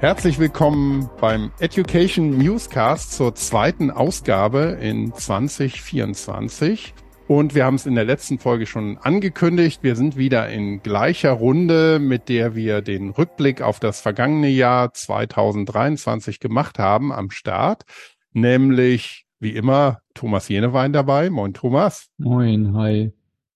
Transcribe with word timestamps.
Herzlich 0.00 0.38
willkommen 0.38 1.10
beim 1.20 1.50
Education 1.58 2.38
Newscast 2.38 3.12
zur 3.12 3.34
zweiten 3.34 3.90
Ausgabe 3.90 4.78
in 4.80 5.12
2024. 5.12 6.94
Und 7.28 7.54
wir 7.54 7.66
haben 7.66 7.74
es 7.74 7.84
in 7.84 7.96
der 7.96 8.06
letzten 8.06 8.38
Folge 8.38 8.64
schon 8.64 8.96
angekündigt. 8.96 9.82
Wir 9.82 9.96
sind 9.96 10.16
wieder 10.16 10.48
in 10.48 10.82
gleicher 10.82 11.32
Runde, 11.32 11.98
mit 11.98 12.30
der 12.30 12.54
wir 12.54 12.80
den 12.80 13.10
Rückblick 13.10 13.60
auf 13.60 13.78
das 13.78 14.00
vergangene 14.00 14.48
Jahr 14.48 14.94
2023 14.94 16.40
gemacht 16.40 16.78
haben 16.78 17.12
am 17.12 17.30
Start. 17.30 17.82
Nämlich, 18.32 19.26
wie 19.38 19.50
immer, 19.50 20.00
Thomas 20.14 20.48
Jenewein 20.48 20.94
dabei. 20.94 21.28
Moin, 21.28 21.52
Thomas. 21.52 22.08
Moin, 22.16 22.74
hi. 22.74 23.12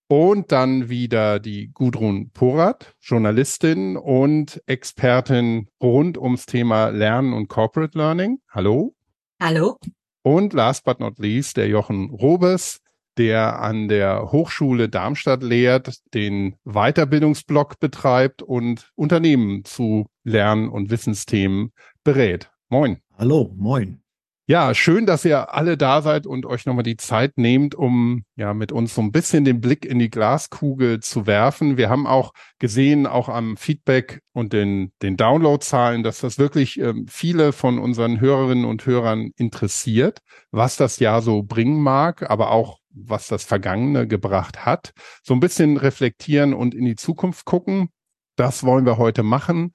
Und 0.07 0.51
dann 0.51 0.87
wieder 0.87 1.39
die 1.39 1.71
Gudrun 1.73 2.29
Porat, 2.29 2.95
Journalistin 3.01 3.97
und 3.97 4.61
Expertin 4.67 5.67
rund 5.81 6.19
ums 6.19 6.45
Thema 6.45 6.89
Lernen 6.89 7.33
und 7.33 7.47
Corporate 7.47 7.97
Learning. 7.97 8.39
Hallo. 8.51 8.95
Hallo. 9.41 9.77
Und 10.21 10.53
last 10.53 10.83
but 10.85 10.99
not 10.99 11.17
least 11.17 11.57
der 11.57 11.67
Jochen 11.67 12.11
Robes, 12.11 12.81
der 13.17 13.59
an 13.59 13.87
der 13.87 14.31
Hochschule 14.31 14.89
Darmstadt 14.89 15.41
lehrt, 15.41 15.97
den 16.13 16.55
Weiterbildungsblock 16.65 17.79
betreibt 17.79 18.43
und 18.43 18.91
Unternehmen 18.93 19.65
zu 19.65 20.05
Lern- 20.23 20.69
und 20.69 20.91
Wissensthemen 20.91 21.71
berät. 22.03 22.51
Moin. 22.69 22.99
Hallo, 23.17 23.51
moin. 23.55 24.04
Ja, 24.47 24.75
schön, 24.75 25.07
dass 25.07 25.25
ihr 25.25 25.55
alle 25.55 25.75
da 25.75 26.03
seid 26.03 26.27
und 26.27 26.45
euch 26.45 26.67
nochmal 26.67 26.83
die 26.83 26.97
Zeit 26.97 27.35
nehmt, 27.35 27.73
um 27.73 28.25
ja 28.35 28.53
mit 28.53 28.71
uns 28.71 28.93
so 28.93 29.01
ein 29.01 29.11
bisschen 29.11 29.43
den 29.43 29.59
Blick 29.59 29.85
in 29.85 29.97
die 29.97 30.11
Glaskugel 30.11 30.99
zu 30.99 31.25
werfen. 31.25 31.77
Wir 31.77 31.89
haben 31.89 32.05
auch 32.05 32.31
gesehen, 32.59 33.07
auch 33.07 33.27
am 33.27 33.57
Feedback 33.57 34.21
und 34.33 34.53
den, 34.53 34.91
den 35.01 35.17
Downloadzahlen, 35.17 36.03
dass 36.03 36.19
das 36.19 36.37
wirklich 36.37 36.79
ähm, 36.79 37.07
viele 37.09 37.53
von 37.53 37.79
unseren 37.79 38.19
Hörerinnen 38.21 38.65
und 38.65 38.85
Hörern 38.85 39.31
interessiert, 39.35 40.19
was 40.51 40.77
das 40.77 40.99
Jahr 40.99 41.23
so 41.23 41.41
bringen 41.41 41.81
mag, 41.81 42.29
aber 42.29 42.51
auch 42.51 42.77
was 42.91 43.27
das 43.27 43.43
Vergangene 43.43 44.07
gebracht 44.07 44.63
hat. 44.63 44.93
So 45.23 45.33
ein 45.33 45.39
bisschen 45.39 45.77
reflektieren 45.77 46.53
und 46.53 46.75
in 46.75 46.85
die 46.85 46.95
Zukunft 46.95 47.45
gucken. 47.45 47.89
Das 48.35 48.63
wollen 48.63 48.85
wir 48.85 48.99
heute 48.99 49.23
machen. 49.23 49.73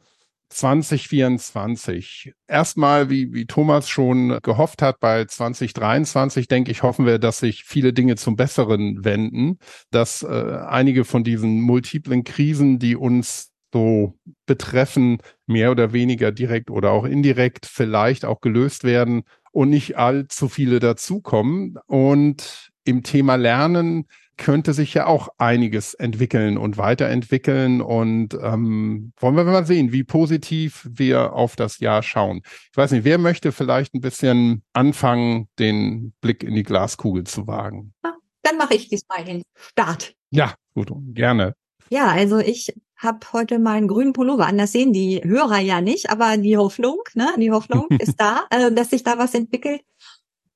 2024. 0.50 2.32
Erstmal, 2.46 3.08
wie, 3.08 3.32
wie 3.32 3.46
Thomas 3.46 3.88
schon 3.88 4.38
gehofft 4.42 4.82
hat, 4.82 5.00
bei 5.00 5.24
2023, 5.24 6.48
denke 6.48 6.70
ich, 6.70 6.82
hoffen 6.82 7.06
wir, 7.06 7.18
dass 7.18 7.38
sich 7.38 7.64
viele 7.64 7.92
Dinge 7.92 8.16
zum 8.16 8.36
Besseren 8.36 9.04
wenden, 9.04 9.58
dass 9.90 10.22
äh, 10.22 10.58
einige 10.68 11.04
von 11.04 11.24
diesen 11.24 11.60
multiplen 11.62 12.24
Krisen, 12.24 12.78
die 12.78 12.96
uns 12.96 13.50
so 13.72 14.18
betreffen, 14.46 15.18
mehr 15.46 15.70
oder 15.70 15.92
weniger 15.92 16.32
direkt 16.32 16.70
oder 16.70 16.90
auch 16.90 17.04
indirekt 17.04 17.66
vielleicht 17.66 18.24
auch 18.24 18.40
gelöst 18.40 18.82
werden 18.84 19.22
und 19.52 19.70
nicht 19.70 19.96
allzu 19.96 20.48
viele 20.48 20.80
dazukommen. 20.80 21.78
Und 21.86 22.70
im 22.84 23.02
Thema 23.02 23.36
Lernen 23.36 24.06
könnte 24.40 24.72
sich 24.72 24.94
ja 24.94 25.06
auch 25.06 25.28
einiges 25.38 25.94
entwickeln 25.94 26.56
und 26.56 26.78
weiterentwickeln. 26.78 27.80
Und 27.80 28.34
ähm, 28.34 29.12
wollen 29.18 29.36
wir 29.36 29.44
mal 29.44 29.66
sehen, 29.66 29.92
wie 29.92 30.02
positiv 30.02 30.88
wir 30.90 31.34
auf 31.34 31.54
das 31.54 31.78
Jahr 31.78 32.02
schauen. 32.02 32.40
Ich 32.44 32.76
weiß 32.76 32.90
nicht, 32.90 33.04
wer 33.04 33.18
möchte 33.18 33.52
vielleicht 33.52 33.94
ein 33.94 34.00
bisschen 34.00 34.62
anfangen, 34.72 35.48
den 35.58 36.14
Blick 36.20 36.42
in 36.42 36.54
die 36.54 36.62
Glaskugel 36.62 37.24
zu 37.24 37.46
wagen? 37.46 37.92
Dann 38.42 38.56
mache 38.56 38.74
ich 38.74 38.88
diesmal 38.88 39.24
den 39.24 39.42
Start. 39.54 40.14
Ja, 40.30 40.54
gut, 40.74 40.90
gerne. 41.14 41.54
Ja, 41.90 42.08
also 42.08 42.38
ich 42.38 42.72
habe 42.96 43.18
heute 43.32 43.58
meinen 43.58 43.88
grünen 43.88 44.12
Pullover 44.12 44.46
an. 44.46 44.58
Das 44.58 44.72
sehen 44.72 44.92
die 44.92 45.20
Hörer 45.22 45.58
ja 45.58 45.80
nicht, 45.80 46.10
aber 46.10 46.36
die 46.38 46.56
Hoffnung, 46.56 47.02
ne, 47.14 47.28
die 47.36 47.50
Hoffnung 47.50 47.86
ist 47.98 48.18
da, 48.18 48.46
äh, 48.50 48.72
dass 48.72 48.90
sich 48.90 49.02
da 49.02 49.18
was 49.18 49.34
entwickelt. 49.34 49.82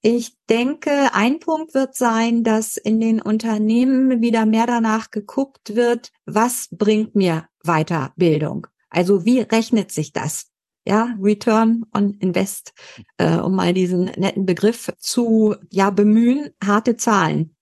Ich 0.06 0.36
denke, 0.50 1.14
ein 1.14 1.38
Punkt 1.38 1.72
wird 1.72 1.96
sein, 1.96 2.44
dass 2.44 2.76
in 2.76 3.00
den 3.00 3.22
Unternehmen 3.22 4.20
wieder 4.20 4.44
mehr 4.44 4.66
danach 4.66 5.10
geguckt 5.10 5.76
wird, 5.76 6.12
was 6.26 6.68
bringt 6.70 7.14
mir 7.14 7.48
Weiterbildung? 7.62 8.66
Also 8.90 9.24
wie 9.24 9.40
rechnet 9.40 9.92
sich 9.92 10.12
das? 10.12 10.50
Ja, 10.86 11.16
Return 11.18 11.86
on 11.94 12.12
Invest, 12.20 12.74
äh, 13.16 13.38
um 13.38 13.54
mal 13.54 13.72
diesen 13.72 14.04
netten 14.18 14.44
Begriff 14.44 14.92
zu 14.98 15.56
ja 15.70 15.88
bemühen, 15.88 16.50
harte 16.62 16.98
Zahlen. 16.98 17.56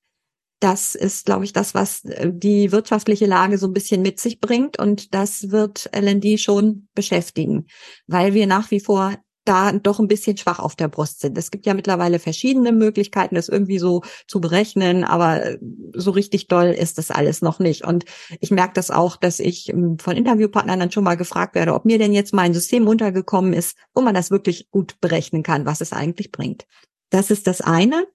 Das 0.58 0.96
ist, 0.96 1.26
glaube 1.26 1.44
ich, 1.44 1.52
das, 1.52 1.74
was 1.74 2.04
äh, 2.06 2.32
die 2.34 2.72
wirtschaftliche 2.72 3.26
Lage 3.26 3.56
so 3.56 3.68
ein 3.68 3.72
bisschen 3.72 4.02
mit 4.02 4.18
sich 4.18 4.40
bringt. 4.40 4.80
Und 4.80 5.14
das 5.14 5.52
wird 5.52 5.88
LND 5.94 6.40
schon 6.40 6.88
beschäftigen, 6.96 7.68
weil 8.08 8.34
wir 8.34 8.48
nach 8.48 8.72
wie 8.72 8.80
vor 8.80 9.14
da 9.44 9.72
doch 9.72 9.98
ein 9.98 10.08
bisschen 10.08 10.36
schwach 10.36 10.58
auf 10.58 10.76
der 10.76 10.88
Brust 10.88 11.20
sind. 11.20 11.36
Es 11.36 11.50
gibt 11.50 11.66
ja 11.66 11.74
mittlerweile 11.74 12.18
verschiedene 12.18 12.72
Möglichkeiten, 12.72 13.34
das 13.34 13.48
irgendwie 13.48 13.78
so 13.78 14.02
zu 14.28 14.40
berechnen, 14.40 15.04
aber 15.04 15.44
äh, 15.44 15.58
so 15.94 16.10
richtig 16.12 16.48
doll 16.48 16.66
ist 16.66 16.98
das 16.98 17.10
alles 17.10 17.42
noch 17.42 17.58
nicht. 17.58 17.84
Und 17.84 18.04
ich 18.40 18.50
merke 18.50 18.74
das 18.74 18.90
auch, 18.90 19.16
dass 19.16 19.40
ich 19.40 19.68
ähm, 19.70 19.98
von 19.98 20.16
Interviewpartnern 20.16 20.80
dann 20.80 20.92
schon 20.92 21.04
mal 21.04 21.16
gefragt 21.16 21.54
werde, 21.54 21.74
ob 21.74 21.84
mir 21.84 21.98
denn 21.98 22.12
jetzt 22.12 22.32
mein 22.32 22.54
System 22.54 22.86
untergekommen 22.86 23.52
ist, 23.52 23.76
wo 23.94 24.02
man 24.02 24.14
das 24.14 24.30
wirklich 24.30 24.70
gut 24.70 25.00
berechnen 25.00 25.42
kann, 25.42 25.66
was 25.66 25.80
es 25.80 25.92
eigentlich 25.92 26.30
bringt. 26.30 26.66
Das 27.10 27.30
ist 27.30 27.46
das 27.46 27.60
eine. 27.60 28.06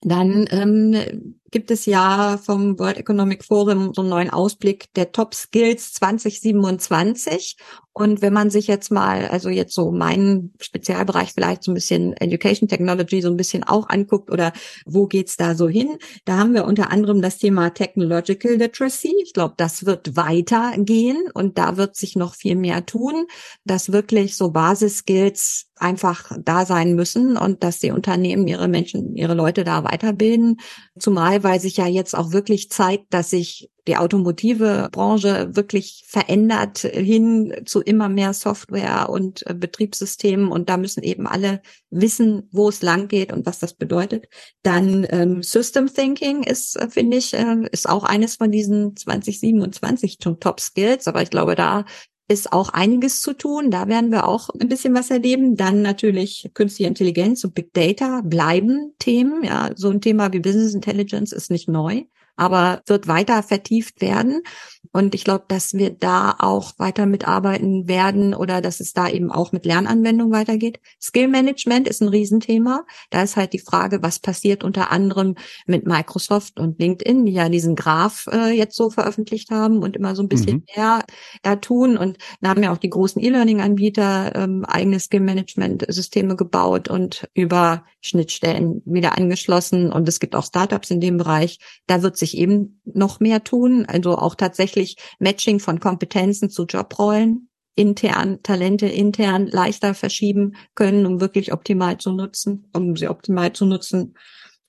Dann 0.00 0.48
ähm, 0.50 1.40
gibt 1.52 1.70
es 1.70 1.86
ja 1.86 2.38
vom 2.42 2.78
World 2.78 2.96
Economic 2.96 3.44
Forum 3.44 3.92
so 3.94 4.00
einen 4.00 4.10
neuen 4.10 4.30
Ausblick 4.30 4.92
der 4.94 5.12
Top 5.12 5.34
Skills 5.34 5.92
2027. 5.92 7.56
Und 7.94 8.22
wenn 8.22 8.32
man 8.32 8.48
sich 8.48 8.68
jetzt 8.68 8.90
mal, 8.90 9.28
also 9.28 9.50
jetzt 9.50 9.74
so 9.74 9.92
meinen 9.92 10.54
Spezialbereich 10.60 11.32
vielleicht 11.34 11.62
so 11.62 11.70
ein 11.70 11.74
bisschen 11.74 12.14
Education 12.14 12.66
Technology 12.66 13.20
so 13.20 13.28
ein 13.28 13.36
bisschen 13.36 13.64
auch 13.64 13.90
anguckt 13.90 14.30
oder 14.30 14.52
wo 14.86 15.06
geht's 15.06 15.36
da 15.36 15.54
so 15.54 15.68
hin? 15.68 15.98
Da 16.24 16.38
haben 16.38 16.54
wir 16.54 16.64
unter 16.64 16.90
anderem 16.90 17.20
das 17.20 17.36
Thema 17.36 17.70
Technological 17.70 18.54
Literacy. 18.54 19.14
Ich 19.22 19.34
glaube, 19.34 19.54
das 19.58 19.84
wird 19.84 20.16
weitergehen 20.16 21.18
und 21.34 21.58
da 21.58 21.76
wird 21.76 21.94
sich 21.94 22.16
noch 22.16 22.34
viel 22.34 22.56
mehr 22.56 22.86
tun, 22.86 23.26
dass 23.64 23.92
wirklich 23.92 24.38
so 24.38 24.50
Basisskills 24.52 25.66
einfach 25.82 26.30
da 26.38 26.64
sein 26.64 26.94
müssen 26.94 27.36
und 27.36 27.62
dass 27.62 27.80
die 27.80 27.90
Unternehmen 27.90 28.46
ihre 28.46 28.68
Menschen, 28.68 29.16
ihre 29.16 29.34
Leute 29.34 29.64
da 29.64 29.84
weiterbilden. 29.84 30.58
Zumal 30.98 31.41
weil 31.42 31.60
sich 31.60 31.76
ja 31.76 31.86
jetzt 31.86 32.14
auch 32.14 32.32
wirklich 32.32 32.70
zeigt, 32.70 33.12
dass 33.12 33.30
sich 33.30 33.70
die 33.88 33.96
automotive 33.96 34.88
Branche 34.92 35.50
wirklich 35.54 36.04
verändert 36.06 36.78
hin 36.78 37.62
zu 37.64 37.80
immer 37.80 38.08
mehr 38.08 38.32
Software 38.32 39.08
und 39.08 39.44
äh, 39.46 39.54
Betriebssystemen 39.54 40.52
und 40.52 40.68
da 40.68 40.76
müssen 40.76 41.02
eben 41.02 41.26
alle 41.26 41.62
wissen, 41.90 42.48
wo 42.52 42.68
es 42.68 42.82
lang 42.82 43.08
geht 43.08 43.32
und 43.32 43.44
was 43.44 43.58
das 43.58 43.74
bedeutet. 43.74 44.26
Dann 44.62 45.06
ähm, 45.10 45.42
System 45.42 45.92
Thinking 45.92 46.44
ist, 46.44 46.76
äh, 46.76 46.88
finde 46.88 47.16
ich, 47.16 47.34
äh, 47.34 47.66
ist 47.72 47.88
auch 47.88 48.04
eines 48.04 48.36
von 48.36 48.52
diesen 48.52 48.96
2027 48.96 50.18
Top 50.18 50.60
Skills, 50.60 51.08
aber 51.08 51.22
ich 51.22 51.30
glaube, 51.30 51.56
da 51.56 51.84
ist 52.28 52.52
auch 52.52 52.70
einiges 52.70 53.20
zu 53.20 53.32
tun. 53.34 53.70
Da 53.70 53.88
werden 53.88 54.10
wir 54.10 54.26
auch 54.26 54.48
ein 54.58 54.68
bisschen 54.68 54.94
was 54.94 55.10
erleben. 55.10 55.56
Dann 55.56 55.82
natürlich 55.82 56.50
künstliche 56.54 56.88
Intelligenz 56.88 57.44
und 57.44 57.54
Big 57.54 57.72
Data 57.72 58.22
bleiben 58.24 58.94
Themen. 58.98 59.44
Ja, 59.44 59.70
so 59.74 59.90
ein 59.90 60.00
Thema 60.00 60.32
wie 60.32 60.40
Business 60.40 60.74
Intelligence 60.74 61.32
ist 61.32 61.50
nicht 61.50 61.68
neu 61.68 62.04
aber 62.36 62.82
wird 62.86 63.08
weiter 63.08 63.42
vertieft 63.42 64.00
werden. 64.00 64.42
Und 64.92 65.14
ich 65.14 65.24
glaube, 65.24 65.44
dass 65.48 65.74
wir 65.74 65.90
da 65.90 66.34
auch 66.38 66.78
weiter 66.78 67.06
mitarbeiten 67.06 67.88
werden 67.88 68.34
oder 68.34 68.60
dass 68.60 68.80
es 68.80 68.92
da 68.92 69.08
eben 69.08 69.30
auch 69.30 69.52
mit 69.52 69.64
Lernanwendung 69.64 70.30
weitergeht. 70.32 70.80
Skill 71.00 71.28
Management 71.28 71.88
ist 71.88 72.02
ein 72.02 72.08
Riesenthema. 72.08 72.84
Da 73.10 73.22
ist 73.22 73.36
halt 73.36 73.54
die 73.54 73.58
Frage, 73.58 74.02
was 74.02 74.18
passiert 74.18 74.62
unter 74.64 74.92
anderem 74.92 75.36
mit 75.66 75.86
Microsoft 75.86 76.60
und 76.60 76.78
LinkedIn, 76.78 77.24
die 77.24 77.32
ja 77.32 77.48
diesen 77.48 77.74
Graph 77.74 78.28
äh, 78.30 78.50
jetzt 78.50 78.76
so 78.76 78.90
veröffentlicht 78.90 79.50
haben 79.50 79.82
und 79.82 79.96
immer 79.96 80.14
so 80.14 80.22
ein 80.22 80.28
bisschen 80.28 80.56
mhm. 80.56 80.64
mehr 80.76 81.04
da 81.42 81.56
tun. 81.56 81.96
Und 81.96 82.18
da 82.42 82.50
haben 82.50 82.62
ja 82.62 82.72
auch 82.72 82.78
die 82.78 82.90
großen 82.90 83.22
E-Learning-Anbieter 83.22 84.34
ähm, 84.34 84.64
eigene 84.66 85.00
Skill 85.00 85.20
Management-Systeme 85.20 86.36
gebaut 86.36 86.88
und 86.88 87.28
über 87.32 87.84
Schnittstellen 88.02 88.82
wieder 88.84 89.16
angeschlossen. 89.16 89.90
Und 89.90 90.08
es 90.08 90.20
gibt 90.20 90.34
auch 90.34 90.44
Startups 90.44 90.90
in 90.90 91.00
dem 91.00 91.16
Bereich. 91.16 91.58
Da 91.86 92.02
wird 92.02 92.16
sich 92.16 92.36
eben 92.36 92.80
noch 92.84 93.20
mehr 93.20 93.42
tun. 93.42 93.86
Also 93.86 94.18
auch 94.18 94.34
tatsächlich 94.34 94.81
Matching 95.18 95.60
von 95.60 95.80
Kompetenzen 95.80 96.50
zu 96.50 96.64
Jobrollen 96.64 97.48
intern, 97.74 98.42
Talente 98.42 98.86
intern 98.86 99.46
leichter 99.46 99.94
verschieben 99.94 100.56
können, 100.74 101.06
um 101.06 101.20
wirklich 101.20 101.52
optimal 101.52 101.98
zu 101.98 102.12
nutzen, 102.12 102.68
um 102.74 102.96
sie 102.96 103.08
optimal 103.08 103.52
zu 103.52 103.64
nutzen. 103.64 104.14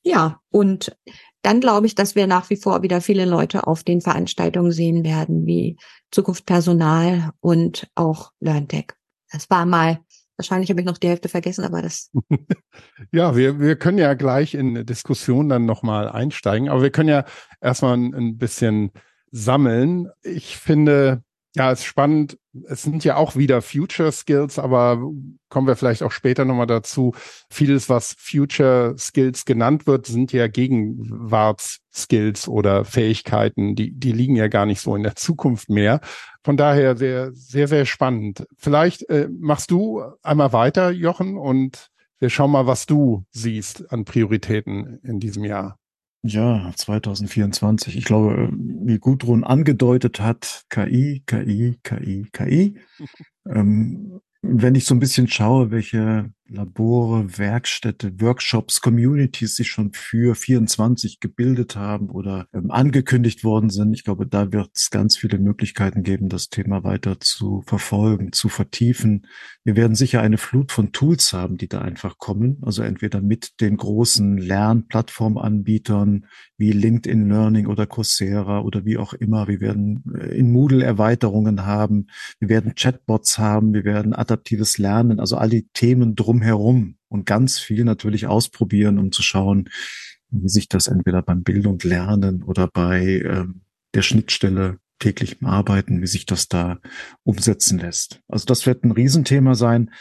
Ja, 0.04 0.40
und 0.50 0.96
dann 1.42 1.60
glaube 1.60 1.88
ich, 1.88 1.96
dass 1.96 2.16
wir 2.16 2.28
nach 2.28 2.50
wie 2.50 2.56
vor 2.56 2.84
wieder 2.84 3.02
viele 3.02 3.26
Leute 3.26 3.68
auf 3.68 3.84
den 3.84 4.00
Veranstaltungen 4.00 4.72
sehen 4.72 5.04
werden, 5.04 5.46
wie 5.46 5.78
Zukunft 6.12 6.46
Personal 6.46 7.32
und 7.42 7.88
auch 7.96 8.32
LearnTech. 8.40 8.88
Das 9.32 9.50
war 9.50 9.66
mal 9.66 10.00
Wahrscheinlich 10.36 10.72
habe 10.72 10.82
ich 10.82 10.88
noch 10.88 10.98
die 10.98 11.10
Hälfte 11.10 11.30
vergessen, 11.30 11.64
aber 11.64 11.82
das. 11.82 12.10
ja, 13.12 13.36
wir, 13.36 13.60
wir 13.60 13.76
können 13.76 14.00
ja 14.00 14.16
gleich 14.16 14.56
in 14.56 14.86
Diskussion 14.86 15.48
dann 15.48 15.66
nochmal 15.66 16.10
einsteigen, 16.10 16.70
aber 16.70 16.82
wir 16.82 16.90
können 16.90 17.10
ja 17.10 17.26
erstmal 17.62 17.96
ein, 17.96 18.16
ein 18.16 18.38
bisschen 18.38 18.92
sammeln. 19.34 20.10
Ich 20.22 20.58
finde, 20.58 21.24
Ja, 21.56 21.72
ist 21.72 21.84
spannend. 21.84 22.40
Es 22.68 22.82
sind 22.82 23.04
ja 23.04 23.16
auch 23.16 23.36
wieder 23.36 23.62
Future 23.62 24.12
Skills, 24.12 24.58
aber 24.58 24.98
kommen 25.50 25.68
wir 25.68 25.76
vielleicht 25.76 26.02
auch 26.02 26.12
später 26.12 26.46
nochmal 26.46 26.66
dazu. 26.66 27.14
Vieles, 27.52 27.90
was 27.90 28.16
Future 28.18 28.96
Skills 28.98 29.46
genannt 29.46 29.86
wird, 29.86 30.08
sind 30.08 30.34
ja 30.34 30.48
Gegenwartsskills 30.48 32.48
oder 32.48 32.86
Fähigkeiten, 32.86 33.76
die, 33.76 33.92
die 33.92 34.14
liegen 34.14 34.36
ja 34.36 34.48
gar 34.48 34.66
nicht 34.66 34.82
so 34.82 34.96
in 34.96 35.04
der 35.04 35.16
Zukunft 35.16 35.70
mehr. 35.70 36.02
Von 36.44 36.58
daher 36.58 36.98
sehr, 36.98 37.32
sehr, 37.34 37.68
sehr 37.68 37.86
spannend. 37.86 38.48
Vielleicht 38.58 39.08
äh, 39.10 39.30
machst 39.32 39.70
du 39.70 40.02
einmal 40.24 40.54
weiter, 40.54 40.90
Jochen, 40.90 41.38
und 41.38 41.92
wir 42.18 42.32
schauen 42.32 42.52
mal, 42.52 42.66
was 42.66 42.88
du 42.88 43.26
siehst 43.30 43.92
an 43.92 44.06
Prioritäten 44.06 45.00
in 45.04 45.20
diesem 45.20 45.44
Jahr. 45.44 45.78
Ja, 46.26 46.72
2024. 46.74 47.98
Ich 47.98 48.06
glaube, 48.06 48.50
wie 48.54 48.98
Gudrun 48.98 49.44
angedeutet 49.44 50.22
hat, 50.22 50.64
KI, 50.70 51.22
KI, 51.26 51.80
KI, 51.84 52.28
KI. 52.32 52.78
ähm, 53.46 54.22
wenn 54.42 54.76
ich 54.76 54.86
so 54.86 54.96
ein 54.96 55.00
bisschen 55.00 55.28
schaue, 55.28 55.70
welche 55.72 56.32
Labore, 56.50 57.38
Werkstätte, 57.38 58.20
Workshops, 58.20 58.82
Communities 58.82 59.56
sich 59.56 59.70
schon 59.70 59.94
für 59.94 60.36
24 60.36 61.20
gebildet 61.20 61.76
haben 61.76 62.10
oder 62.10 62.48
ähm, 62.54 62.70
angekündigt 62.70 63.44
worden 63.44 63.70
sind. 63.70 63.94
Ich 63.94 64.04
glaube, 64.04 64.28
da 64.28 64.52
wird 64.52 64.70
es 64.76 64.90
ganz 64.90 65.18
viele 65.18 65.40
Möglichkeiten 65.40 66.04
geben, 66.04 66.30
das 66.30 66.50
Thema 66.50 66.84
weiter 66.84 67.20
zu 67.20 67.64
verfolgen, 67.66 68.34
zu 68.34 68.50
vertiefen. 68.50 69.26
Wir 69.64 69.76
werden 69.76 69.96
sicher 69.96 70.22
eine 70.22 70.38
Flut 70.38 70.72
von 70.72 70.92
Tools 70.92 71.32
haben, 71.34 71.58
die 71.58 71.70
da 71.70 71.80
einfach 71.80 72.18
kommen. 72.18 72.58
Also 72.62 72.84
entweder 72.84 73.22
mit 73.22 73.62
den 73.62 73.78
großen 73.78 74.38
Lernplattformanbietern 74.38 76.26
wie 76.58 76.72
LinkedIn 76.72 77.30
Learning 77.30 77.68
oder 77.68 77.88
Coursera 77.88 78.62
oder 78.62 78.86
wie 78.86 78.98
auch 78.98 79.14
immer. 79.14 79.48
Wir 79.48 79.62
werden 79.62 80.04
äh, 80.20 80.38
in 80.38 80.52
Moodle 80.52 80.84
Erweiterungen 80.84 81.66
haben. 81.66 82.08
Wir 82.40 82.50
werden 82.50 82.76
Chatbots 82.76 83.40
haben. 83.40 83.74
Wir 83.74 83.86
werden 83.86 84.14
adaptives 84.14 84.78
Lernen. 84.78 85.20
Also 85.20 85.38
all 85.38 85.50
die 85.50 85.68
Themen 85.74 86.16
drum 86.16 86.33
herum 86.42 86.98
und 87.10 87.26
ganz 87.26 87.60
viel 87.60 87.84
natürlich 87.84 88.28
ausprobieren, 88.28 88.98
um 88.98 89.12
zu 89.12 89.22
schauen, 89.22 89.70
wie 90.30 90.50
sich 90.50 90.68
das 90.68 90.88
entweder 90.88 91.22
beim 91.22 91.44
Bilden 91.44 91.68
und 91.68 91.84
Lernen 91.84 92.44
oder 92.44 92.68
bei 92.68 93.22
ähm, 93.24 93.62
der 93.94 94.02
Schnittstelle 94.02 94.80
täglichem 95.00 95.48
Arbeiten, 95.48 96.02
wie 96.02 96.08
sich 96.08 96.26
das 96.26 96.48
da 96.48 96.80
umsetzen 97.24 97.78
lässt. 97.80 98.22
Also 98.28 98.46
das 98.46 98.66
wird 98.66 98.84
ein 98.84 98.92
Riesenthema 98.92 99.54
sein. 99.56 99.92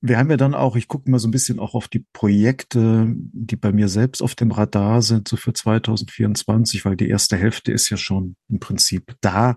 Wir 0.00 0.18
haben 0.18 0.30
ja 0.30 0.36
dann 0.36 0.54
auch, 0.54 0.76
ich 0.76 0.88
gucke 0.88 1.10
mal 1.10 1.18
so 1.18 1.28
ein 1.28 1.32
bisschen 1.32 1.58
auch 1.58 1.74
auf 1.74 1.88
die 1.88 2.04
Projekte, 2.12 3.06
die 3.08 3.56
bei 3.56 3.72
mir 3.72 3.88
selbst 3.88 4.22
auf 4.22 4.34
dem 4.34 4.50
Radar 4.50 5.02
sind, 5.02 5.28
so 5.28 5.36
für 5.36 5.52
2024, 5.52 6.84
weil 6.84 6.96
die 6.96 7.08
erste 7.08 7.36
Hälfte 7.36 7.72
ist 7.72 7.90
ja 7.90 7.96
schon 7.96 8.36
im 8.48 8.58
Prinzip 8.58 9.14
da. 9.20 9.56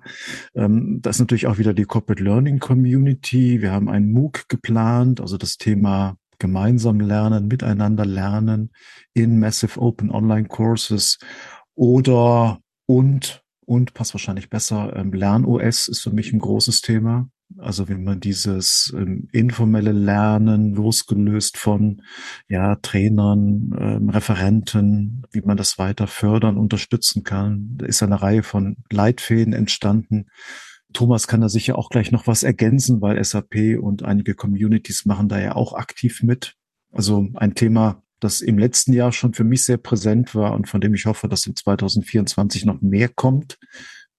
Ähm, 0.55 0.99
das 1.01 1.17
ist 1.17 1.19
natürlich 1.21 1.47
auch 1.47 1.57
wieder 1.57 1.73
die 1.73 1.85
Corporate 1.85 2.23
Learning 2.23 2.59
Community. 2.59 3.61
Wir 3.61 3.71
haben 3.71 3.89
einen 3.89 4.11
MOOC 4.11 4.49
geplant, 4.49 5.21
also 5.21 5.37
das 5.37 5.57
Thema 5.57 6.15
gemeinsam 6.39 6.99
lernen, 6.99 7.47
miteinander 7.47 8.05
lernen 8.05 8.71
in 9.13 9.39
Massive 9.39 9.79
Open 9.79 10.09
Online 10.09 10.47
Courses 10.47 11.19
oder 11.75 12.59
und 12.85 13.43
und 13.69 13.93
passt 13.93 14.15
wahrscheinlich 14.15 14.49
besser. 14.49 14.95
Ähm, 14.95 15.13
LernOS 15.13 15.87
ist 15.89 16.01
für 16.01 16.09
mich 16.09 16.33
ein 16.33 16.39
großes 16.39 16.81
Thema. 16.81 17.29
Also 17.57 17.89
wenn 17.89 18.03
man 18.03 18.19
dieses 18.19 18.93
ähm, 18.95 19.27
informelle 19.31 19.91
Lernen 19.91 20.75
losgelöst 20.75 21.57
von 21.57 22.03
ja 22.47 22.75
Trainern, 22.75 23.75
ähm, 23.79 24.09
Referenten, 24.09 25.23
wie 25.31 25.41
man 25.41 25.57
das 25.57 25.79
weiter 25.79 26.07
fördern, 26.07 26.57
unterstützen 26.57 27.23
kann, 27.23 27.71
da 27.77 27.87
ist 27.87 28.03
eine 28.03 28.21
Reihe 28.21 28.43
von 28.43 28.77
Leitfäden 28.91 29.53
entstanden. 29.53 30.27
Thomas 30.93 31.27
kann 31.27 31.41
da 31.41 31.49
sicher 31.49 31.77
auch 31.77 31.89
gleich 31.89 32.11
noch 32.11 32.27
was 32.27 32.43
ergänzen, 32.43 33.01
weil 33.01 33.23
SAP 33.23 33.79
und 33.79 34.03
einige 34.03 34.35
Communities 34.35 35.05
machen 35.05 35.27
da 35.27 35.39
ja 35.39 35.55
auch 35.55 35.73
aktiv 35.73 36.23
mit. 36.23 36.55
Also 36.91 37.27
ein 37.35 37.55
Thema, 37.55 38.03
das 38.19 38.41
im 38.41 38.57
letzten 38.57 38.93
Jahr 38.93 39.11
schon 39.11 39.33
für 39.33 39.43
mich 39.43 39.63
sehr 39.63 39.77
präsent 39.77 40.35
war 40.35 40.53
und 40.53 40.67
von 40.67 40.81
dem 40.81 40.93
ich 40.93 41.05
hoffe, 41.05 41.27
dass 41.27 41.45
in 41.45 41.55
2024 41.55 42.65
noch 42.65 42.81
mehr 42.81 43.09
kommt, 43.09 43.59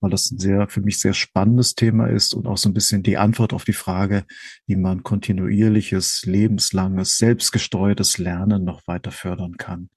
weil 0.01 0.11
das 0.11 0.31
ein 0.31 0.39
sehr, 0.39 0.69
für 0.69 0.81
mich 0.81 0.99
sehr 0.99 1.15
spannendes 1.15 1.75
Thema 1.75 2.07
ist 2.07 2.35
und 2.35 2.47
auch 2.47 2.57
so 2.57 2.69
ein 2.69 2.75
bisschen 2.75 3.03
die 3.03 3.19
Antwort 3.19 3.53
auf 3.53 3.65
die 3.65 3.73
Frage, 3.73 4.25
wie 4.67 4.77
man 4.77 5.03
kontinuierliches, 5.03 6.25
lebenslanges, 6.25 7.19
selbstgesteuertes 7.19 8.19
Lernen 8.19 8.65
noch 8.65 8.87
weiter 8.87 9.11
fördern 9.11 9.57
kann. 9.57 9.91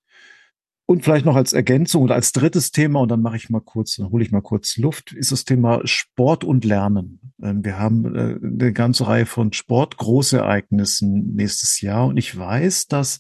Und 0.86 1.04
vielleicht 1.04 1.26
noch 1.26 1.38
als 1.38 1.54
Ergänzung 1.54 2.04
oder 2.04 2.16
als 2.16 2.34
drittes 2.34 2.72
Thema, 2.72 3.00
und 3.00 3.10
dann 3.10 3.22
mache 3.22 3.38
ich 3.38 3.50
mal 3.50 3.62
kurz, 3.62 3.96
dann 3.96 4.10
hole 4.10 4.24
ich 4.24 4.32
mal 4.32 4.42
kurz 4.42 4.76
Luft, 4.78 5.14
ist 5.14 5.32
das 5.32 5.46
Thema 5.46 5.80
Sport 5.86 6.44
und 6.44 6.66
Lernen. 6.66 7.34
Ähm, 7.42 7.64
wir 7.64 7.80
haben 7.80 8.16
äh, 8.16 8.38
eine 8.44 8.74
ganze 8.74 9.08
Reihe 9.08 9.26
von 9.26 9.54
Sportgroßereignissen 9.54 11.36
nächstes 11.36 11.80
Jahr 11.80 12.08
und 12.08 12.18
ich 12.18 12.38
weiß, 12.38 12.88
dass 12.88 13.20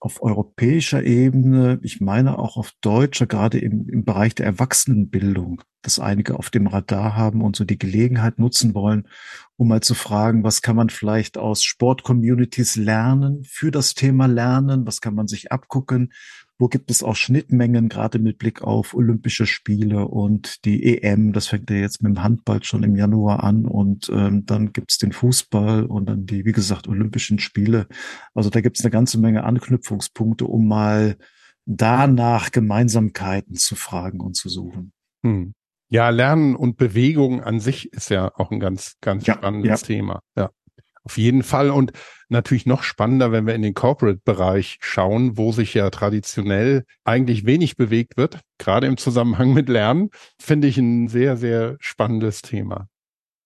auf 0.00 0.22
europäischer 0.22 1.04
Ebene, 1.04 1.78
ich 1.82 2.00
meine 2.00 2.38
auch 2.38 2.56
auf 2.56 2.72
deutscher, 2.80 3.26
gerade 3.26 3.58
im, 3.58 3.86
im 3.88 4.04
Bereich 4.04 4.34
der 4.34 4.46
Erwachsenenbildung, 4.46 5.62
dass 5.82 5.98
einige 5.98 6.38
auf 6.38 6.48
dem 6.48 6.66
Radar 6.66 7.16
haben 7.16 7.42
und 7.42 7.54
so 7.54 7.64
die 7.64 7.78
Gelegenheit 7.78 8.38
nutzen 8.38 8.74
wollen, 8.74 9.06
um 9.56 9.68
mal 9.68 9.82
zu 9.82 9.94
fragen, 9.94 10.42
was 10.42 10.62
kann 10.62 10.74
man 10.74 10.88
vielleicht 10.88 11.36
aus 11.36 11.62
Sportcommunities 11.62 12.76
lernen 12.76 13.44
für 13.44 13.70
das 13.70 13.92
Thema 13.92 14.24
Lernen, 14.24 14.86
was 14.86 15.02
kann 15.02 15.14
man 15.14 15.28
sich 15.28 15.52
abgucken, 15.52 16.12
wo 16.60 16.68
gibt 16.68 16.90
es 16.90 17.02
auch 17.02 17.16
Schnittmengen, 17.16 17.88
gerade 17.88 18.18
mit 18.18 18.36
Blick 18.36 18.60
auf 18.60 18.92
Olympische 18.92 19.46
Spiele 19.46 20.06
und 20.06 20.66
die 20.66 20.98
EM. 20.98 21.32
Das 21.32 21.46
fängt 21.46 21.70
ja 21.70 21.76
jetzt 21.76 22.02
mit 22.02 22.14
dem 22.14 22.22
Handball 22.22 22.62
schon 22.62 22.82
im 22.82 22.96
Januar 22.96 23.42
an 23.42 23.64
und 23.64 24.10
ähm, 24.12 24.44
dann 24.44 24.74
gibt's 24.74 24.98
den 24.98 25.12
Fußball 25.12 25.86
und 25.86 26.06
dann 26.06 26.26
die, 26.26 26.44
wie 26.44 26.52
gesagt, 26.52 26.86
Olympischen 26.86 27.38
Spiele. 27.38 27.86
Also 28.34 28.50
da 28.50 28.60
gibt's 28.60 28.82
eine 28.84 28.90
ganze 28.90 29.18
Menge 29.18 29.44
Anknüpfungspunkte, 29.44 30.44
um 30.44 30.68
mal 30.68 31.16
danach 31.64 32.50
Gemeinsamkeiten 32.50 33.56
zu 33.56 33.74
fragen 33.74 34.20
und 34.20 34.36
zu 34.36 34.50
suchen. 34.50 34.92
Hm. 35.24 35.54
Ja, 35.88 36.10
Lernen 36.10 36.54
und 36.54 36.76
Bewegung 36.76 37.42
an 37.42 37.60
sich 37.60 37.90
ist 37.94 38.10
ja 38.10 38.30
auch 38.36 38.50
ein 38.50 38.60
ganz, 38.60 38.96
ganz 39.00 39.26
ja, 39.26 39.34
spannendes 39.34 39.80
ja. 39.80 39.86
Thema. 39.86 40.20
Ja. 40.36 40.50
Auf 41.04 41.16
jeden 41.16 41.42
Fall. 41.42 41.70
Und 41.70 41.92
natürlich 42.28 42.66
noch 42.66 42.82
spannender, 42.82 43.32
wenn 43.32 43.46
wir 43.46 43.54
in 43.54 43.62
den 43.62 43.74
Corporate-Bereich 43.74 44.78
schauen, 44.80 45.36
wo 45.36 45.52
sich 45.52 45.74
ja 45.74 45.90
traditionell 45.90 46.84
eigentlich 47.04 47.46
wenig 47.46 47.76
bewegt 47.76 48.16
wird, 48.16 48.40
gerade 48.58 48.86
im 48.86 48.96
Zusammenhang 48.96 49.52
mit 49.54 49.68
Lernen, 49.68 50.10
finde 50.38 50.68
ich 50.68 50.76
ein 50.78 51.08
sehr, 51.08 51.36
sehr 51.36 51.76
spannendes 51.80 52.42
Thema. 52.42 52.88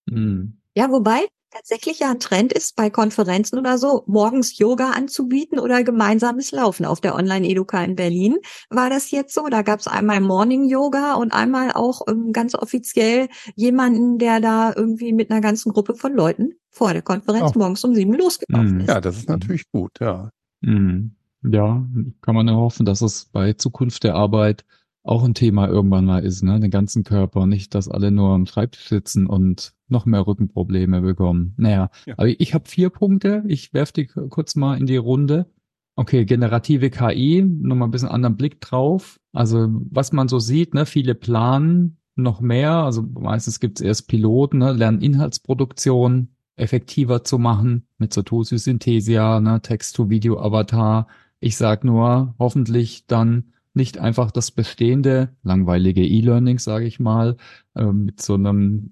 Mhm. 0.06 0.58
Ja, 0.76 0.90
wobei 0.90 1.26
tatsächlich 1.54 2.00
ja 2.00 2.10
ein 2.10 2.20
Trend 2.20 2.52
ist, 2.52 2.76
bei 2.76 2.90
Konferenzen 2.90 3.58
oder 3.58 3.78
so, 3.78 4.02
morgens 4.06 4.58
Yoga 4.58 4.90
anzubieten 4.90 5.58
oder 5.58 5.84
gemeinsames 5.84 6.52
Laufen. 6.52 6.84
Auf 6.84 7.00
der 7.00 7.14
Online-Educa 7.14 7.82
in 7.82 7.96
Berlin 7.96 8.36
war 8.70 8.90
das 8.90 9.10
jetzt 9.10 9.34
so. 9.34 9.46
Da 9.48 9.62
gab 9.62 9.80
es 9.80 9.86
einmal 9.86 10.20
Morning 10.20 10.68
Yoga 10.68 11.14
und 11.14 11.32
einmal 11.32 11.72
auch 11.72 12.02
ähm, 12.08 12.32
ganz 12.32 12.54
offiziell 12.54 13.28
jemanden, 13.54 14.18
der 14.18 14.40
da 14.40 14.72
irgendwie 14.74 15.12
mit 15.12 15.30
einer 15.30 15.40
ganzen 15.40 15.72
Gruppe 15.72 15.94
von 15.94 16.14
Leuten 16.14 16.54
vor 16.70 16.92
der 16.92 17.02
Konferenz 17.02 17.52
oh. 17.54 17.58
morgens 17.58 17.84
um 17.84 17.94
sieben 17.94 18.14
losgelaufen 18.14 18.78
mm. 18.78 18.80
ist. 18.80 18.88
Ja, 18.88 19.00
das 19.00 19.16
ist 19.16 19.28
natürlich 19.28 19.70
gut, 19.70 19.92
ja. 20.00 20.30
Mm. 20.60 21.10
Ja, 21.42 21.86
kann 22.22 22.34
man 22.34 22.48
ja 22.48 22.54
hoffen, 22.54 22.86
dass 22.86 23.02
es 23.02 23.26
bei 23.26 23.52
Zukunft 23.52 24.02
der 24.02 24.14
Arbeit 24.14 24.64
auch 25.04 25.22
ein 25.22 25.34
Thema 25.34 25.68
irgendwann 25.68 26.06
mal 26.06 26.24
ist, 26.24 26.42
ne? 26.42 26.58
Den 26.58 26.70
ganzen 26.70 27.04
Körper, 27.04 27.46
nicht, 27.46 27.74
dass 27.74 27.88
alle 27.88 28.10
nur 28.10 28.30
am 28.30 28.46
Schreibtisch 28.46 28.88
sitzen 28.88 29.26
und 29.26 29.74
noch 29.86 30.06
mehr 30.06 30.26
Rückenprobleme 30.26 31.02
bekommen. 31.02 31.54
Naja, 31.58 31.90
ja. 32.06 32.14
aber 32.16 32.28
ich 32.28 32.54
habe 32.54 32.68
vier 32.68 32.88
Punkte. 32.88 33.44
Ich 33.46 33.74
werfe 33.74 33.92
die 33.92 34.06
kurz 34.06 34.56
mal 34.56 34.78
in 34.78 34.86
die 34.86 34.96
Runde. 34.96 35.46
Okay, 35.94 36.24
generative 36.24 36.90
KI, 36.90 37.42
nochmal 37.42 37.88
ein 37.88 37.90
bisschen 37.90 38.08
anderen 38.08 38.36
Blick 38.36 38.60
drauf. 38.62 39.20
Also 39.32 39.68
was 39.90 40.12
man 40.12 40.28
so 40.28 40.38
sieht, 40.38 40.72
ne, 40.74 40.86
viele 40.86 41.14
planen 41.14 41.98
noch 42.16 42.40
mehr. 42.40 42.72
Also 42.72 43.02
meistens 43.02 43.60
gibt's 43.60 43.82
erst 43.82 44.08
Piloten, 44.08 44.58
ne, 44.58 44.72
lernen 44.72 45.02
Inhaltsproduktion 45.02 46.30
effektiver 46.56 47.24
zu 47.24 47.38
machen 47.38 47.86
mit 47.98 48.14
so 48.14 48.22
Tosu 48.22 48.56
Synthesia, 48.56 49.38
ne, 49.40 49.60
Text-to-Video-Avatar. 49.60 51.08
Ich 51.40 51.56
sag 51.58 51.84
nur, 51.84 52.34
hoffentlich 52.38 53.06
dann 53.06 53.52
nicht 53.74 53.98
einfach 53.98 54.30
das 54.30 54.50
bestehende 54.50 55.30
langweilige 55.42 56.06
E-Learning, 56.06 56.58
sage 56.58 56.86
ich 56.86 57.00
mal, 57.00 57.36
äh, 57.74 57.84
mit 57.84 58.22
so 58.22 58.34
einem 58.34 58.90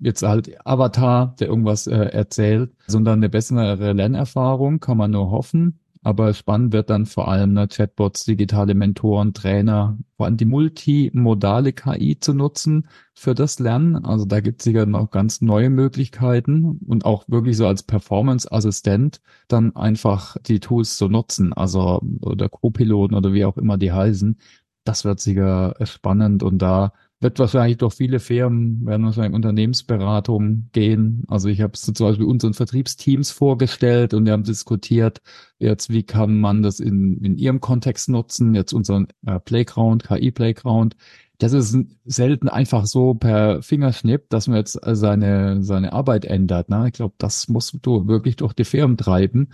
jetzt 0.00 0.22
halt 0.22 0.66
Avatar, 0.66 1.34
der 1.38 1.48
irgendwas 1.48 1.86
äh, 1.86 1.94
erzählt, 1.94 2.72
sondern 2.86 3.20
eine 3.20 3.28
bessere 3.28 3.92
Lernerfahrung, 3.92 4.80
kann 4.80 4.98
man 4.98 5.10
nur 5.10 5.30
hoffen. 5.30 5.80
Aber 6.04 6.34
spannend 6.34 6.74
wird 6.74 6.90
dann 6.90 7.06
vor 7.06 7.28
allem 7.28 7.54
ne, 7.54 7.66
Chatbots, 7.66 8.24
digitale 8.24 8.74
Mentoren, 8.74 9.32
Trainer, 9.32 9.96
vor 10.18 10.26
allem 10.26 10.36
die 10.36 10.44
multimodale 10.44 11.72
KI 11.72 12.18
zu 12.20 12.34
nutzen 12.34 12.88
für 13.14 13.34
das 13.34 13.58
Lernen. 13.58 13.96
Also 14.04 14.26
da 14.26 14.40
gibt 14.40 14.60
es 14.60 14.64
sicher 14.64 14.84
noch 14.84 15.10
ganz 15.10 15.40
neue 15.40 15.70
Möglichkeiten 15.70 16.78
und 16.86 17.06
auch 17.06 17.24
wirklich 17.28 17.56
so 17.56 17.66
als 17.66 17.84
Performance-Assistent 17.84 19.22
dann 19.48 19.74
einfach 19.76 20.36
die 20.46 20.60
Tools 20.60 20.98
zu 20.98 21.08
nutzen, 21.08 21.54
also 21.54 22.02
oder 22.20 22.50
Co-Piloten 22.50 23.14
oder 23.14 23.32
wie 23.32 23.46
auch 23.46 23.56
immer 23.56 23.78
die 23.78 23.92
heißen. 23.92 24.38
Das 24.84 25.06
wird 25.06 25.20
sicher 25.20 25.74
spannend 25.84 26.42
und 26.42 26.58
da 26.58 26.92
wird 27.20 27.38
wahrscheinlich 27.38 27.78
durch 27.78 27.94
viele 27.94 28.20
Firmen, 28.20 28.84
werden 28.84 29.06
wahrscheinlich 29.06 29.34
Unternehmensberatungen 29.34 30.68
gehen. 30.72 31.24
Also 31.28 31.48
ich 31.48 31.60
habe 31.60 31.72
zum 31.72 31.94
Beispiel 31.94 32.26
unseren 32.26 32.54
Vertriebsteams 32.54 33.30
vorgestellt 33.30 34.14
und 34.14 34.26
wir 34.26 34.32
haben 34.32 34.44
diskutiert, 34.44 35.20
jetzt 35.58 35.90
wie 35.90 36.02
kann 36.02 36.38
man 36.38 36.62
das 36.62 36.80
in, 36.80 37.18
in 37.22 37.36
ihrem 37.38 37.60
Kontext 37.60 38.08
nutzen, 38.08 38.54
jetzt 38.54 38.72
unseren 38.72 39.08
äh, 39.26 39.40
Playground, 39.40 40.04
KI-Playground. 40.04 40.96
Das 41.38 41.52
ist 41.52 41.76
selten 42.04 42.48
einfach 42.48 42.86
so 42.86 43.14
per 43.14 43.60
Fingerschnipp, 43.62 44.28
dass 44.28 44.46
man 44.46 44.58
jetzt 44.58 44.78
seine, 44.82 45.62
seine 45.62 45.92
Arbeit 45.92 46.24
ändert. 46.24 46.68
Ne? 46.68 46.86
Ich 46.88 46.92
glaube, 46.92 47.14
das 47.18 47.48
musst 47.48 47.78
du 47.82 48.06
wirklich 48.06 48.36
durch 48.36 48.52
die 48.52 48.64
Firmen 48.64 48.96
treiben. 48.96 49.48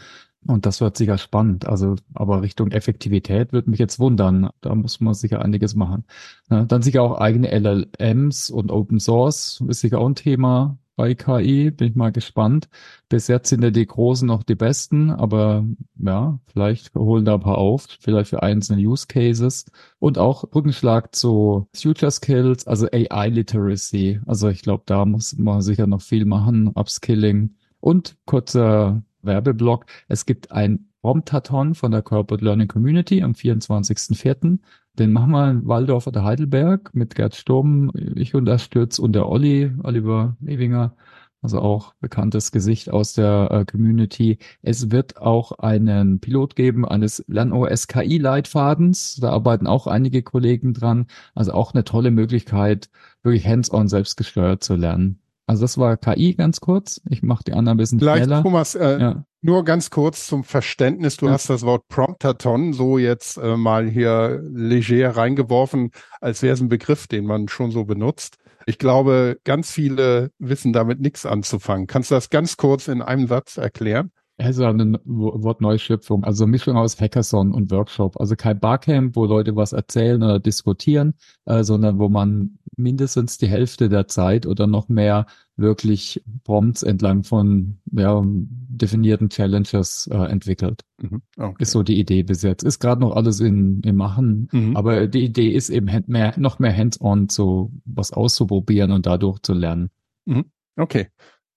Und 0.46 0.64
das 0.64 0.80
wird 0.80 0.96
sicher 0.96 1.18
spannend. 1.18 1.66
Also, 1.66 1.96
aber 2.14 2.42
Richtung 2.42 2.70
Effektivität 2.70 3.52
würde 3.52 3.70
mich 3.70 3.78
jetzt 3.78 3.98
wundern. 3.98 4.50
Da 4.62 4.74
muss 4.74 5.00
man 5.00 5.14
sicher 5.14 5.42
einiges 5.42 5.74
machen. 5.74 6.04
Ja, 6.50 6.64
dann 6.64 6.82
sicher 6.82 7.02
auch 7.02 7.18
eigene 7.18 7.50
LLMs 7.50 8.50
und 8.50 8.70
Open 8.70 9.00
Source 9.00 9.62
ist 9.68 9.80
sicher 9.80 9.98
auch 9.98 10.08
ein 10.08 10.14
Thema 10.14 10.78
bei 10.96 11.14
KI. 11.14 11.70
Bin 11.70 11.88
ich 11.88 11.94
mal 11.94 12.10
gespannt. 12.10 12.70
Bis 13.10 13.28
jetzt 13.28 13.50
sind 13.50 13.62
ja 13.62 13.70
die 13.70 13.86
Großen 13.86 14.26
noch 14.26 14.42
die 14.42 14.54
besten, 14.54 15.10
aber 15.10 15.64
ja, 15.96 16.38
vielleicht 16.46 16.94
holen 16.94 17.24
da 17.26 17.34
ein 17.34 17.40
paar 17.40 17.58
auf, 17.58 17.86
vielleicht 18.00 18.30
für 18.30 18.42
einzelne 18.42 18.80
Use 18.82 19.06
Cases. 19.08 19.66
Und 19.98 20.18
auch 20.18 20.44
Rückenschlag 20.54 21.14
zu 21.14 21.68
Future 21.74 22.10
Skills, 22.10 22.66
also 22.66 22.86
AI 22.90 23.28
Literacy. 23.28 24.20
Also 24.26 24.48
ich 24.48 24.62
glaube, 24.62 24.84
da 24.86 25.04
muss 25.04 25.36
man 25.36 25.60
sicher 25.60 25.86
noch 25.86 26.02
viel 26.02 26.24
machen. 26.24 26.68
Upskilling. 26.68 27.56
Und 27.80 28.16
kurzer 28.26 29.02
Werbeblock. 29.22 29.86
Es 30.08 30.26
gibt 30.26 30.52
ein 30.52 30.90
Promptathon 31.02 31.74
von 31.74 31.92
der 31.92 32.02
Corporate 32.02 32.44
Learning 32.44 32.68
Community 32.68 33.22
am 33.22 33.32
24.04. 33.32 34.58
Den 34.98 35.12
machen 35.12 35.30
wir 35.30 35.50
in 35.50 35.66
Waldorf 35.66 36.06
oder 36.06 36.24
Heidelberg 36.24 36.94
mit 36.94 37.14
Gerd 37.14 37.34
Sturm, 37.34 37.90
ich 37.94 38.34
unterstütze 38.34 39.00
und 39.00 39.12
der 39.12 39.28
Olli, 39.28 39.72
Oliver 39.82 40.36
Lewinger, 40.40 40.94
also 41.42 41.60
auch 41.60 41.94
bekanntes 42.00 42.52
Gesicht 42.52 42.90
aus 42.90 43.14
der 43.14 43.48
äh, 43.50 43.64
Community. 43.64 44.38
Es 44.62 44.90
wird 44.90 45.16
auch 45.16 45.52
einen 45.52 46.20
Pilot 46.20 46.54
geben 46.54 46.84
eines 46.86 47.24
LernOS 47.28 47.86
KI-Leitfadens. 47.88 49.16
Da 49.16 49.30
arbeiten 49.30 49.66
auch 49.66 49.86
einige 49.86 50.22
Kollegen 50.22 50.74
dran. 50.74 51.06
Also 51.34 51.52
auch 51.52 51.72
eine 51.72 51.84
tolle 51.84 52.10
Möglichkeit, 52.10 52.90
wirklich 53.22 53.46
hands-on 53.46 53.88
selbstgesteuert 53.88 54.62
zu 54.62 54.76
lernen. 54.76 55.19
Also 55.50 55.62
das 55.62 55.78
war 55.78 55.96
KI 55.96 56.34
ganz 56.34 56.60
kurz. 56.60 57.00
Ich 57.10 57.24
mache 57.24 57.42
die 57.42 57.54
anderen 57.54 57.74
ein 57.74 57.76
bisschen 57.76 57.98
Vielleicht, 57.98 58.26
schneller. 58.26 58.44
Thomas, 58.44 58.76
äh, 58.76 59.00
ja. 59.00 59.24
nur 59.42 59.64
ganz 59.64 59.90
kurz 59.90 60.28
zum 60.28 60.44
Verständnis. 60.44 61.16
Du 61.16 61.26
ja. 61.26 61.32
hast 61.32 61.50
das 61.50 61.62
Wort 61.62 61.88
Promptathon 61.88 62.72
so 62.72 62.98
jetzt 62.98 63.36
äh, 63.36 63.56
mal 63.56 63.88
hier 63.88 64.40
leger 64.44 65.16
reingeworfen, 65.16 65.90
als 66.20 66.42
wäre 66.42 66.54
es 66.54 66.60
ein 66.60 66.68
Begriff, 66.68 67.08
den 67.08 67.24
man 67.24 67.48
schon 67.48 67.72
so 67.72 67.84
benutzt. 67.84 68.36
Ich 68.66 68.78
glaube, 68.78 69.38
ganz 69.42 69.72
viele 69.72 70.30
wissen 70.38 70.72
damit 70.72 71.00
nichts 71.00 71.26
anzufangen. 71.26 71.88
Kannst 71.88 72.12
du 72.12 72.14
das 72.14 72.30
ganz 72.30 72.56
kurz 72.56 72.86
in 72.86 73.02
einem 73.02 73.26
Satz 73.26 73.56
erklären? 73.56 74.12
Es 74.42 74.56
ist 74.56 74.62
eine 74.62 74.98
Wortneuschöpfung, 75.04 76.24
also 76.24 76.46
Mischung 76.46 76.76
aus 76.76 76.98
Hackathon 76.98 77.52
und 77.52 77.70
Workshop. 77.70 78.18
Also 78.18 78.36
kein 78.36 78.58
Barcamp, 78.58 79.14
wo 79.14 79.26
Leute 79.26 79.54
was 79.54 79.74
erzählen 79.74 80.22
oder 80.22 80.40
diskutieren, 80.40 81.14
äh, 81.44 81.62
sondern 81.62 81.98
wo 81.98 82.08
man 82.08 82.58
mindestens 82.74 83.36
die 83.36 83.48
Hälfte 83.48 83.90
der 83.90 84.08
Zeit 84.08 84.46
oder 84.46 84.66
noch 84.66 84.88
mehr 84.88 85.26
wirklich 85.56 86.22
Prompts 86.44 86.82
entlang 86.82 87.22
von 87.22 87.80
ja, 87.92 88.22
definierten 88.24 89.28
Challenges 89.28 90.08
äh, 90.10 90.16
entwickelt. 90.16 90.84
Mhm. 91.02 91.20
Okay. 91.36 91.56
Ist 91.58 91.72
so 91.72 91.82
die 91.82 92.00
Idee 92.00 92.22
bis 92.22 92.42
jetzt. 92.42 92.62
Ist 92.62 92.78
gerade 92.80 93.02
noch 93.02 93.14
alles 93.14 93.40
in, 93.40 93.82
im 93.82 93.96
Machen, 93.96 94.48
mhm. 94.52 94.74
aber 94.74 95.06
die 95.06 95.24
Idee 95.24 95.50
ist 95.50 95.68
eben 95.68 95.90
mehr, 96.06 96.32
noch 96.38 96.58
mehr 96.58 96.74
hands-on 96.74 97.28
so 97.28 97.72
was 97.84 98.14
auszuprobieren 98.14 98.90
und 98.90 99.04
dadurch 99.04 99.40
zu 99.42 99.52
lernen. 99.52 99.90
Mhm. 100.24 100.46
Okay. 100.76 101.08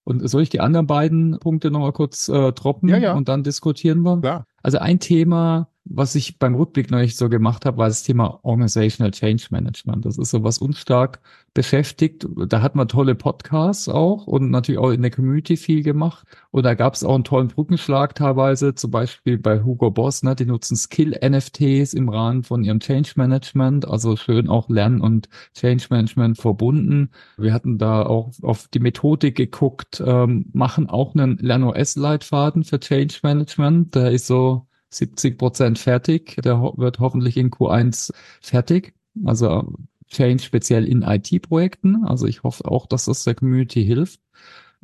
Und 0.05 0.27
soll 0.27 0.41
ich 0.41 0.49
die 0.49 0.59
anderen 0.59 0.87
beiden 0.87 1.39
Punkte 1.39 1.71
noch 1.71 1.79
mal 1.79 1.93
kurz 1.93 2.27
äh, 2.27 2.51
droppen 2.51 2.89
ja, 2.89 2.97
ja. 2.97 3.13
und 3.13 3.29
dann 3.29 3.43
diskutieren 3.43 4.01
wir? 4.01 4.19
Klar. 4.19 4.45
Also 4.61 4.79
ein 4.79 4.99
Thema, 4.99 5.69
was 5.85 6.15
ich 6.15 6.39
beim 6.39 6.55
Rückblick 6.55 6.91
noch 6.91 6.99
nicht 6.99 7.17
so 7.17 7.29
gemacht 7.29 7.65
habe, 7.65 7.77
war 7.77 7.87
das 7.87 8.03
Thema 8.03 8.39
Organizational 8.43 9.11
Change 9.11 9.47
Management. 9.51 10.05
Das 10.05 10.17
ist 10.17 10.31
so 10.31 10.43
was 10.43 10.57
uns 10.59 10.79
stark 10.79 11.19
beschäftigt. 11.53 12.25
Da 12.47 12.61
hat 12.61 12.75
man 12.75 12.87
tolle 12.87 13.15
Podcasts 13.15 13.89
auch 13.89 14.25
und 14.25 14.49
natürlich 14.49 14.79
auch 14.79 14.91
in 14.91 15.01
der 15.01 15.11
Community 15.11 15.57
viel 15.57 15.83
gemacht. 15.83 16.25
Und 16.51 16.63
da 16.63 16.73
gab 16.73 16.93
es 16.93 17.03
auch 17.03 17.15
einen 17.15 17.25
tollen 17.25 17.49
Brückenschlag 17.49 18.15
teilweise, 18.15 18.75
zum 18.75 18.91
Beispiel 18.91 19.37
bei 19.37 19.61
Hugo 19.63 19.91
Boss, 19.91 20.23
ne, 20.23 20.35
die 20.35 20.45
nutzen 20.45 20.77
Skill-NFTs 20.77 21.93
im 21.93 22.09
Rahmen 22.09 22.43
von 22.43 22.63
ihrem 22.63 22.79
Change 22.79 23.11
Management, 23.15 23.87
also 23.87 24.15
schön 24.15 24.49
auch 24.49 24.69
Lernen 24.69 25.01
und 25.01 25.27
Change 25.53 25.87
Management 25.89 26.37
verbunden. 26.37 27.11
Wir 27.37 27.53
hatten 27.53 27.77
da 27.77 28.03
auch 28.03 28.31
auf 28.41 28.67
die 28.69 28.79
Methodik 28.79 29.35
geguckt, 29.35 30.01
ähm, 30.05 30.45
machen 30.53 30.89
auch 30.89 31.13
einen 31.13 31.37
LernOS-Leitfaden 31.39 32.63
für 32.63 32.79
Change 32.79 33.19
Management. 33.23 33.95
Der 33.95 34.11
ist 34.11 34.27
so 34.27 34.67
70 34.93 35.37
Prozent 35.37 35.79
fertig. 35.79 36.37
Der 36.43 36.61
wird 36.61 36.99
hoffentlich 36.99 37.37
in 37.37 37.51
Q1 37.51 38.11
fertig. 38.41 38.93
Also 39.23 39.73
Change 40.07 40.43
speziell 40.43 40.85
in 40.85 41.01
IT-Projekten. 41.01 42.05
Also 42.05 42.27
ich 42.27 42.43
hoffe 42.43 42.65
auch, 42.65 42.85
dass 42.85 43.05
das 43.05 43.23
der 43.23 43.35
Community 43.35 43.83
hilft. 43.83 44.19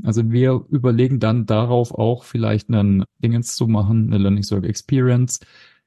Also 0.04 0.32
wir 0.32 0.66
überlegen 0.70 1.20
dann 1.20 1.46
darauf 1.46 1.94
auch 1.94 2.24
vielleicht 2.24 2.70
einen 2.70 3.04
Dingens 3.20 3.56
zu 3.56 3.68
machen, 3.68 4.08
eine 4.08 4.18
Learning 4.18 4.44
Circle 4.44 4.70
Experience. 4.70 5.40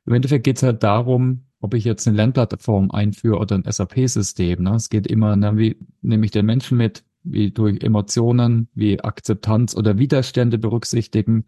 Im 0.07 0.15
Endeffekt 0.15 0.45
geht 0.45 0.57
es 0.57 0.63
halt 0.63 0.83
darum, 0.83 1.45
ob 1.61 1.75
ich 1.75 1.85
jetzt 1.85 2.07
eine 2.07 2.17
Lernplattform 2.17 2.91
einführe 2.91 3.39
oder 3.39 3.57
ein 3.57 3.65
SAP-System. 3.65 4.63
Ne? 4.63 4.75
Es 4.75 4.91
geht 4.91 5.07
immer, 5.07 5.37
ne, 5.37 5.57
wie 5.57 5.77
nehme 6.03 6.25
ich 6.25 6.33
den 6.33 6.47
Menschen 6.47 6.77
mit, 6.77 7.05
wie 7.23 7.51
durch 7.51 7.83
Emotionen, 7.83 8.69
wie 8.75 9.01
Akzeptanz 9.01 9.77
oder 9.77 9.97
Widerstände 9.99 10.59
berücksichtigen. 10.59 11.45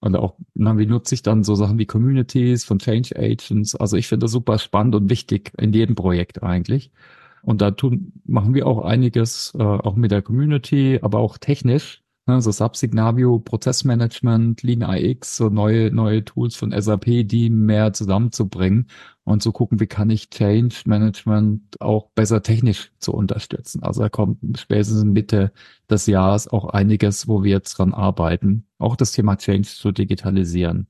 Und 0.00 0.16
auch, 0.16 0.36
na, 0.54 0.78
wie 0.78 0.86
nutze 0.86 1.14
ich 1.14 1.22
dann 1.22 1.44
so 1.44 1.54
Sachen 1.54 1.78
wie 1.78 1.86
Communities 1.86 2.64
von 2.64 2.78
Change 2.78 3.16
Agents? 3.16 3.74
Also 3.74 3.96
ich 3.96 4.08
finde 4.08 4.24
das 4.24 4.32
super 4.32 4.58
spannend 4.58 4.94
und 4.94 5.10
wichtig 5.10 5.52
in 5.58 5.72
jedem 5.72 5.94
Projekt 5.94 6.42
eigentlich. 6.42 6.90
Und 7.42 7.60
da 7.60 7.70
tun, 7.70 8.12
machen 8.24 8.54
wir 8.54 8.66
auch 8.66 8.84
einiges, 8.84 9.52
äh, 9.58 9.62
auch 9.62 9.96
mit 9.96 10.10
der 10.10 10.22
Community, 10.22 10.98
aber 11.02 11.18
auch 11.18 11.38
technisch. 11.38 12.02
Ne, 12.30 12.40
so 12.40 12.52
Subsignavio, 12.52 13.40
Prozessmanagement, 13.40 14.62
Lean 14.62 14.82
IX, 14.82 15.36
so 15.36 15.48
neue, 15.48 15.90
neue 15.90 16.24
Tools 16.24 16.54
von 16.54 16.70
SAP, 16.70 17.26
die 17.26 17.50
mehr 17.50 17.92
zusammenzubringen 17.92 18.86
und 19.24 19.42
zu 19.42 19.50
gucken, 19.50 19.80
wie 19.80 19.88
kann 19.88 20.10
ich 20.10 20.30
Change 20.30 20.76
Management 20.84 21.80
auch 21.80 22.10
besser 22.14 22.40
technisch 22.40 22.92
zu 23.00 23.12
unterstützen. 23.14 23.82
Also 23.82 24.02
da 24.02 24.08
kommt 24.08 24.38
spätestens 24.60 25.02
Mitte 25.02 25.52
des 25.90 26.06
Jahres 26.06 26.46
auch 26.46 26.66
einiges, 26.66 27.26
wo 27.26 27.42
wir 27.42 27.50
jetzt 27.50 27.76
dran 27.76 27.92
arbeiten, 27.94 28.64
auch 28.78 28.94
das 28.94 29.10
Thema 29.10 29.36
Change 29.36 29.68
zu 29.68 29.90
digitalisieren. 29.90 30.86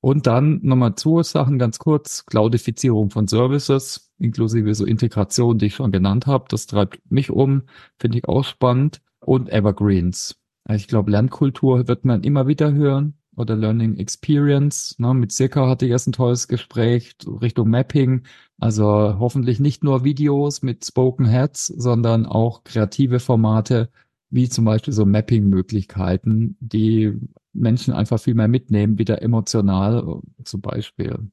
Und 0.00 0.26
dann 0.26 0.60
nochmal 0.62 0.94
Sachen 0.96 1.58
ganz 1.58 1.78
kurz, 1.78 2.24
Cloudifizierung 2.24 3.10
von 3.10 3.28
Services, 3.28 4.10
inklusive 4.18 4.74
so 4.74 4.86
Integration, 4.86 5.58
die 5.58 5.66
ich 5.66 5.74
schon 5.74 5.92
genannt 5.92 6.26
habe. 6.26 6.46
Das 6.48 6.66
treibt 6.66 6.98
mich 7.10 7.28
um, 7.30 7.64
finde 7.98 8.16
ich 8.18 8.26
auch 8.26 8.44
spannend. 8.44 9.02
Und 9.20 9.50
Evergreens. 9.50 10.38
Ich 10.70 10.86
glaube, 10.86 11.10
Lernkultur 11.10 11.88
wird 11.88 12.04
man 12.04 12.22
immer 12.22 12.46
wieder 12.46 12.72
hören 12.72 13.14
oder 13.36 13.56
Learning 13.56 13.96
Experience. 13.96 14.98
Ne? 14.98 15.14
Mit 15.14 15.32
Circa 15.32 15.66
hatte 15.68 15.86
ich 15.86 15.92
erst 15.92 16.08
ein 16.08 16.12
tolles 16.12 16.48
Gespräch 16.48 17.16
Richtung 17.26 17.70
Mapping. 17.70 18.24
Also 18.58 18.84
hoffentlich 19.18 19.60
nicht 19.60 19.82
nur 19.82 20.04
Videos 20.04 20.62
mit 20.62 20.84
Spoken 20.84 21.24
Heads, 21.26 21.68
sondern 21.68 22.26
auch 22.26 22.64
kreative 22.64 23.20
Formate, 23.20 23.90
wie 24.30 24.48
zum 24.48 24.64
Beispiel 24.66 24.92
so 24.92 25.06
Mapping-Möglichkeiten, 25.06 26.56
die 26.60 27.14
Menschen 27.54 27.94
einfach 27.94 28.20
viel 28.20 28.34
mehr 28.34 28.48
mitnehmen, 28.48 28.98
wieder 28.98 29.22
emotional 29.22 30.20
zum 30.44 30.60
Beispiel. 30.60 31.30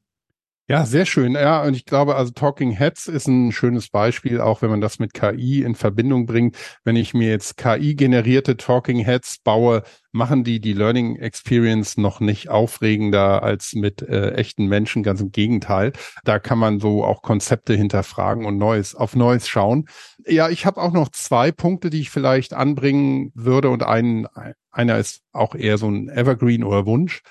Ja, 0.67 0.83
sehr 0.83 1.05
schön. 1.05 1.33
Ja, 1.33 1.61
und 1.63 1.75
ich 1.75 1.85
glaube, 1.85 2.15
also 2.15 2.31
Talking 2.31 2.71
Heads 2.71 3.05
ist 3.05 3.27
ein 3.27 3.51
schönes 3.51 3.89
Beispiel, 3.89 4.41
auch 4.41 4.63
wenn 4.63 4.71
man 4.71 4.81
das 4.81 4.97
mit 4.97 5.13
KI 5.13 5.61
in 5.61 5.75
Verbindung 5.75 6.25
bringt. 6.25 6.57
Wenn 6.83 6.95
ich 6.95 7.13
mir 7.13 7.29
jetzt 7.29 7.57
KI-generierte 7.57 8.57
Talking 8.57 8.97
Heads 8.97 9.37
baue, 9.43 9.83
machen 10.11 10.43
die 10.43 10.59
die 10.59 10.73
Learning 10.73 11.17
Experience 11.17 11.97
noch 11.97 12.19
nicht 12.19 12.49
aufregender 12.49 13.43
als 13.43 13.73
mit 13.73 14.01
äh, 14.01 14.31
echten 14.31 14.65
Menschen. 14.65 15.03
Ganz 15.03 15.21
im 15.21 15.31
Gegenteil. 15.31 15.93
Da 16.23 16.39
kann 16.39 16.57
man 16.57 16.79
so 16.79 17.03
auch 17.05 17.21
Konzepte 17.21 17.75
hinterfragen 17.75 18.45
und 18.45 18.57
Neues 18.57 18.95
auf 18.95 19.15
Neues 19.15 19.47
schauen. 19.47 19.85
Ja, 20.25 20.49
ich 20.49 20.65
habe 20.65 20.81
auch 20.81 20.93
noch 20.93 21.09
zwei 21.09 21.51
Punkte, 21.51 21.91
die 21.91 22.01
ich 22.01 22.09
vielleicht 22.09 22.55
anbringen 22.55 23.31
würde 23.35 23.69
und 23.69 23.83
einen, 23.83 24.25
einer 24.71 24.97
ist 24.97 25.21
auch 25.31 25.53
eher 25.53 25.77
so 25.77 25.87
ein 25.89 26.09
Evergreen 26.09 26.63
oder 26.63 26.87
Wunsch 26.87 27.21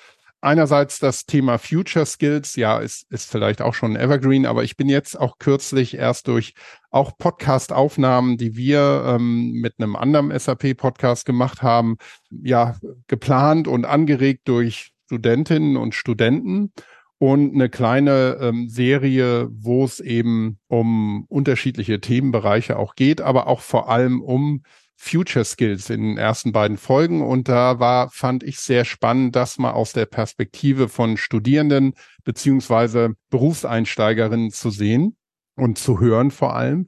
einerseits 0.45 0.99
das 0.99 1.25
Thema 1.25 1.57
Future 1.57 2.05
Skills, 2.05 2.55
ja, 2.55 2.79
ist, 2.79 3.11
ist 3.11 3.29
vielleicht 3.29 3.61
auch 3.61 3.73
schon 3.73 3.95
Evergreen, 3.95 4.45
aber 4.45 4.63
ich 4.63 4.77
bin 4.77 4.87
jetzt 4.87 5.19
auch 5.19 5.39
kürzlich 5.39 5.97
erst 5.97 6.27
durch 6.27 6.53
auch 6.91 7.17
Podcast-Aufnahmen, 7.17 8.37
die 8.37 8.55
wir 8.55 9.03
ähm, 9.07 9.53
mit 9.53 9.73
einem 9.79 9.95
anderen 9.95 10.37
SAP-Podcast 10.37 11.25
gemacht 11.25 11.61
haben, 11.61 11.97
ja, 12.29 12.77
geplant 13.07 13.67
und 13.67 13.85
angeregt 13.85 14.47
durch 14.47 14.91
Studentinnen 15.07 15.77
und 15.77 15.95
Studenten. 15.95 16.71
und 17.17 17.53
eine 17.53 17.69
kleine 17.69 18.37
ähm, 18.41 18.67
Serie, 18.69 19.47
wo 19.49 19.85
es 19.85 19.99
eben 19.99 20.59
um 20.67 21.25
unterschiedliche 21.29 22.01
Themenbereiche 22.01 22.77
auch 22.77 22.95
geht, 22.95 23.21
aber 23.21 23.47
auch 23.47 23.61
vor 23.61 23.89
allem 23.89 24.21
um 24.21 24.63
Future 24.95 25.45
Skills 25.45 25.89
in 25.89 26.01
den 26.01 26.17
ersten 26.17 26.51
beiden 26.51 26.77
Folgen. 26.77 27.21
Und 27.21 27.47
da 27.47 27.79
war, 27.79 28.09
fand 28.09 28.43
ich 28.43 28.59
sehr 28.59 28.85
spannend, 28.85 29.35
das 29.35 29.57
mal 29.57 29.71
aus 29.71 29.93
der 29.93 30.05
Perspektive 30.05 30.89
von 30.89 31.17
Studierenden 31.17 31.93
beziehungsweise 32.23 33.13
Berufseinsteigerinnen 33.29 34.51
zu 34.51 34.69
sehen 34.69 35.17
und 35.55 35.77
zu 35.77 35.99
hören 35.99 36.31
vor 36.31 36.55
allem. 36.55 36.87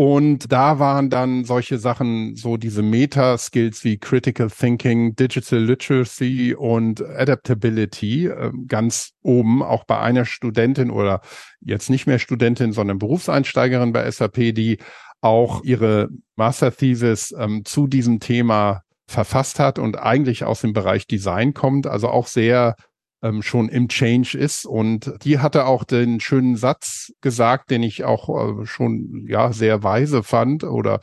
Und 0.00 0.52
da 0.52 0.78
waren 0.78 1.10
dann 1.10 1.44
solche 1.44 1.76
Sachen, 1.76 2.36
so 2.36 2.56
diese 2.56 2.82
Meta-Skills 2.82 3.82
wie 3.82 3.98
Critical 3.98 4.48
Thinking, 4.48 5.16
Digital 5.16 5.58
Literacy 5.58 6.54
und 6.54 7.04
Adaptability 7.04 8.28
äh, 8.28 8.52
ganz 8.68 9.14
oben, 9.22 9.60
auch 9.60 9.82
bei 9.82 9.98
einer 9.98 10.24
Studentin 10.24 10.92
oder 10.92 11.20
jetzt 11.60 11.90
nicht 11.90 12.06
mehr 12.06 12.20
Studentin, 12.20 12.72
sondern 12.72 13.00
Berufseinsteigerin 13.00 13.92
bei 13.92 14.08
SAP, 14.08 14.54
die 14.54 14.78
auch 15.20 15.62
ihre 15.64 16.08
Master 16.36 16.74
Thesis 16.74 17.34
ähm, 17.36 17.64
zu 17.64 17.86
diesem 17.86 18.20
Thema 18.20 18.82
verfasst 19.06 19.58
hat 19.58 19.78
und 19.78 19.98
eigentlich 19.98 20.44
aus 20.44 20.60
dem 20.60 20.72
Bereich 20.72 21.06
Design 21.06 21.54
kommt, 21.54 21.86
also 21.86 22.08
auch 22.08 22.26
sehr 22.26 22.76
ähm, 23.22 23.42
schon 23.42 23.68
im 23.68 23.88
Change 23.88 24.36
ist. 24.38 24.66
Und 24.66 25.12
die 25.22 25.38
hatte 25.38 25.66
auch 25.66 25.84
den 25.84 26.20
schönen 26.20 26.56
Satz 26.56 27.12
gesagt, 27.20 27.70
den 27.70 27.82
ich 27.82 28.04
auch 28.04 28.60
äh, 28.60 28.66
schon 28.66 29.24
ja 29.26 29.52
sehr 29.52 29.82
weise 29.82 30.22
fand 30.22 30.62
oder 30.64 31.00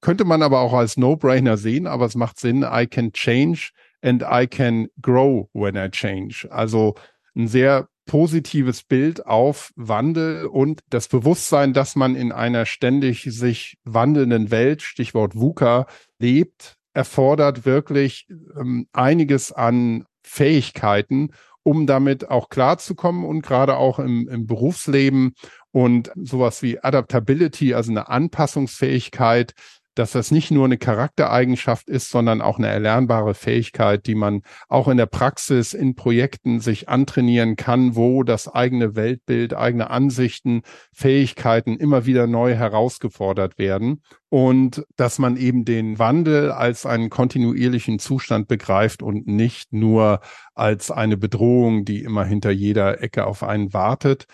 könnte 0.00 0.24
man 0.24 0.42
aber 0.42 0.60
auch 0.60 0.72
als 0.72 0.96
No-Brainer 0.96 1.56
sehen, 1.56 1.86
aber 1.86 2.06
es 2.06 2.14
macht 2.14 2.38
Sinn. 2.38 2.64
I 2.68 2.86
can 2.86 3.12
change 3.12 3.70
and 4.02 4.22
I 4.22 4.46
can 4.46 4.88
grow 5.00 5.48
when 5.52 5.74
I 5.76 5.88
change. 5.90 6.46
Also 6.50 6.94
ein 7.34 7.48
sehr 7.48 7.88
positives 8.06 8.84
Bild 8.84 9.26
auf 9.26 9.72
Wandel 9.76 10.46
und 10.46 10.80
das 10.88 11.08
Bewusstsein, 11.08 11.72
dass 11.72 11.96
man 11.96 12.14
in 12.14 12.32
einer 12.32 12.64
ständig 12.64 13.24
sich 13.30 13.78
wandelnden 13.84 14.50
Welt, 14.50 14.82
Stichwort 14.82 15.34
VUCA, 15.34 15.86
lebt, 16.18 16.76
erfordert 16.94 17.66
wirklich 17.66 18.26
ähm, 18.58 18.86
einiges 18.92 19.52
an 19.52 20.06
Fähigkeiten, 20.22 21.32
um 21.62 21.86
damit 21.86 22.30
auch 22.30 22.48
klarzukommen 22.48 23.24
und 23.24 23.42
gerade 23.42 23.76
auch 23.76 23.98
im, 23.98 24.28
im 24.28 24.46
Berufsleben. 24.46 25.34
Und 25.72 26.10
sowas 26.14 26.62
wie 26.62 26.78
Adaptability, 26.78 27.74
also 27.74 27.90
eine 27.90 28.08
Anpassungsfähigkeit, 28.08 29.52
dass 29.96 30.12
das 30.12 30.30
nicht 30.30 30.50
nur 30.50 30.66
eine 30.66 30.78
Charaktereigenschaft 30.78 31.88
ist, 31.88 32.10
sondern 32.10 32.40
auch 32.40 32.58
eine 32.58 32.68
erlernbare 32.68 33.34
Fähigkeit, 33.34 34.06
die 34.06 34.14
man 34.14 34.42
auch 34.68 34.88
in 34.88 34.98
der 34.98 35.06
Praxis, 35.06 35.74
in 35.74 35.96
Projekten 35.96 36.60
sich 36.60 36.88
antrainieren 36.88 37.56
kann, 37.56 37.96
wo 37.96 38.22
das 38.22 38.46
eigene 38.46 38.94
Weltbild, 38.94 39.54
eigene 39.54 39.90
Ansichten, 39.90 40.62
Fähigkeiten 40.92 41.76
immer 41.76 42.06
wieder 42.06 42.26
neu 42.26 42.54
herausgefordert 42.54 43.58
werden 43.58 44.02
und 44.28 44.84
dass 44.96 45.18
man 45.18 45.36
eben 45.36 45.64
den 45.64 45.98
Wandel 45.98 46.52
als 46.52 46.84
einen 46.84 47.08
kontinuierlichen 47.08 47.98
Zustand 47.98 48.48
begreift 48.48 49.02
und 49.02 49.26
nicht 49.26 49.72
nur 49.72 50.20
als 50.54 50.90
eine 50.90 51.16
Bedrohung, 51.16 51.86
die 51.86 52.02
immer 52.02 52.24
hinter 52.24 52.50
jeder 52.50 53.02
Ecke 53.02 53.26
auf 53.26 53.42
einen 53.42 53.72
wartet. 53.72 54.26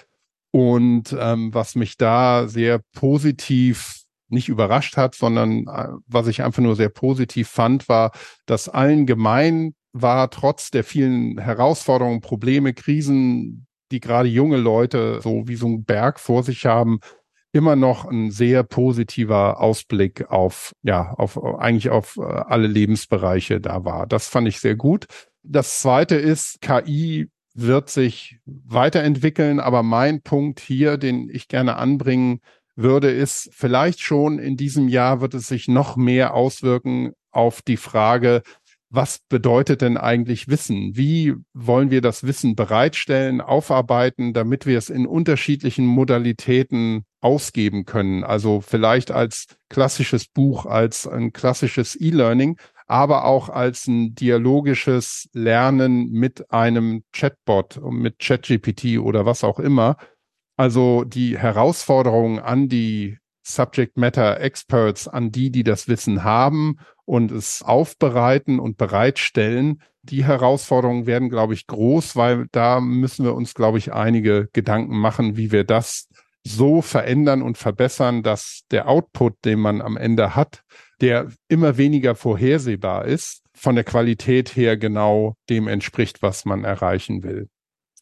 Und 0.50 1.16
ähm, 1.18 1.54
was 1.54 1.76
mich 1.76 1.96
da 1.96 2.46
sehr 2.46 2.80
positiv 2.92 4.01
nicht 4.32 4.48
überrascht 4.48 4.96
hat, 4.96 5.14
sondern 5.14 5.66
äh, 5.66 5.88
was 6.06 6.26
ich 6.26 6.42
einfach 6.42 6.62
nur 6.62 6.76
sehr 6.76 6.88
positiv 6.88 7.48
fand, 7.48 7.88
war, 7.88 8.12
dass 8.46 8.68
allen 8.68 9.06
gemein 9.06 9.74
war, 9.92 10.30
trotz 10.30 10.70
der 10.70 10.84
vielen 10.84 11.38
Herausforderungen, 11.38 12.20
Probleme, 12.20 12.72
Krisen, 12.72 13.66
die 13.90 14.00
gerade 14.00 14.28
junge 14.28 14.56
Leute 14.56 15.20
so 15.22 15.46
wie 15.46 15.56
so 15.56 15.66
ein 15.66 15.84
Berg 15.84 16.18
vor 16.18 16.42
sich 16.42 16.64
haben, 16.66 17.00
immer 17.52 17.76
noch 17.76 18.06
ein 18.06 18.30
sehr 18.30 18.62
positiver 18.62 19.60
Ausblick 19.60 20.30
auf, 20.30 20.72
ja, 20.82 21.12
auf, 21.12 21.42
eigentlich 21.42 21.90
auf 21.90 22.16
äh, 22.16 22.22
alle 22.22 22.66
Lebensbereiche 22.66 23.60
da 23.60 23.84
war. 23.84 24.06
Das 24.06 24.28
fand 24.28 24.48
ich 24.48 24.58
sehr 24.58 24.74
gut. 24.74 25.06
Das 25.42 25.80
zweite 25.80 26.16
ist, 26.16 26.62
KI 26.62 27.28
wird 27.54 27.90
sich 27.90 28.38
weiterentwickeln, 28.46 29.60
aber 29.60 29.82
mein 29.82 30.22
Punkt 30.22 30.60
hier, 30.60 30.96
den 30.96 31.28
ich 31.28 31.48
gerne 31.48 31.76
anbringen 31.76 32.40
würde, 32.74 33.10
ist 33.10 33.50
vielleicht 33.52 34.00
schon 34.00 34.38
in 34.38 34.56
diesem 34.56 34.88
Jahr 34.88 35.20
wird 35.20 35.34
es 35.34 35.48
sich 35.48 35.68
noch 35.68 35.96
mehr 35.96 36.34
auswirken 36.34 37.12
auf 37.30 37.62
die 37.62 37.76
Frage, 37.76 38.42
was 38.94 39.20
bedeutet 39.30 39.80
denn 39.80 39.96
eigentlich 39.96 40.48
Wissen? 40.48 40.94
Wie 40.94 41.34
wollen 41.54 41.90
wir 41.90 42.02
das 42.02 42.24
Wissen 42.24 42.54
bereitstellen, 42.54 43.40
aufarbeiten, 43.40 44.34
damit 44.34 44.66
wir 44.66 44.76
es 44.76 44.90
in 44.90 45.06
unterschiedlichen 45.06 45.86
Modalitäten 45.86 47.06
ausgeben 47.22 47.86
können? 47.86 48.22
Also 48.22 48.60
vielleicht 48.60 49.10
als 49.10 49.46
klassisches 49.70 50.28
Buch, 50.28 50.66
als 50.66 51.06
ein 51.06 51.32
klassisches 51.32 51.98
E-Learning, 51.98 52.58
aber 52.86 53.24
auch 53.24 53.48
als 53.48 53.86
ein 53.86 54.14
dialogisches 54.14 55.26
Lernen 55.32 56.10
mit 56.10 56.52
einem 56.52 57.02
Chatbot, 57.12 57.80
mit 57.90 58.18
ChatGPT 58.18 58.98
oder 58.98 59.24
was 59.24 59.42
auch 59.42 59.58
immer, 59.58 59.96
also 60.62 61.02
die 61.02 61.36
Herausforderungen 61.36 62.38
an 62.38 62.68
die 62.68 63.18
Subject 63.42 63.96
Matter 63.96 64.40
Experts, 64.40 65.08
an 65.08 65.32
die, 65.32 65.50
die 65.50 65.64
das 65.64 65.88
Wissen 65.88 66.22
haben 66.22 66.78
und 67.04 67.32
es 67.32 67.62
aufbereiten 67.62 68.60
und 68.60 68.76
bereitstellen, 68.76 69.82
die 70.02 70.24
Herausforderungen 70.24 71.06
werden, 71.06 71.30
glaube 71.30 71.54
ich, 71.54 71.66
groß, 71.66 72.14
weil 72.14 72.46
da 72.52 72.78
müssen 72.80 73.24
wir 73.24 73.34
uns, 73.34 73.54
glaube 73.54 73.78
ich, 73.78 73.92
einige 73.92 74.50
Gedanken 74.52 74.96
machen, 74.96 75.36
wie 75.36 75.50
wir 75.50 75.64
das 75.64 76.08
so 76.44 76.80
verändern 76.80 77.42
und 77.42 77.58
verbessern, 77.58 78.22
dass 78.22 78.60
der 78.70 78.88
Output, 78.88 79.44
den 79.44 79.58
man 79.58 79.80
am 79.80 79.96
Ende 79.96 80.36
hat, 80.36 80.62
der 81.00 81.32
immer 81.48 81.76
weniger 81.76 82.14
vorhersehbar 82.14 83.06
ist, 83.06 83.42
von 83.52 83.74
der 83.74 83.82
Qualität 83.82 84.54
her 84.54 84.76
genau 84.76 85.34
dem 85.50 85.66
entspricht, 85.66 86.22
was 86.22 86.44
man 86.44 86.62
erreichen 86.62 87.24
will. 87.24 87.48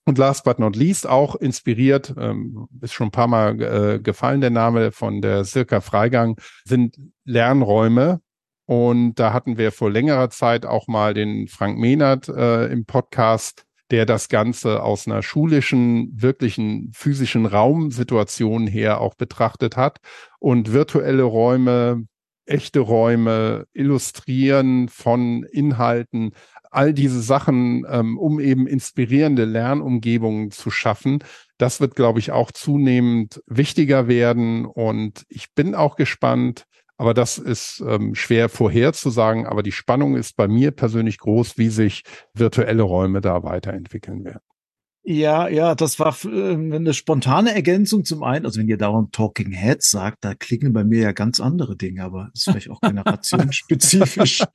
Und 0.07 0.19
last 0.19 0.45
but 0.45 0.59
not 0.59 0.77
least 0.77 1.07
auch 1.09 1.37
inspiriert, 1.37 2.15
ähm, 2.19 2.67
ist 2.81 2.95
schon 2.95 3.09
ein 3.09 3.13
paar 3.13 3.29
Mal 3.29 3.61
äh, 3.61 3.99
gefallen 4.01 4.41
der 4.41 4.51
Name 4.51 4.93
von 4.93 5.21
der 5.21 5.45
Circa 5.45 5.81
Freigang, 5.81 6.37
sind 6.65 6.97
Lernräume. 7.25 8.21
Und 8.67 9.17
da 9.17 9.33
hatten 9.33 9.59
wir 9.59 9.73
vor 9.73 9.91
längerer 9.91 10.31
Zeit 10.31 10.65
auch 10.65 10.87
mal 10.87 11.13
den 11.13 11.49
Frank 11.49 11.79
Mehnert 11.79 12.29
äh, 12.29 12.67
im 12.67 12.87
Podcast, 12.87 13.65
der 13.91 14.07
das 14.07 14.29
Ganze 14.29 14.83
aus 14.83 15.07
einer 15.07 15.23
schulischen, 15.23 16.11
wirklichen 16.15 16.91
physischen 16.95 17.47
Raumsituation 17.47 18.67
her 18.67 19.01
auch 19.01 19.15
betrachtet 19.15 19.77
hat 19.77 19.99
und 20.39 20.73
virtuelle 20.73 21.25
Räume, 21.25 22.07
echte 22.51 22.81
Räume, 22.81 23.67
Illustrieren 23.73 24.89
von 24.89 25.45
Inhalten 25.45 26.33
all 26.71 26.95
diese 26.95 27.21
Sachen, 27.21 27.85
ähm, 27.89 28.17
um 28.19 28.41
eben 28.41 28.67
inspirierende 28.67 29.45
Lernumgebungen 29.45 30.51
zu 30.51 30.71
schaffen. 30.71 31.23
Das 31.59 31.81
wird, 31.81 31.97
glaube 31.97 32.21
ich, 32.21 32.31
auch 32.33 32.53
zunehmend 32.53 33.43
wichtiger 33.47 34.09
werden. 34.09 34.67
Und 34.67 35.25
ich 35.29 35.53
bin 35.55 35.75
auch 35.75 35.97
gespannt, 35.97 36.65
aber 36.97 37.13
das 37.13 37.39
ist 37.39 37.83
ähm, 37.87 38.15
schwer 38.15 38.49
vorherzusagen. 38.49 39.47
Aber 39.47 39.63
die 39.63 39.73
Spannung 39.73 40.17
ist 40.17 40.37
bei 40.37 40.49
mir 40.49 40.71
persönlich 40.71 41.19
groß, 41.19 41.59
wie 41.59 41.69
sich 41.69 42.03
virtuelle 42.35 42.83
Räume 42.83 43.21
da 43.21 43.43
weiterentwickeln 43.43 44.25
werden. 44.25 44.50
Ja, 45.03 45.49
ja, 45.49 45.75
das 45.75 45.99
war 45.99 46.15
äh, 46.27 46.53
eine 46.53 46.93
spontane 46.93 47.55
Ergänzung 47.55 48.05
zum 48.05 48.23
einen. 48.23 48.45
Also 48.45 48.61
wenn 48.61 48.69
ihr 48.69 48.77
dauernd 48.77 49.15
Talking 49.15 49.51
Heads 49.51 49.91
sagt, 49.91 50.19
da 50.25 50.35
klingen 50.35 50.75
bei 50.75 50.85
mir 50.85 51.01
ja 51.01 51.13
ganz 51.13 51.41
andere 51.41 51.75
Dinge, 51.75 52.05
aber 52.05 52.31
ist 52.35 52.45
vielleicht 52.45 52.69
auch 52.69 52.83
generationsspezifisch. 52.83 54.45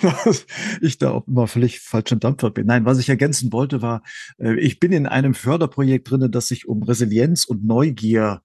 ich 0.82 0.98
da 0.98 1.10
auch 1.12 1.26
immer 1.26 1.46
völlig 1.46 1.80
falschen 1.80 2.20
Dampfer 2.20 2.50
bin. 2.50 2.66
Nein, 2.66 2.84
was 2.84 2.98
ich 2.98 3.08
ergänzen 3.08 3.50
wollte 3.50 3.80
war, 3.80 4.02
äh, 4.38 4.60
ich 4.60 4.78
bin 4.78 4.92
in 4.92 5.06
einem 5.06 5.32
Förderprojekt 5.32 6.10
drinne, 6.10 6.28
das 6.28 6.48
sich 6.48 6.68
um 6.68 6.82
Resilienz 6.82 7.44
und 7.44 7.64
Neugier 7.64 8.42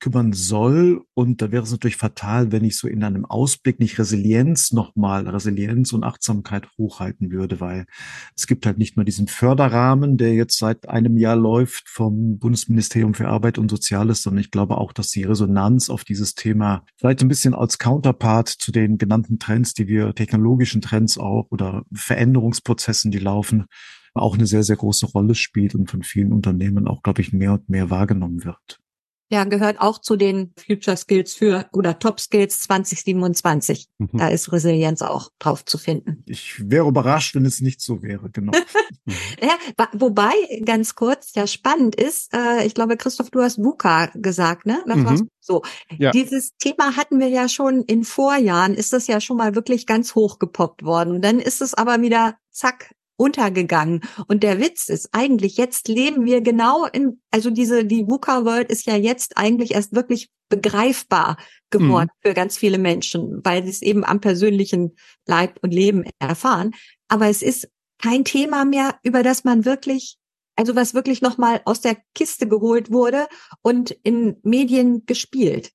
kümmern 0.00 0.32
soll. 0.32 1.02
Und 1.14 1.42
da 1.42 1.52
wäre 1.52 1.62
es 1.62 1.70
natürlich 1.70 1.96
fatal, 1.96 2.52
wenn 2.52 2.64
ich 2.64 2.76
so 2.76 2.88
in 2.88 3.04
einem 3.04 3.24
Ausblick 3.24 3.78
nicht 3.78 3.98
Resilienz 3.98 4.72
nochmal, 4.72 5.28
Resilienz 5.28 5.92
und 5.92 6.04
Achtsamkeit 6.04 6.68
hochhalten 6.78 7.30
würde, 7.30 7.60
weil 7.60 7.86
es 8.36 8.46
gibt 8.46 8.66
halt 8.66 8.78
nicht 8.78 8.96
nur 8.96 9.04
diesen 9.04 9.28
Förderrahmen, 9.28 10.16
der 10.16 10.34
jetzt 10.34 10.58
seit 10.58 10.88
einem 10.88 11.16
Jahr 11.16 11.36
läuft 11.36 11.88
vom 11.88 12.38
Bundesministerium 12.38 13.14
für 13.14 13.28
Arbeit 13.28 13.58
und 13.58 13.70
Soziales, 13.70 14.22
sondern 14.22 14.40
ich 14.40 14.50
glaube 14.50 14.78
auch, 14.78 14.92
dass 14.92 15.10
die 15.10 15.24
Resonanz 15.24 15.90
auf 15.90 16.04
dieses 16.04 16.34
Thema 16.34 16.84
vielleicht 16.96 17.22
ein 17.22 17.28
bisschen 17.28 17.54
als 17.54 17.78
Counterpart 17.78 18.48
zu 18.48 18.72
den 18.72 18.98
genannten 18.98 19.38
Trends, 19.38 19.74
die 19.74 19.86
wir, 19.86 20.14
technologischen 20.14 20.80
Trends 20.80 21.18
auch 21.18 21.46
oder 21.50 21.84
Veränderungsprozessen, 21.92 23.10
die 23.10 23.18
laufen, 23.18 23.66
auch 24.14 24.34
eine 24.34 24.46
sehr, 24.46 24.62
sehr 24.62 24.76
große 24.76 25.06
Rolle 25.06 25.34
spielt 25.34 25.74
und 25.74 25.90
von 25.90 26.02
vielen 26.02 26.32
Unternehmen 26.32 26.88
auch, 26.88 27.02
glaube 27.02 27.20
ich, 27.20 27.32
mehr 27.32 27.52
und 27.52 27.68
mehr 27.68 27.90
wahrgenommen 27.90 28.44
wird. 28.44 28.80
Ja, 29.32 29.44
gehört 29.44 29.80
auch 29.80 30.00
zu 30.00 30.16
den 30.16 30.52
Future 30.56 30.96
Skills 30.96 31.34
für 31.34 31.66
oder 31.72 32.00
Top 32.00 32.18
Skills 32.18 32.60
2027. 32.62 33.86
Mhm. 33.98 34.08
Da 34.12 34.28
ist 34.28 34.52
Resilienz 34.52 35.02
auch 35.02 35.30
drauf 35.38 35.64
zu 35.64 35.78
finden. 35.78 36.24
Ich 36.26 36.68
wäre 36.68 36.88
überrascht, 36.88 37.36
wenn 37.36 37.46
es 37.46 37.60
nicht 37.60 37.80
so 37.80 38.02
wäre, 38.02 38.28
genau. 38.30 38.52
ja, 39.40 39.56
wobei, 39.92 40.32
ganz 40.64 40.96
kurz, 40.96 41.32
ja 41.36 41.46
spannend 41.46 41.94
ist, 41.94 42.34
äh, 42.34 42.66
ich 42.66 42.74
glaube, 42.74 42.96
Christoph, 42.96 43.30
du 43.30 43.40
hast 43.40 43.58
VUCA 43.58 44.10
gesagt, 44.14 44.66
ne? 44.66 44.82
Das 44.86 45.20
mhm. 45.20 45.28
so. 45.40 45.62
Ja. 45.96 46.10
Dieses 46.10 46.56
Thema 46.56 46.96
hatten 46.96 47.20
wir 47.20 47.28
ja 47.28 47.48
schon 47.48 47.84
in 47.84 48.02
Vorjahren, 48.02 48.74
ist 48.74 48.92
das 48.92 49.06
ja 49.06 49.20
schon 49.20 49.36
mal 49.36 49.54
wirklich 49.54 49.86
ganz 49.86 50.16
hoch 50.16 50.40
gepoppt 50.40 50.82
worden. 50.82 51.22
Dann 51.22 51.38
ist 51.38 51.62
es 51.62 51.74
aber 51.74 52.02
wieder 52.02 52.34
zack 52.50 52.94
untergegangen. 53.20 54.00
Und 54.26 54.42
der 54.42 54.58
Witz 54.58 54.88
ist 54.88 55.10
eigentlich, 55.12 55.56
jetzt 55.58 55.88
leben 55.88 56.24
wir 56.24 56.40
genau 56.40 56.86
in, 56.86 57.20
also 57.30 57.50
diese, 57.50 57.84
die 57.84 58.08
VUCA 58.08 58.44
World 58.44 58.70
ist 58.70 58.86
ja 58.86 58.96
jetzt 58.96 59.36
eigentlich 59.36 59.74
erst 59.74 59.94
wirklich 59.94 60.30
begreifbar 60.48 61.36
geworden 61.68 62.08
mhm. 62.16 62.28
für 62.28 62.34
ganz 62.34 62.56
viele 62.56 62.78
Menschen, 62.78 63.40
weil 63.44 63.62
sie 63.62 63.70
es 63.70 63.82
eben 63.82 64.04
am 64.04 64.20
persönlichen 64.20 64.96
Leib 65.26 65.58
und 65.62 65.72
Leben 65.72 66.04
erfahren. 66.18 66.72
Aber 67.08 67.28
es 67.28 67.42
ist 67.42 67.68
kein 68.02 68.24
Thema 68.24 68.64
mehr, 68.64 68.98
über 69.02 69.22
das 69.22 69.44
man 69.44 69.64
wirklich 69.64 70.16
also 70.56 70.76
was 70.76 70.92
wirklich 70.92 71.22
nochmal 71.22 71.62
aus 71.64 71.80
der 71.80 71.96
Kiste 72.14 72.46
geholt 72.46 72.90
wurde 72.90 73.28
und 73.62 73.92
in 74.02 74.36
Medien 74.42 75.06
gespielt. 75.06 75.72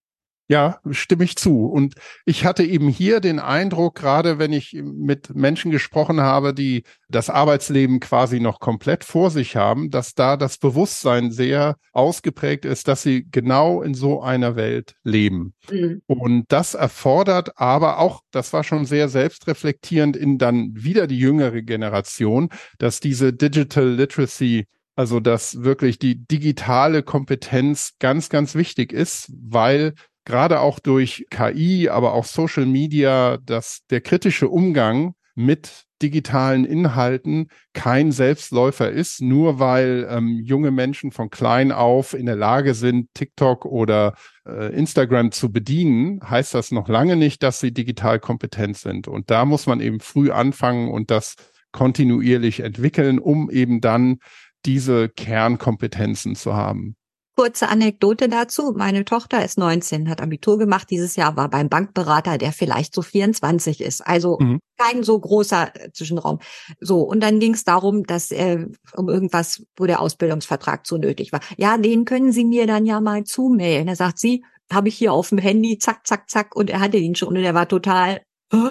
Ja, 0.47 0.79
stimme 0.91 1.23
ich 1.23 1.36
zu. 1.38 1.65
Und 1.65 1.95
ich 2.23 2.45
hatte 2.45 2.63
eben 2.63 2.88
hier 2.88 3.19
den 3.19 3.39
Eindruck, 3.39 3.95
gerade 3.95 4.38
wenn 4.38 4.53
ich 4.53 4.73
mit 4.73 5.36
Menschen 5.36 5.71
gesprochen 5.71 6.21
habe, 6.21 6.53
die 6.53 6.84
das 7.10 7.31
Arbeitsleben 7.31 7.99
quasi 7.99 8.39
noch 8.39 8.60
komplett 8.60 9.03
vor 9.03 9.31
sich 9.31 9.55
haben, 9.55 9.89
dass 9.89 10.13
da 10.13 10.38
das 10.38 10.60
Bewusstsein 10.60 11.31
sehr 11.31 11.77
ausgeprägt 11.93 12.63
ist, 12.65 12.88
dass 12.88 13.01
sie 13.01 13.27
genau 13.31 13.81
in 13.81 13.95
so 13.95 14.21
einer 14.21 14.55
Welt 14.55 14.93
leben. 15.03 15.55
Mhm. 15.71 16.03
Und 16.05 16.45
das 16.49 16.75
erfordert 16.75 17.60
aber 17.60 17.97
auch, 17.97 18.21
das 18.29 18.53
war 18.53 18.63
schon 18.63 18.86
sehr 18.86 19.10
selbstreflektierend 19.10 20.15
in 20.15 20.38
dann 20.38 20.71
wieder 20.75 21.08
die 21.08 21.19
jüngere 21.19 21.63
Generation, 21.63 22.49
dass 22.77 22.99
diese 22.99 23.34
Digital 23.34 23.88
Literacy 23.88 24.65
also 24.97 25.19
dass 25.19 25.63
wirklich 25.63 25.99
die 25.99 26.25
digitale 26.25 27.03
Kompetenz 27.03 27.95
ganz, 27.99 28.29
ganz 28.29 28.55
wichtig 28.55 28.93
ist, 28.93 29.29
weil 29.36 29.93
gerade 30.25 30.59
auch 30.59 30.79
durch 30.79 31.25
KI, 31.29 31.89
aber 31.89 32.13
auch 32.13 32.25
Social 32.25 32.65
Media, 32.65 33.38
dass 33.38 33.85
der 33.89 34.01
kritische 34.01 34.49
Umgang 34.49 35.13
mit 35.35 35.85
digitalen 36.01 36.65
Inhalten 36.65 37.47
kein 37.73 38.11
Selbstläufer 38.11 38.89
ist, 38.89 39.21
nur 39.21 39.59
weil 39.59 40.07
ähm, 40.09 40.41
junge 40.43 40.71
Menschen 40.71 41.11
von 41.11 41.29
klein 41.29 41.71
auf 41.71 42.13
in 42.13 42.25
der 42.25 42.35
Lage 42.35 42.73
sind, 42.73 43.13
TikTok 43.13 43.65
oder 43.65 44.15
äh, 44.45 44.73
Instagram 44.75 45.31
zu 45.31 45.51
bedienen, 45.51 46.19
heißt 46.27 46.53
das 46.53 46.71
noch 46.71 46.89
lange 46.89 47.15
nicht, 47.15 47.43
dass 47.43 47.59
sie 47.59 47.73
digital 47.73 48.19
kompetent 48.19 48.77
sind. 48.77 49.07
Und 49.07 49.31
da 49.31 49.45
muss 49.45 49.67
man 49.67 49.79
eben 49.79 49.99
früh 49.99 50.31
anfangen 50.31 50.89
und 50.89 51.11
das 51.11 51.35
kontinuierlich 51.71 52.61
entwickeln, 52.61 53.19
um 53.19 53.49
eben 53.49 53.81
dann 53.81 54.19
diese 54.65 55.09
Kernkompetenzen 55.09 56.35
zu 56.35 56.55
haben. 56.55 56.95
Kurze 57.36 57.67
Anekdote 57.67 58.30
dazu. 58.30 58.74
Meine 58.76 59.04
Tochter 59.04 59.43
ist 59.43 59.58
19, 59.58 60.10
hat 60.10 60.21
Abitur 60.21 60.58
gemacht. 60.58 60.89
Dieses 60.89 61.15
Jahr 61.15 61.36
war 61.36 61.50
beim 61.50 61.67
Bankberater, 61.67 62.38
der 62.38 62.54
vielleicht 62.54 62.95
so 62.95 63.02
24 63.02 63.82
ist. 63.82 64.02
Also 64.02 64.38
mhm. 64.39 64.60
kein 64.78 65.04
so 65.04 65.19
großer 65.19 65.76
äh, 65.76 65.91
Zwischenraum. 65.91 66.39
So. 66.80 67.02
Und 67.02 67.21
dann 67.21 67.39
ging 67.39 67.54
es 67.54 67.65
darum, 67.65 68.04
dass 68.04 68.32
äh, 68.32 68.65
um 68.95 69.10
irgendwas, 69.10 69.65
wo 69.76 69.86
der 69.86 70.02
Ausbildungsvertrag 70.02 70.88
zu 70.88 70.98
nötig 70.98 71.34
war. 71.34 71.41
Ja, 71.58 71.78
den 71.78 72.06
können 72.06 72.32
Sie 72.32 72.45
mir 72.45 72.67
dann 72.67 72.86
ja 72.86 73.02
mal 73.02 73.26
zumailen. 73.26 73.88
Da 73.88 73.95
sagt 73.95 74.19
sie, 74.19 74.45
habe 74.71 74.88
ich 74.88 74.95
hier 74.95 75.12
auf 75.12 75.30
dem 75.30 75.38
Handy, 75.38 75.78
zack, 75.78 76.08
zack, 76.08 76.30
zack. 76.30 76.56
Und 76.56 76.69
er 76.69 76.80
hatte 76.80 76.98
ihn 76.98 77.15
schon 77.15 77.38
und 77.38 77.43
er 77.43 77.54
war 77.54 77.67
total, 77.67 78.21
Hä? 78.52 78.69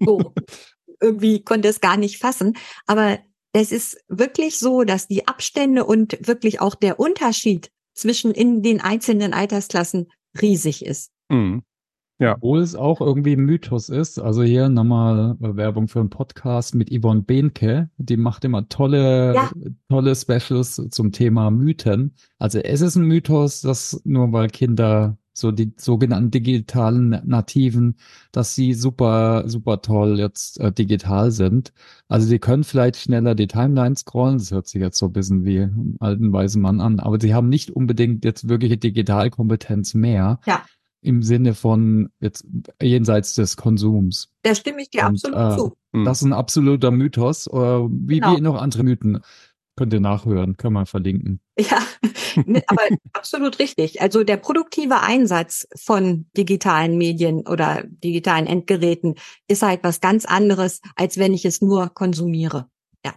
so. 0.00 0.34
irgendwie 1.00 1.42
konnte 1.42 1.68
es 1.68 1.80
gar 1.80 1.96
nicht 1.96 2.18
fassen. 2.18 2.56
Aber 2.86 3.18
es 3.58 3.72
ist 3.72 3.98
wirklich 4.08 4.58
so, 4.58 4.84
dass 4.84 5.08
die 5.08 5.26
Abstände 5.26 5.84
und 5.84 6.16
wirklich 6.26 6.60
auch 6.60 6.74
der 6.74 7.00
Unterschied 7.00 7.70
zwischen 7.92 8.30
in 8.30 8.62
den 8.62 8.80
einzelnen 8.80 9.32
Altersklassen 9.32 10.06
riesig 10.40 10.84
ist. 10.84 11.10
Mhm. 11.28 11.62
Ja. 12.20 12.34
Obwohl 12.34 12.60
es 12.60 12.74
auch 12.74 13.00
irgendwie 13.00 13.34
ein 13.34 13.44
Mythos 13.44 13.88
ist. 13.88 14.18
Also 14.18 14.42
hier 14.42 14.68
nochmal 14.68 15.36
Werbung 15.38 15.86
für 15.86 16.00
einen 16.00 16.10
Podcast 16.10 16.74
mit 16.74 16.90
Yvonne 16.90 17.22
Behnke. 17.22 17.90
Die 17.96 18.16
macht 18.16 18.44
immer 18.44 18.68
tolle, 18.68 19.34
ja. 19.34 19.50
tolle 19.88 20.16
Specials 20.16 20.82
zum 20.90 21.12
Thema 21.12 21.50
Mythen. 21.50 22.14
Also 22.38 22.58
es 22.58 22.80
ist 22.80 22.96
ein 22.96 23.04
Mythos, 23.04 23.60
dass 23.60 24.00
nur 24.04 24.32
weil 24.32 24.48
Kinder 24.48 25.16
so 25.38 25.52
die 25.52 25.72
sogenannten 25.76 26.30
digitalen 26.30 27.20
Nativen, 27.24 27.96
dass 28.32 28.54
sie 28.54 28.74
super, 28.74 29.44
super 29.46 29.80
toll 29.82 30.18
jetzt 30.18 30.60
äh, 30.60 30.72
digital 30.72 31.30
sind. 31.30 31.72
Also 32.08 32.26
sie 32.26 32.38
können 32.38 32.64
vielleicht 32.64 32.96
schneller 32.96 33.34
die 33.34 33.46
Timeline 33.46 33.96
scrollen, 33.96 34.38
das 34.38 34.50
hört 34.50 34.66
sich 34.66 34.80
jetzt 34.80 34.98
so 34.98 35.06
ein 35.06 35.12
bisschen 35.12 35.44
wie 35.44 35.60
einen 35.60 35.96
alten 36.00 36.32
weisen 36.32 36.62
Mann 36.62 36.80
an, 36.80 37.00
aber 37.00 37.20
sie 37.20 37.34
haben 37.34 37.48
nicht 37.48 37.70
unbedingt 37.70 38.24
jetzt 38.24 38.48
wirkliche 38.48 38.76
Digitalkompetenz 38.76 39.94
mehr. 39.94 40.40
Ja. 40.46 40.62
Im 41.00 41.22
Sinne 41.22 41.54
von 41.54 42.10
jetzt 42.18 42.44
jenseits 42.82 43.34
des 43.34 43.56
Konsums. 43.56 44.32
Da 44.42 44.56
stimme 44.56 44.82
ich 44.82 44.90
dir 44.90 45.06
Und, 45.06 45.24
absolut 45.24 45.38
äh, 45.38 45.56
zu. 45.56 45.76
Das 46.04 46.20
ist 46.20 46.26
ein 46.26 46.32
absoluter 46.32 46.90
Mythos, 46.90 47.46
äh, 47.46 47.52
wie, 47.52 48.18
genau. 48.18 48.36
wie 48.36 48.40
noch 48.40 48.60
andere 48.60 48.82
Mythen. 48.82 49.20
Könnt 49.78 49.92
ihr 49.92 50.00
nachhören, 50.00 50.56
können 50.56 50.72
wir 50.74 50.86
verlinken. 50.86 51.38
Ja, 51.56 51.80
ne, 52.46 52.64
aber 52.66 52.82
absolut 53.12 53.60
richtig. 53.60 54.02
Also 54.02 54.24
der 54.24 54.36
produktive 54.36 55.02
Einsatz 55.02 55.68
von 55.76 56.26
digitalen 56.36 56.98
Medien 56.98 57.46
oder 57.46 57.84
digitalen 57.86 58.48
Endgeräten 58.48 59.14
ist 59.46 59.62
halt 59.62 59.84
was 59.84 60.00
ganz 60.00 60.24
anderes, 60.24 60.80
als 60.96 61.16
wenn 61.16 61.32
ich 61.32 61.44
es 61.44 61.62
nur 61.62 61.90
konsumiere. 61.90 62.68
Ja. 63.04 63.14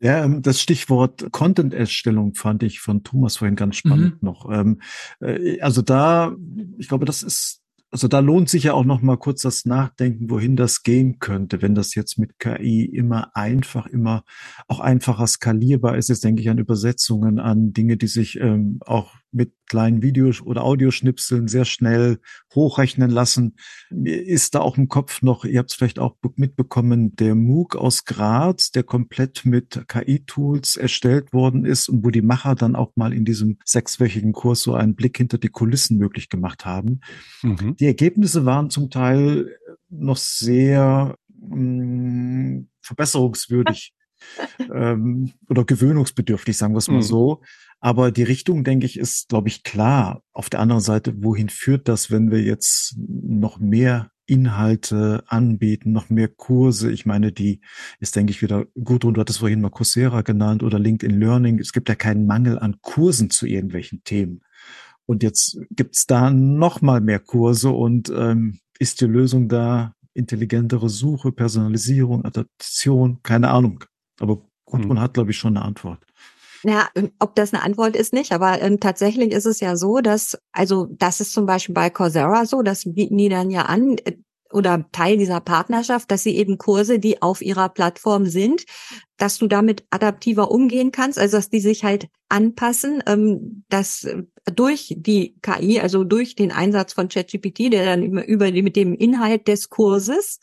Ja, 0.00 0.24
ähm, 0.24 0.42
das 0.42 0.60
Stichwort 0.60 1.30
Content-Erstellung 1.30 2.34
fand 2.34 2.64
ich 2.64 2.80
von 2.80 3.04
Thomas 3.04 3.36
vorhin 3.36 3.54
ganz 3.54 3.76
spannend 3.76 4.20
mhm. 4.20 4.28
noch. 4.28 4.50
Ähm, 4.50 4.80
äh, 5.20 5.60
also 5.60 5.80
da, 5.80 6.34
ich 6.76 6.88
glaube, 6.88 7.04
das 7.04 7.22
ist 7.22 7.62
also 7.94 8.08
da 8.08 8.18
lohnt 8.18 8.50
sich 8.50 8.64
ja 8.64 8.72
auch 8.72 8.84
noch 8.84 9.02
mal 9.02 9.16
kurz 9.16 9.42
das 9.42 9.66
Nachdenken, 9.66 10.28
wohin 10.28 10.56
das 10.56 10.82
gehen 10.82 11.20
könnte, 11.20 11.62
wenn 11.62 11.76
das 11.76 11.94
jetzt 11.94 12.18
mit 12.18 12.40
KI 12.40 12.84
immer 12.86 13.36
einfach, 13.36 13.86
immer 13.86 14.24
auch 14.66 14.80
einfacher 14.80 15.28
skalierbar 15.28 15.96
ist. 15.96 16.08
Jetzt 16.08 16.24
denke 16.24 16.42
ich 16.42 16.50
an 16.50 16.58
Übersetzungen, 16.58 17.38
an 17.38 17.72
Dinge, 17.72 17.96
die 17.96 18.08
sich 18.08 18.40
ähm, 18.40 18.80
auch 18.84 19.14
mit 19.34 19.52
kleinen 19.68 20.02
Videos 20.02 20.40
oder 20.40 20.62
Audioschnipseln 20.62 21.48
sehr 21.48 21.64
schnell 21.64 22.20
hochrechnen 22.54 23.10
lassen. 23.10 23.56
Mir 23.90 24.24
ist 24.24 24.54
da 24.54 24.60
auch 24.60 24.78
im 24.78 24.88
Kopf 24.88 25.22
noch, 25.22 25.44
ihr 25.44 25.58
habt 25.58 25.70
es 25.70 25.76
vielleicht 25.76 25.98
auch 25.98 26.16
mitbekommen, 26.36 27.16
der 27.16 27.34
MOOC 27.34 27.76
aus 27.76 28.04
Graz, 28.04 28.70
der 28.70 28.84
komplett 28.84 29.44
mit 29.44 29.84
KI-Tools 29.88 30.76
erstellt 30.76 31.32
worden 31.32 31.64
ist 31.64 31.88
und 31.88 32.04
wo 32.04 32.10
die 32.10 32.22
Macher 32.22 32.54
dann 32.54 32.76
auch 32.76 32.92
mal 32.94 33.12
in 33.12 33.24
diesem 33.24 33.58
sechswöchigen 33.64 34.32
Kurs 34.32 34.62
so 34.62 34.74
einen 34.74 34.94
Blick 34.94 35.16
hinter 35.16 35.38
die 35.38 35.48
Kulissen 35.48 35.98
möglich 35.98 36.28
gemacht 36.28 36.64
haben. 36.64 37.00
Mhm. 37.42 37.76
Die 37.76 37.86
Ergebnisse 37.86 38.44
waren 38.44 38.70
zum 38.70 38.90
Teil 38.90 39.56
noch 39.88 40.16
sehr 40.16 41.16
mh, 41.28 41.56
mm, 41.56 42.68
verbesserungswürdig. 42.80 43.92
ähm, 44.72 45.32
oder 45.48 45.64
gewöhnungsbedürftig, 45.64 46.56
sagen 46.56 46.74
wir 46.74 46.78
es 46.78 46.88
mal 46.88 46.96
mhm. 46.96 47.02
so. 47.02 47.42
Aber 47.84 48.10
die 48.10 48.22
Richtung, 48.22 48.64
denke 48.64 48.86
ich, 48.86 48.98
ist, 48.98 49.28
glaube 49.28 49.48
ich, 49.48 49.62
klar. 49.62 50.22
Auf 50.32 50.48
der 50.48 50.60
anderen 50.60 50.80
Seite, 50.80 51.22
wohin 51.22 51.50
führt 51.50 51.86
das, 51.86 52.10
wenn 52.10 52.30
wir 52.30 52.40
jetzt 52.40 52.96
noch 52.96 53.58
mehr 53.58 54.10
Inhalte 54.24 55.22
anbieten, 55.26 55.92
noch 55.92 56.08
mehr 56.08 56.28
Kurse. 56.28 56.90
Ich 56.90 57.04
meine, 57.04 57.30
die 57.30 57.60
ist, 58.00 58.16
denke 58.16 58.30
ich, 58.30 58.40
wieder 58.40 58.64
gut 58.82 59.04
und 59.04 59.12
du 59.12 59.20
hattest 59.20 59.40
vorhin 59.40 59.60
mal 59.60 59.68
Coursera 59.68 60.22
genannt 60.22 60.62
oder 60.62 60.78
LinkedIn 60.78 61.20
Learning. 61.20 61.58
Es 61.58 61.74
gibt 61.74 61.90
ja 61.90 61.94
keinen 61.94 62.26
Mangel 62.26 62.58
an 62.58 62.76
Kursen 62.80 63.28
zu 63.28 63.44
irgendwelchen 63.44 64.02
Themen. 64.02 64.40
Und 65.04 65.22
jetzt 65.22 65.58
gibt's 65.68 66.06
da 66.06 66.30
noch 66.30 66.80
mal 66.80 67.02
mehr 67.02 67.18
Kurse 67.18 67.68
und 67.68 68.08
ähm, 68.08 68.60
ist 68.78 69.02
die 69.02 69.04
Lösung 69.04 69.50
da 69.50 69.92
intelligentere 70.14 70.88
Suche, 70.88 71.32
Personalisierung, 71.32 72.24
Adaption, 72.24 73.22
keine 73.22 73.50
Ahnung. 73.50 73.84
Aber 74.20 74.40
Gudrun 74.64 74.96
hm. 74.96 75.00
hat, 75.00 75.12
glaube 75.12 75.32
ich, 75.32 75.36
schon 75.36 75.58
eine 75.58 75.66
Antwort. 75.66 76.02
Ja, 76.66 76.88
ob 77.18 77.34
das 77.34 77.52
eine 77.52 77.62
Antwort 77.62 77.94
ist 77.94 78.14
nicht, 78.14 78.32
aber 78.32 78.60
äh, 78.62 78.76
tatsächlich 78.78 79.32
ist 79.32 79.44
es 79.44 79.60
ja 79.60 79.76
so, 79.76 80.00
dass, 80.00 80.38
also 80.52 80.86
das 80.90 81.20
ist 81.20 81.34
zum 81.34 81.44
Beispiel 81.44 81.74
bei 81.74 81.90
Coursera 81.90 82.46
so, 82.46 82.62
das 82.62 82.84
bieten 82.84 83.18
die 83.18 83.28
dann 83.28 83.50
ja 83.50 83.62
an, 83.62 83.98
äh, 84.04 84.16
oder 84.50 84.86
Teil 84.92 85.18
dieser 85.18 85.40
Partnerschaft, 85.40 86.10
dass 86.10 86.22
sie 86.22 86.36
eben 86.36 86.58
Kurse, 86.58 86.98
die 86.98 87.20
auf 87.20 87.42
ihrer 87.42 87.68
Plattform 87.68 88.24
sind, 88.24 88.64
dass 89.18 89.36
du 89.38 89.46
damit 89.48 89.84
adaptiver 89.90 90.50
umgehen 90.50 90.92
kannst, 90.92 91.18
also 91.18 91.36
dass 91.36 91.50
die 91.50 91.60
sich 91.60 91.84
halt 91.84 92.08
anpassen, 92.28 93.02
ähm, 93.06 93.64
dass 93.68 94.06
durch 94.54 94.94
die 94.96 95.36
KI, 95.42 95.80
also 95.80 96.04
durch 96.04 96.34
den 96.36 96.52
Einsatz 96.52 96.92
von 96.92 97.08
ChatGPT, 97.08 97.72
der 97.72 97.84
dann 97.84 98.02
über, 98.04 98.26
über 98.26 98.52
mit 98.52 98.76
dem 98.76 98.94
Inhalt 98.94 99.48
des 99.48 99.68
Kurses 99.70 100.38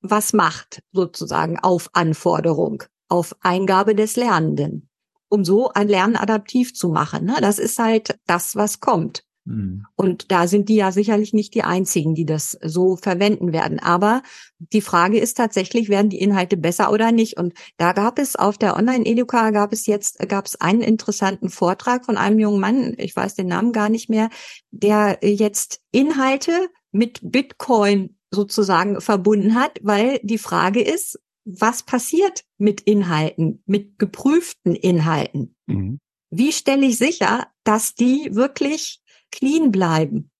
was 0.00 0.32
macht, 0.34 0.82
sozusagen 0.92 1.58
auf 1.58 1.88
Anforderung, 1.94 2.82
auf 3.08 3.34
Eingabe 3.40 3.94
des 3.94 4.16
Lernenden. 4.16 4.90
Um 5.28 5.44
so 5.44 5.70
ein 5.70 5.88
Lernen 5.88 6.16
adaptiv 6.16 6.74
zu 6.74 6.88
machen. 6.88 7.24
Ne? 7.24 7.36
Das 7.40 7.58
ist 7.58 7.78
halt 7.78 8.18
das, 8.26 8.56
was 8.56 8.80
kommt. 8.80 9.24
Mhm. 9.44 9.84
Und 9.94 10.30
da 10.30 10.46
sind 10.46 10.68
die 10.68 10.76
ja 10.76 10.90
sicherlich 10.90 11.32
nicht 11.32 11.54
die 11.54 11.64
einzigen, 11.64 12.14
die 12.14 12.24
das 12.24 12.58
so 12.62 12.96
verwenden 12.96 13.52
werden. 13.52 13.78
Aber 13.78 14.22
die 14.58 14.80
Frage 14.80 15.18
ist 15.18 15.36
tatsächlich, 15.36 15.88
werden 15.88 16.08
die 16.08 16.20
Inhalte 16.20 16.56
besser 16.56 16.90
oder 16.90 17.12
nicht? 17.12 17.36
Und 17.36 17.54
da 17.76 17.92
gab 17.92 18.18
es 18.18 18.36
auf 18.36 18.56
der 18.56 18.76
Online-Educa 18.76 19.50
gab 19.50 19.72
es 19.72 19.86
jetzt, 19.86 20.18
gab 20.28 20.46
es 20.46 20.60
einen 20.60 20.80
interessanten 20.80 21.50
Vortrag 21.50 22.06
von 22.06 22.16
einem 22.16 22.38
jungen 22.38 22.60
Mann, 22.60 22.94
ich 22.96 23.14
weiß 23.14 23.34
den 23.34 23.48
Namen 23.48 23.72
gar 23.72 23.88
nicht 23.88 24.08
mehr, 24.08 24.30
der 24.70 25.18
jetzt 25.22 25.80
Inhalte 25.92 26.52
mit 26.90 27.20
Bitcoin 27.22 28.16
sozusagen 28.30 29.00
verbunden 29.00 29.54
hat, 29.54 29.78
weil 29.82 30.20
die 30.22 30.38
Frage 30.38 30.80
ist, 30.80 31.20
was 31.44 31.82
passiert 31.82 32.44
mit 32.58 32.80
Inhalten, 32.82 33.62
mit 33.66 33.98
geprüften 33.98 34.74
Inhalten? 34.74 35.54
Mhm. 35.66 36.00
Wie 36.30 36.52
stelle 36.52 36.86
ich 36.86 36.98
sicher, 36.98 37.48
dass 37.64 37.94
die 37.94 38.34
wirklich 38.34 39.00
clean 39.30 39.70
bleiben? 39.70 40.30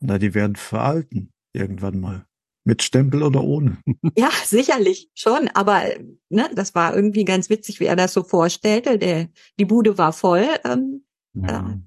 Na, 0.00 0.18
die 0.18 0.34
werden 0.34 0.56
veralten 0.56 1.30
irgendwann 1.52 2.00
mal. 2.00 2.26
Mit 2.64 2.82
Stempel 2.82 3.22
oder 3.22 3.42
ohne? 3.42 3.78
Ja, 4.16 4.30
sicherlich 4.44 5.10
schon. 5.14 5.48
Aber 5.48 5.82
ne, 6.28 6.48
das 6.54 6.74
war 6.74 6.94
irgendwie 6.94 7.24
ganz 7.24 7.50
witzig, 7.50 7.80
wie 7.80 7.86
er 7.86 7.96
das 7.96 8.12
so 8.12 8.22
vorstellte. 8.22 8.98
Der, 8.98 9.28
die 9.58 9.64
Bude 9.64 9.98
war 9.98 10.12
voll. 10.12 10.46
Ähm, 10.64 11.04
ja. 11.34 11.70
Äh, 11.70 11.78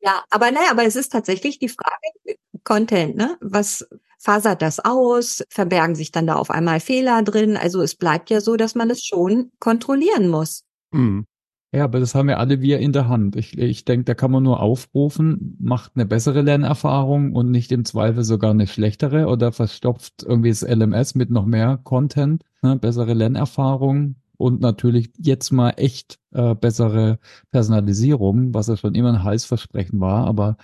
ja, 0.00 0.24
aber 0.30 0.50
naja, 0.50 0.70
aber 0.70 0.84
es 0.84 0.96
ist 0.96 1.10
tatsächlich 1.10 1.58
die 1.58 1.70
Frage, 1.70 2.38
Content, 2.64 3.16
ne? 3.16 3.36
Was 3.40 3.86
fasert 4.18 4.62
das 4.62 4.80
aus? 4.80 5.44
Verbergen 5.50 5.94
sich 5.94 6.10
dann 6.10 6.26
da 6.26 6.34
auf 6.34 6.50
einmal 6.50 6.80
Fehler 6.80 7.22
drin? 7.22 7.56
Also 7.56 7.82
es 7.82 7.94
bleibt 7.94 8.30
ja 8.30 8.40
so, 8.40 8.56
dass 8.56 8.74
man 8.74 8.90
es 8.90 9.04
schon 9.04 9.52
kontrollieren 9.58 10.28
muss. 10.28 10.64
Mhm. 10.92 11.26
Ja, 11.74 11.84
aber 11.84 11.98
das 11.98 12.14
haben 12.14 12.28
wir 12.28 12.38
alle 12.38 12.60
wir 12.60 12.78
in 12.78 12.92
der 12.92 13.08
Hand. 13.08 13.34
Ich, 13.34 13.58
ich 13.58 13.84
denke, 13.84 14.04
da 14.04 14.14
kann 14.14 14.30
man 14.30 14.44
nur 14.44 14.60
aufrufen, 14.60 15.56
macht 15.58 15.92
eine 15.96 16.06
bessere 16.06 16.40
Lernerfahrung 16.40 17.32
und 17.32 17.50
nicht 17.50 17.72
im 17.72 17.84
Zweifel 17.84 18.22
sogar 18.22 18.52
eine 18.52 18.68
schlechtere 18.68 19.26
oder 19.26 19.50
verstopft 19.50 20.22
irgendwie 20.24 20.50
das 20.50 20.62
LMS 20.62 21.16
mit 21.16 21.30
noch 21.30 21.46
mehr 21.46 21.80
Content, 21.82 22.44
ne, 22.62 22.76
bessere 22.76 23.12
Lernerfahrung 23.12 24.14
und 24.36 24.60
natürlich 24.60 25.10
jetzt 25.18 25.50
mal 25.50 25.70
echt 25.70 26.20
äh, 26.30 26.54
bessere 26.54 27.18
Personalisierung, 27.50 28.54
was 28.54 28.68
ja 28.68 28.76
schon 28.76 28.94
immer 28.94 29.12
ein 29.12 29.24
Heißversprechen 29.24 29.98
war, 30.00 30.28
aber 30.28 30.56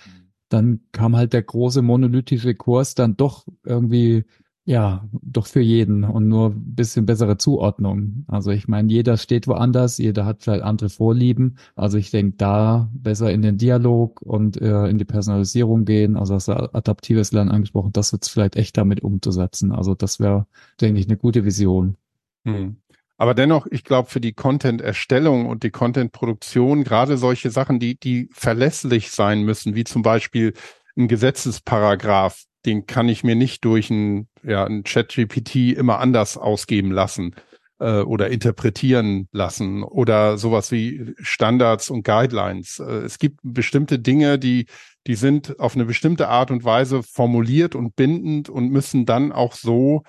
dann 0.53 0.81
kam 0.91 1.15
halt 1.15 1.33
der 1.33 1.43
große 1.43 1.81
monolithische 1.81 2.55
Kurs 2.55 2.95
dann 2.95 3.17
doch 3.17 3.47
irgendwie 3.65 4.25
ja, 4.63 5.07
doch 5.11 5.47
für 5.47 5.59
jeden 5.59 6.03
und 6.03 6.27
nur 6.27 6.53
bisschen 6.55 7.05
bessere 7.07 7.37
Zuordnung. 7.37 8.25
Also 8.27 8.51
ich 8.51 8.67
meine, 8.67 8.91
jeder 8.91 9.17
steht 9.17 9.47
woanders, 9.47 9.97
jeder 9.97 10.25
hat 10.25 10.43
vielleicht 10.43 10.63
andere 10.63 10.89
Vorlieben. 10.89 11.57
Also 11.75 11.97
ich 11.97 12.11
denke, 12.11 12.37
da 12.37 12.89
besser 12.93 13.31
in 13.31 13.41
den 13.41 13.57
Dialog 13.57 14.21
und 14.21 14.61
äh, 14.61 14.87
in 14.87 14.99
die 14.99 15.05
Personalisierung 15.05 15.83
gehen. 15.85 16.15
Also 16.15 16.35
das 16.35 16.47
adaptives 16.47 17.31
Lernen 17.31 17.49
angesprochen, 17.49 17.91
das 17.91 18.11
jetzt 18.11 18.29
vielleicht 18.29 18.55
echt 18.55 18.77
damit 18.77 19.01
umzusetzen. 19.01 19.71
Also 19.71 19.95
das 19.95 20.19
wäre, 20.19 20.45
denke 20.79 20.99
ich, 20.99 21.07
eine 21.07 21.17
gute 21.17 21.43
Vision. 21.43 21.97
Hm. 22.45 22.77
Aber 23.21 23.35
dennoch, 23.35 23.67
ich 23.69 23.83
glaube, 23.83 24.09
für 24.09 24.19
die 24.19 24.33
Content-Erstellung 24.33 25.45
und 25.45 25.61
die 25.61 25.69
Content-Produktion, 25.69 26.83
gerade 26.83 27.17
solche 27.17 27.51
Sachen, 27.51 27.79
die, 27.79 27.99
die 27.99 28.29
verlässlich 28.33 29.11
sein 29.11 29.43
müssen, 29.43 29.75
wie 29.75 29.83
zum 29.83 30.01
Beispiel 30.01 30.53
ein 30.97 31.07
Gesetzesparagraph, 31.07 32.45
den 32.65 32.87
kann 32.87 33.09
ich 33.09 33.23
mir 33.23 33.35
nicht 33.35 33.63
durch 33.63 33.91
ein, 33.91 34.27
ja, 34.41 34.65
ein 34.65 34.83
Chat-GPT 34.85 35.77
immer 35.77 35.99
anders 35.99 36.35
ausgeben 36.35 36.89
lassen 36.89 37.35
äh, 37.77 37.99
oder 37.99 38.29
interpretieren 38.31 39.27
lassen 39.31 39.83
oder 39.83 40.39
sowas 40.39 40.71
wie 40.71 41.13
Standards 41.19 41.91
und 41.91 42.01
Guidelines. 42.01 42.79
Äh, 42.79 43.03
es 43.03 43.19
gibt 43.19 43.41
bestimmte 43.43 43.99
Dinge, 43.99 44.39
die, 44.39 44.65
die 45.05 45.15
sind 45.15 45.59
auf 45.59 45.75
eine 45.75 45.85
bestimmte 45.85 46.27
Art 46.27 46.49
und 46.49 46.63
Weise 46.63 47.03
formuliert 47.03 47.75
und 47.75 47.95
bindend 47.95 48.49
und 48.49 48.71
müssen 48.71 49.05
dann 49.05 49.31
auch 49.31 49.53
so 49.53 50.01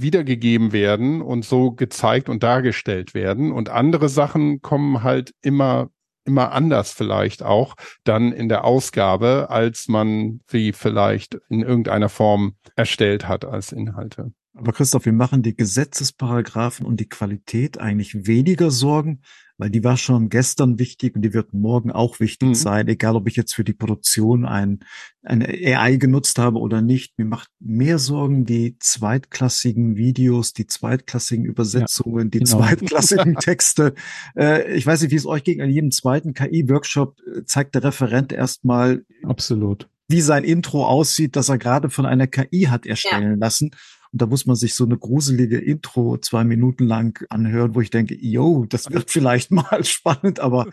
wiedergegeben 0.00 0.72
werden 0.72 1.22
und 1.22 1.44
so 1.44 1.72
gezeigt 1.72 2.28
und 2.28 2.42
dargestellt 2.42 3.14
werden. 3.14 3.52
Und 3.52 3.68
andere 3.68 4.08
Sachen 4.08 4.62
kommen 4.62 5.02
halt 5.02 5.34
immer 5.42 5.90
immer 6.28 6.52
anders 6.52 6.92
vielleicht 6.92 7.42
auch 7.42 7.74
dann 8.04 8.32
in 8.32 8.50
der 8.50 8.64
Ausgabe, 8.64 9.46
als 9.48 9.88
man 9.88 10.40
sie 10.46 10.72
vielleicht 10.72 11.38
in 11.48 11.62
irgendeiner 11.62 12.10
Form 12.10 12.54
erstellt 12.76 13.26
hat 13.26 13.46
als 13.46 13.72
Inhalte. 13.72 14.32
Aber 14.58 14.72
Christoph, 14.72 15.04
wir 15.04 15.12
machen 15.12 15.44
die 15.44 15.54
Gesetzesparagraphen 15.54 16.84
und 16.84 16.98
die 16.98 17.08
Qualität 17.08 17.78
eigentlich 17.78 18.26
weniger 18.26 18.72
Sorgen, 18.72 19.20
weil 19.56 19.70
die 19.70 19.84
war 19.84 19.96
schon 19.96 20.30
gestern 20.30 20.80
wichtig 20.80 21.14
und 21.14 21.22
die 21.22 21.32
wird 21.32 21.54
morgen 21.54 21.92
auch 21.92 22.18
wichtig 22.18 22.48
mhm. 22.48 22.54
sein, 22.54 22.88
egal 22.88 23.14
ob 23.14 23.28
ich 23.28 23.36
jetzt 23.36 23.54
für 23.54 23.62
die 23.62 23.72
Produktion 23.72 24.44
ein, 24.44 24.80
eine 25.22 25.46
AI 25.46 25.96
genutzt 25.96 26.40
habe 26.40 26.58
oder 26.58 26.82
nicht. 26.82 27.16
Mir 27.18 27.24
macht 27.24 27.50
mehr 27.60 28.00
Sorgen 28.00 28.46
die 28.46 28.76
zweitklassigen 28.80 29.96
Videos, 29.96 30.54
die 30.54 30.66
zweitklassigen 30.66 31.44
Übersetzungen, 31.44 32.26
ja, 32.26 32.30
die 32.30 32.38
genau. 32.40 32.58
zweitklassigen 32.58 33.36
Texte. 33.36 33.94
Äh, 34.36 34.74
ich 34.74 34.84
weiß 34.84 35.02
nicht, 35.02 35.12
wie 35.12 35.16
es 35.16 35.26
euch 35.26 35.44
ging. 35.44 35.60
An 35.60 35.70
jedem 35.70 35.92
zweiten 35.92 36.34
KI-Workshop 36.34 37.16
äh, 37.20 37.44
zeigt 37.44 37.76
der 37.76 37.84
Referent 37.84 38.32
erstmal 38.32 39.04
Absolut 39.22 39.88
wie 40.08 40.22
sein 40.22 40.42
Intro 40.42 40.86
aussieht, 40.86 41.36
das 41.36 41.50
er 41.50 41.58
gerade 41.58 41.90
von 41.90 42.06
einer 42.06 42.26
KI 42.26 42.62
hat 42.70 42.86
erstellen 42.86 43.32
ja. 43.32 43.36
lassen. 43.36 43.72
Und 44.12 44.22
da 44.22 44.26
muss 44.26 44.46
man 44.46 44.56
sich 44.56 44.74
so 44.74 44.84
eine 44.84 44.98
gruselige 44.98 45.58
Intro 45.58 46.18
zwei 46.18 46.44
Minuten 46.44 46.86
lang 46.86 47.24
anhören, 47.30 47.74
wo 47.74 47.80
ich 47.80 47.90
denke, 47.90 48.16
yo, 48.20 48.64
das 48.68 48.90
wird 48.90 49.10
vielleicht 49.10 49.50
mal 49.50 49.84
spannend, 49.84 50.40
aber 50.40 50.66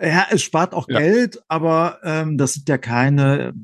ja, 0.00 0.26
es 0.30 0.42
spart 0.42 0.74
auch 0.74 0.88
ja. 0.88 0.98
Geld, 0.98 1.42
aber 1.48 1.98
ähm, 2.02 2.36
das 2.36 2.54
sind 2.54 2.68
ja 2.68 2.78
keine 2.78 3.54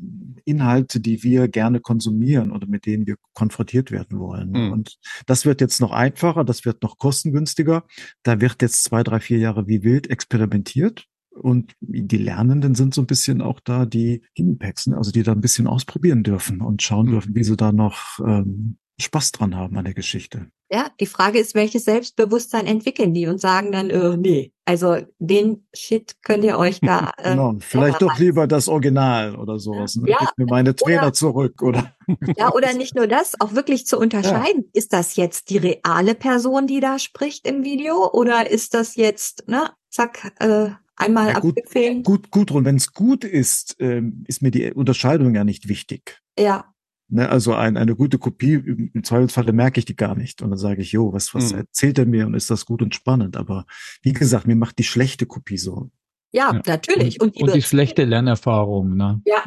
Inhalte, 0.45 1.01
die 1.01 1.23
wir 1.23 1.49
gerne 1.49 1.81
konsumieren 1.81 2.53
oder 2.53 2.67
mit 2.67 2.87
denen 2.87 3.07
wir 3.07 3.17
konfrontiert 3.35 3.91
werden 3.91 4.19
wollen. 4.19 4.51
Mhm. 4.51 4.73
Und 4.73 4.97
das 5.27 5.45
wird 5.45 5.61
jetzt 5.61 5.81
noch 5.81 5.93
einfacher, 5.93 6.45
das 6.45 6.65
wird 6.65 6.83
noch 6.83 6.99
kostengünstiger. 6.99 7.85
Da 8.23 8.41
wird 8.41 8.63
jetzt 8.63 8.85
zwei, 8.85 9.03
drei, 9.03 9.21
vier 9.21 9.39
Jahre 9.39 9.67
wie 9.67 9.83
wild 9.83 10.09
experimentiert. 10.09 11.07
Und 11.31 11.75
die 11.81 12.17
Lernenden 12.17 12.75
sind 12.75 12.95
so 12.95 13.03
ein 13.03 13.07
bisschen 13.07 13.43
auch 13.43 13.61
da 13.61 13.85
die 13.85 14.23
ne? 14.39 14.59
also 14.97 15.11
die 15.11 15.23
da 15.23 15.33
ein 15.33 15.43
bisschen 15.43 15.67
ausprobieren 15.67 16.23
dürfen 16.23 16.63
und 16.63 16.81
schauen 16.81 17.07
mhm. 17.07 17.11
dürfen, 17.11 17.35
wie 17.35 17.45
sie 17.45 17.57
da 17.57 17.73
noch 17.73 18.19
ähm, 18.21 18.79
Spaß 18.99 19.33
dran 19.33 19.55
haben 19.57 19.77
an 19.77 19.85
der 19.85 19.95
Geschichte. 19.95 20.47
Ja, 20.71 20.91
die 20.99 21.07
Frage 21.07 21.39
ist, 21.39 21.55
welches 21.55 21.85
Selbstbewusstsein 21.85 22.67
entwickeln 22.67 23.15
die 23.15 23.27
und 23.29 23.41
sagen 23.41 23.71
dann, 23.71 23.89
äh, 23.91 24.17
nee, 24.17 24.53
also 24.65 24.97
den 25.19 25.69
Shit 25.73 26.17
könnt 26.23 26.43
ihr 26.43 26.59
euch 26.59 26.81
da. 26.81 27.13
Äh, 27.19 27.31
genau, 27.31 27.55
vielleicht 27.61 28.03
doch 28.03 28.19
lieber 28.19 28.47
das 28.47 28.69
Original 28.69 29.37
oder 29.37 29.59
sowas. 29.59 29.97
Ne? 29.97 30.11
Ja, 30.11 30.19
Gib 30.21 30.31
mir 30.39 30.47
meine 30.47 30.75
Trainer 30.75 31.03
oder, 31.03 31.13
zurück, 31.13 31.63
oder? 31.63 31.95
Ja, 32.37 32.53
oder 32.53 32.73
nicht 32.75 32.95
nur 32.95 33.07
das, 33.07 33.41
auch 33.41 33.55
wirklich 33.55 33.87
zu 33.87 33.99
unterscheiden. 34.01 34.65
Ja. 34.65 34.71
Ist 34.73 34.93
das 34.93 35.17
jetzt 35.17 35.51
die 35.51 35.59
reale 35.59 36.15
Person, 36.15 36.67
die 36.67 36.81
da 36.81 36.99
spricht 36.99 37.47
im 37.47 37.65
Video, 37.65 38.11
oder 38.13 38.51
ist 38.51 38.75
das 38.75 38.97
jetzt, 38.97 39.49
ne, 39.49 39.71
zack, 39.89 40.33
äh, 40.41 40.71
einmal 40.97 41.29
ja, 41.29 41.39
gut, 41.39 41.57
abgefilmt? 41.59 42.05
Gut, 42.05 42.31
gut, 42.31 42.51
und 42.51 42.65
wenn 42.65 42.77
es 42.77 42.93
gut 42.93 43.25
ist, 43.25 43.77
ähm, 43.79 44.25
ist 44.27 44.43
mir 44.43 44.51
die 44.51 44.73
Unterscheidung 44.73 45.35
ja 45.35 45.45
nicht 45.45 45.69
wichtig. 45.69 46.21
Ja, 46.39 46.75
Ne, 47.09 47.29
also 47.29 47.55
ein, 47.55 47.77
eine 47.77 47.95
gute 47.95 48.19
Kopie, 48.19 48.55
im 48.55 49.05
Zweifelsfall 49.05 49.53
merke 49.53 49.79
ich 49.79 49.85
die 49.85 49.95
gar 49.95 50.17
nicht. 50.17 50.43
Und 50.43 50.51
dann 50.51 50.59
sage 50.59 50.83
ich, 50.83 50.91
jo, 50.91 51.13
was, 51.13 51.35
was 51.35 51.53
mhm. 51.53 51.61
erzählt 51.61 51.99
er 51.99 52.07
mir 52.07 52.27
und 52.27 52.35
ist 52.35 52.51
das 52.51 52.67
gut 52.67 52.83
und 52.83 52.95
spannend? 52.95 53.37
Aber 53.37 53.67
wie 54.03 54.13
gesagt, 54.13 54.47
mir 54.47 54.57
macht 54.57 54.79
die 54.79 54.85
schlechte 54.85 55.25
Kopie 55.25 55.59
so. 55.59 55.91
Ja, 56.33 56.53
ja. 56.53 56.63
natürlich. 56.67 57.21
Und, 57.21 57.29
und, 57.29 57.37
die, 57.37 57.43
und 57.45 57.55
die 57.55 57.63
schlechte 57.63 58.05
Lernerfahrung, 58.05 58.97
ne? 58.97 59.23
Ja. 59.25 59.45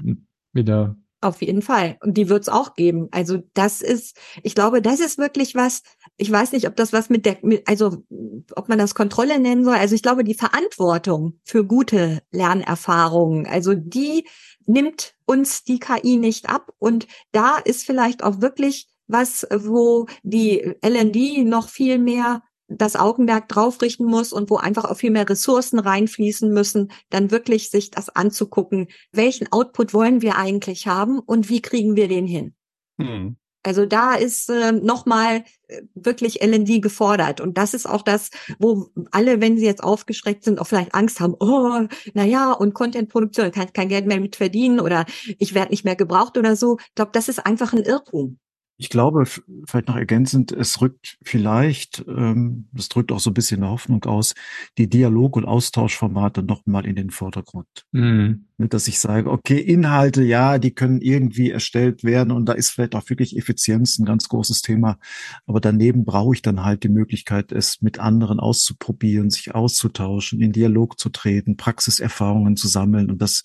Wieder. 0.54 0.96
Auf 1.22 1.42
jeden 1.42 1.62
Fall. 1.62 1.98
Und 2.00 2.16
die 2.16 2.30
wird's 2.30 2.48
auch 2.48 2.76
geben. 2.76 3.10
Also 3.12 3.44
das 3.54 3.82
ist, 3.82 4.18
ich 4.42 4.56
glaube, 4.56 4.82
das 4.82 5.02
ist 5.02 5.18
wirklich 5.18 5.54
was, 5.54 5.82
ich 6.20 6.30
weiß 6.30 6.52
nicht, 6.52 6.68
ob 6.68 6.76
das 6.76 6.92
was 6.92 7.10
mit 7.10 7.26
der, 7.26 7.38
mit, 7.42 7.68
also 7.68 8.04
ob 8.56 8.68
man 8.68 8.78
das 8.78 8.94
Kontrolle 8.94 9.40
nennen 9.40 9.64
soll. 9.64 9.76
Also 9.76 9.96
ich 9.96 10.04
glaube, 10.04 10.24
die 10.24 10.34
Verantwortung 10.34 11.40
für 11.46 11.66
gute 11.66 12.22
Lernerfahrungen, 12.32 13.48
also 13.48 13.74
die 13.74 14.28
nimmt 14.66 15.16
uns 15.26 15.64
die 15.64 15.80
KI 15.80 16.18
nicht 16.18 16.50
ab. 16.50 16.74
Und 16.78 17.08
da 17.32 17.58
ist 17.58 17.86
vielleicht 17.86 18.24
auch 18.24 18.42
wirklich 18.42 18.90
was, 19.08 19.48
wo 19.50 20.08
die 20.22 20.76
LND 20.86 21.46
noch 21.46 21.70
viel 21.70 21.98
mehr 21.98 22.44
das 22.68 22.96
Augenmerk 22.96 23.48
drauf 23.48 23.82
richten 23.82 24.06
muss 24.06 24.32
und 24.32 24.50
wo 24.50 24.58
einfach 24.58 24.86
auch 24.86 24.98
viel 24.98 25.12
mehr 25.12 25.28
Ressourcen 25.28 25.80
reinfließen 25.80 26.54
müssen, 26.54 26.92
dann 27.10 27.32
wirklich 27.32 27.72
sich 27.72 27.92
das 27.92 28.10
anzugucken, 28.10 28.88
welchen 29.12 29.52
Output 29.52 29.94
wollen 29.94 30.22
wir 30.22 30.36
eigentlich 30.36 30.86
haben 30.86 31.18
und 31.18 31.50
wie 31.50 31.62
kriegen 31.62 31.96
wir 31.96 32.08
den 32.08 32.28
hin. 32.28 32.54
Hm. 33.00 33.38
Also 33.70 33.86
da 33.86 34.16
ist 34.16 34.50
äh, 34.50 34.72
nochmal 34.72 35.44
wirklich 35.94 36.42
LND 36.42 36.82
gefordert. 36.82 37.40
Und 37.40 37.60
das 37.60 37.76
ist 37.76 37.88
auch 37.88 38.02
das, 38.02 38.32
wo 38.58 38.90
alle, 39.12 39.42
wenn 39.42 39.60
sie 39.60 39.66
jetzt 39.66 39.84
aufgeschreckt 39.84 40.44
sind, 40.44 40.60
auch 40.60 40.66
vielleicht 40.66 40.96
Angst 40.96 41.20
haben, 41.20 41.36
oh, 41.40 41.88
na 42.16 42.26
ja, 42.26 42.52
und 42.52 42.74
Contentproduktion, 42.74 43.52
kann 43.52 43.72
kein 43.72 43.90
Geld 43.90 44.08
mehr 44.08 44.20
mit 44.20 44.36
verdienen 44.36 44.80
oder 44.80 45.06
ich 45.38 45.54
werde 45.54 45.70
nicht 45.70 45.86
mehr 45.86 45.96
gebraucht 45.96 46.36
oder 46.36 46.56
so. 46.56 46.78
Ich 46.80 46.96
glaube, 46.96 47.12
das 47.14 47.30
ist 47.30 47.46
einfach 47.46 47.74
ein 47.74 47.84
Irrtum. 47.84 48.40
Ich 48.82 48.90
glaube, 48.90 49.26
vielleicht 49.26 49.90
noch 49.90 49.98
ergänzend, 49.98 50.54
es 50.54 50.80
rückt 50.80 51.18
vielleicht, 51.22 52.06
ähm, 52.08 52.70
das 52.72 52.88
drückt 52.88 53.12
auch 53.12 53.20
so 53.20 53.30
ein 53.30 53.34
bisschen 53.34 53.62
eine 53.62 53.72
Hoffnung 53.72 54.06
aus, 54.06 54.36
die 54.78 54.88
Dialog- 54.88 55.36
und 55.36 55.44
Austauschformate 55.44 56.44
nochmal 56.44 56.86
in 56.86 56.96
den 56.96 57.10
Vordergrund. 57.10 57.68
Mhm. 57.92 58.46
Dass 58.58 58.88
ich 58.88 59.00
sage, 59.00 59.30
okay, 59.30 59.58
Inhalte, 59.58 60.24
ja, 60.24 60.60
die 60.60 60.72
können 60.72 61.02
irgendwie 61.02 61.52
erstellt 61.52 62.06
werden 62.06 62.32
und 62.32 62.46
da 62.46 62.54
ist 62.54 62.70
vielleicht 62.70 62.96
auch 62.96 63.10
wirklich 63.10 63.36
Effizienz 63.36 64.00
ein 64.00 64.06
ganz 64.06 64.30
großes 64.30 64.62
Thema. 64.62 64.98
Aber 65.46 65.60
daneben 65.60 66.06
brauche 66.06 66.34
ich 66.34 66.42
dann 66.42 66.64
halt 66.64 66.84
die 66.84 66.90
Möglichkeit, 66.90 67.52
es 67.52 67.82
mit 67.82 68.00
anderen 68.00 68.40
auszuprobieren, 68.40 69.30
sich 69.30 69.54
auszutauschen, 69.54 70.40
in 70.40 70.54
Dialog 70.54 70.98
zu 70.98 71.10
treten, 71.10 71.58
Praxiserfahrungen 71.58 72.56
zu 72.56 72.70
sammeln. 72.70 73.12
Und 73.12 73.22
das 73.22 73.44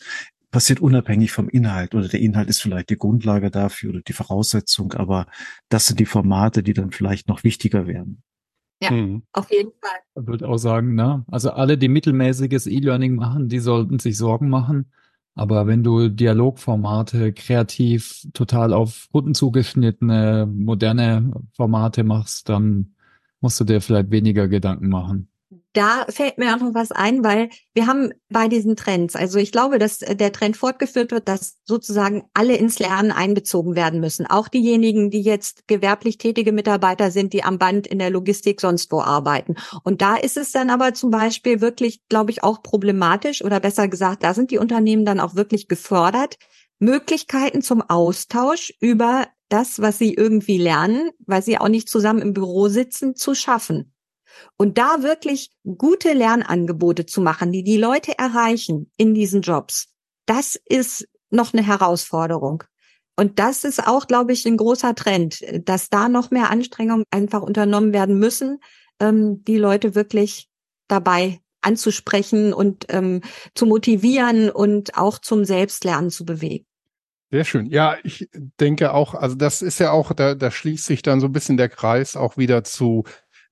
passiert 0.54 0.78
unabhängig 0.78 1.32
vom 1.32 1.48
Inhalt 1.48 1.96
oder 1.96 2.06
der 2.06 2.20
Inhalt 2.20 2.48
ist 2.48 2.62
vielleicht 2.62 2.88
die 2.88 2.96
Grundlage 2.96 3.50
dafür 3.50 3.90
oder 3.90 4.02
die 4.02 4.12
Voraussetzung, 4.12 4.92
aber 4.92 5.26
das 5.68 5.88
sind 5.88 5.98
die 5.98 6.06
Formate, 6.06 6.62
die 6.62 6.74
dann 6.74 6.92
vielleicht 6.92 7.26
noch 7.26 7.42
wichtiger 7.42 7.88
werden. 7.88 8.22
Ja, 8.80 8.90
hm. 8.90 9.24
auf 9.32 9.50
jeden 9.50 9.72
Fall. 9.80 9.98
Ich 10.14 10.28
würde 10.28 10.48
auch 10.48 10.58
sagen, 10.58 10.94
ne? 10.94 11.24
Also 11.26 11.50
alle, 11.50 11.76
die 11.76 11.88
mittelmäßiges 11.88 12.68
E-Learning 12.68 13.16
machen, 13.16 13.48
die 13.48 13.58
sollten 13.58 13.98
sich 13.98 14.16
Sorgen 14.16 14.48
machen. 14.48 14.92
Aber 15.34 15.66
wenn 15.66 15.82
du 15.82 16.08
Dialogformate 16.08 17.32
kreativ 17.32 18.24
total 18.32 18.72
auf 18.72 19.08
Kunden 19.10 19.34
zugeschnittene, 19.34 20.46
moderne 20.46 21.32
Formate 21.56 22.04
machst, 22.04 22.48
dann 22.48 22.94
musst 23.40 23.58
du 23.58 23.64
dir 23.64 23.80
vielleicht 23.80 24.12
weniger 24.12 24.46
Gedanken 24.46 24.88
machen 24.88 25.33
da 25.74 26.06
fällt 26.08 26.38
mir 26.38 26.54
auch 26.54 26.60
noch 26.60 26.72
was 26.72 26.92
ein, 26.92 27.24
weil 27.24 27.50
wir 27.74 27.86
haben 27.86 28.12
bei 28.30 28.46
diesen 28.48 28.76
Trends, 28.76 29.16
also 29.16 29.38
ich 29.38 29.52
glaube, 29.52 29.78
dass 29.78 29.98
der 29.98 30.32
Trend 30.32 30.56
fortgeführt 30.56 31.10
wird, 31.10 31.28
dass 31.28 31.58
sozusagen 31.64 32.24
alle 32.32 32.56
ins 32.56 32.78
Lernen 32.78 33.10
einbezogen 33.10 33.74
werden 33.74 34.00
müssen. 34.00 34.26
Auch 34.26 34.48
diejenigen, 34.48 35.10
die 35.10 35.20
jetzt 35.20 35.66
gewerblich 35.66 36.16
tätige 36.16 36.52
Mitarbeiter 36.52 37.10
sind, 37.10 37.32
die 37.32 37.42
am 37.42 37.58
Band 37.58 37.88
in 37.88 37.98
der 37.98 38.10
Logistik 38.10 38.60
sonst 38.60 38.90
wo 38.92 39.00
arbeiten. 39.00 39.56
Und 39.82 40.00
da 40.00 40.14
ist 40.16 40.36
es 40.36 40.52
dann 40.52 40.70
aber 40.70 40.94
zum 40.94 41.10
Beispiel 41.10 41.60
wirklich, 41.60 42.00
glaube 42.08 42.30
ich, 42.30 42.44
auch 42.44 42.62
problematisch 42.62 43.44
oder 43.44 43.58
besser 43.58 43.88
gesagt, 43.88 44.22
da 44.22 44.32
sind 44.32 44.52
die 44.52 44.58
Unternehmen 44.58 45.04
dann 45.04 45.18
auch 45.18 45.34
wirklich 45.34 45.66
gefordert, 45.66 46.36
Möglichkeiten 46.78 47.62
zum 47.62 47.82
Austausch 47.82 48.72
über 48.80 49.26
das, 49.48 49.80
was 49.80 49.98
sie 49.98 50.14
irgendwie 50.14 50.58
lernen, 50.58 51.10
weil 51.26 51.42
sie 51.42 51.58
auch 51.58 51.68
nicht 51.68 51.88
zusammen 51.88 52.22
im 52.22 52.32
Büro 52.32 52.68
sitzen, 52.68 53.16
zu 53.16 53.34
schaffen. 53.34 53.93
Und 54.56 54.78
da 54.78 55.02
wirklich 55.02 55.50
gute 55.78 56.12
Lernangebote 56.12 57.06
zu 57.06 57.20
machen, 57.20 57.52
die 57.52 57.64
die 57.64 57.76
Leute 57.76 58.18
erreichen 58.18 58.90
in 58.96 59.14
diesen 59.14 59.42
Jobs, 59.42 59.88
das 60.26 60.58
ist 60.66 61.08
noch 61.30 61.52
eine 61.52 61.66
Herausforderung. 61.66 62.64
Und 63.16 63.38
das 63.38 63.64
ist 63.64 63.86
auch, 63.86 64.06
glaube 64.06 64.32
ich, 64.32 64.44
ein 64.46 64.56
großer 64.56 64.94
Trend, 64.94 65.40
dass 65.64 65.88
da 65.88 66.08
noch 66.08 66.30
mehr 66.30 66.50
Anstrengungen 66.50 67.04
einfach 67.10 67.42
unternommen 67.42 67.92
werden 67.92 68.18
müssen, 68.18 68.58
ähm, 69.00 69.44
die 69.44 69.58
Leute 69.58 69.94
wirklich 69.94 70.48
dabei 70.88 71.40
anzusprechen 71.62 72.52
und 72.52 72.86
ähm, 72.88 73.22
zu 73.54 73.66
motivieren 73.66 74.50
und 74.50 74.96
auch 74.96 75.18
zum 75.18 75.44
Selbstlernen 75.44 76.10
zu 76.10 76.24
bewegen. 76.24 76.66
Sehr 77.30 77.44
schön. 77.44 77.66
Ja, 77.66 77.96
ich 78.04 78.28
denke 78.60 78.92
auch, 78.92 79.14
also 79.14 79.34
das 79.34 79.62
ist 79.62 79.80
ja 79.80 79.90
auch, 79.90 80.12
da, 80.12 80.34
da 80.34 80.50
schließt 80.50 80.84
sich 80.84 81.02
dann 81.02 81.20
so 81.20 81.26
ein 81.26 81.32
bisschen 81.32 81.56
der 81.56 81.68
Kreis 81.68 82.16
auch 82.16 82.36
wieder 82.36 82.62
zu 82.62 83.04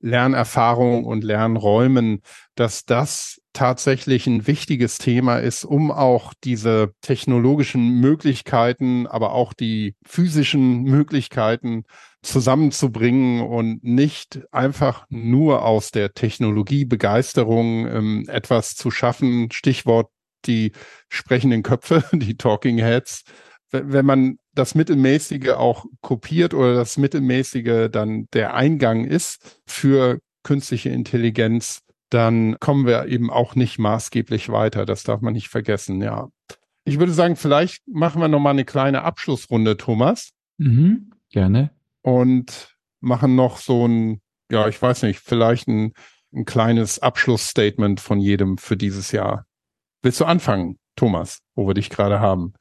Lernerfahrung 0.03 1.05
und 1.05 1.25
Lernräumen, 1.25 2.21
dass 2.55 2.85
das 2.85 3.41
tatsächlich 3.53 4.27
ein 4.27 4.47
wichtiges 4.47 4.99
Thema 4.99 5.39
ist, 5.39 5.65
um 5.65 5.91
auch 5.91 6.35
diese 6.45 6.93
technologischen 7.01 8.01
Möglichkeiten, 8.01 9.07
aber 9.07 9.33
auch 9.33 9.53
die 9.53 9.95
physischen 10.05 10.83
Möglichkeiten 10.83 11.85
zusammenzubringen 12.23 13.43
und 13.43 13.83
nicht 13.85 14.41
einfach 14.53 15.07
nur 15.09 15.65
aus 15.65 15.91
der 15.91 16.15
Technologiebegeisterung 16.15 17.87
ähm, 17.87 18.25
etwas 18.29 18.75
zu 18.75 18.91
schaffen. 18.91 19.51
Stichwort 19.51 20.09
die 20.47 20.73
sprechenden 21.09 21.63
Köpfe, 21.63 22.05
die 22.13 22.37
Talking 22.37 22.79
Heads. 22.79 23.23
Wenn 23.71 24.05
man 24.07 24.39
das 24.55 24.75
Mittelmäßige 24.75 25.51
auch 25.51 25.87
kopiert 26.01 26.55
oder 26.55 26.75
das 26.75 26.99
Mittelmäßige 26.99 27.89
dann 27.91 28.29
der 28.33 28.55
Eingang 28.55 29.05
ist 29.05 29.63
für 29.67 30.19
künstliche 30.43 30.91
Intelligenz, 30.91 31.83
dann 32.11 32.59
kommen 32.61 32.87
wir 32.87 33.07
eben 33.07 33.31
auch 33.31 33.55
nicht 33.55 33.79
maßgeblich 33.79 34.51
weiter. 34.51 34.85
Das 34.85 35.03
darf 35.03 35.21
man 35.21 35.33
nicht 35.33 35.49
vergessen, 35.49 36.03
ja. 36.03 36.29
Ich 36.85 36.99
würde 36.99 37.13
sagen, 37.13 37.37
vielleicht 37.37 37.83
machen 37.87 38.21
wir 38.21 38.29
noch 38.29 38.41
mal 38.41 38.51
eine 38.51 38.65
kleine 38.65 39.03
Abschlussrunde, 39.03 39.77
Thomas. 39.77 40.31
Mhm, 40.59 41.13
gerne. 41.31 41.71
Und 42.03 42.77
machen 43.01 43.35
noch 43.35 43.57
so 43.57 43.87
ein, 43.87 44.21
ja, 44.51 44.69
ich 44.69 44.81
weiß 44.81 45.03
nicht, 45.05 45.21
vielleicht 45.21 45.69
ein, 45.69 45.93
ein 46.35 46.45
kleines 46.45 46.99
Abschlussstatement 46.99 48.01
von 48.01 48.21
jedem 48.21 48.59
für 48.59 48.77
dieses 48.77 49.13
Jahr. 49.13 49.47
Willst 50.03 50.21
du 50.21 50.25
anfangen, 50.25 50.79
Thomas, 50.97 51.39
wo 51.55 51.67
wir 51.67 51.75
dich 51.75 51.89
gerade 51.89 52.21
haben? 52.21 52.53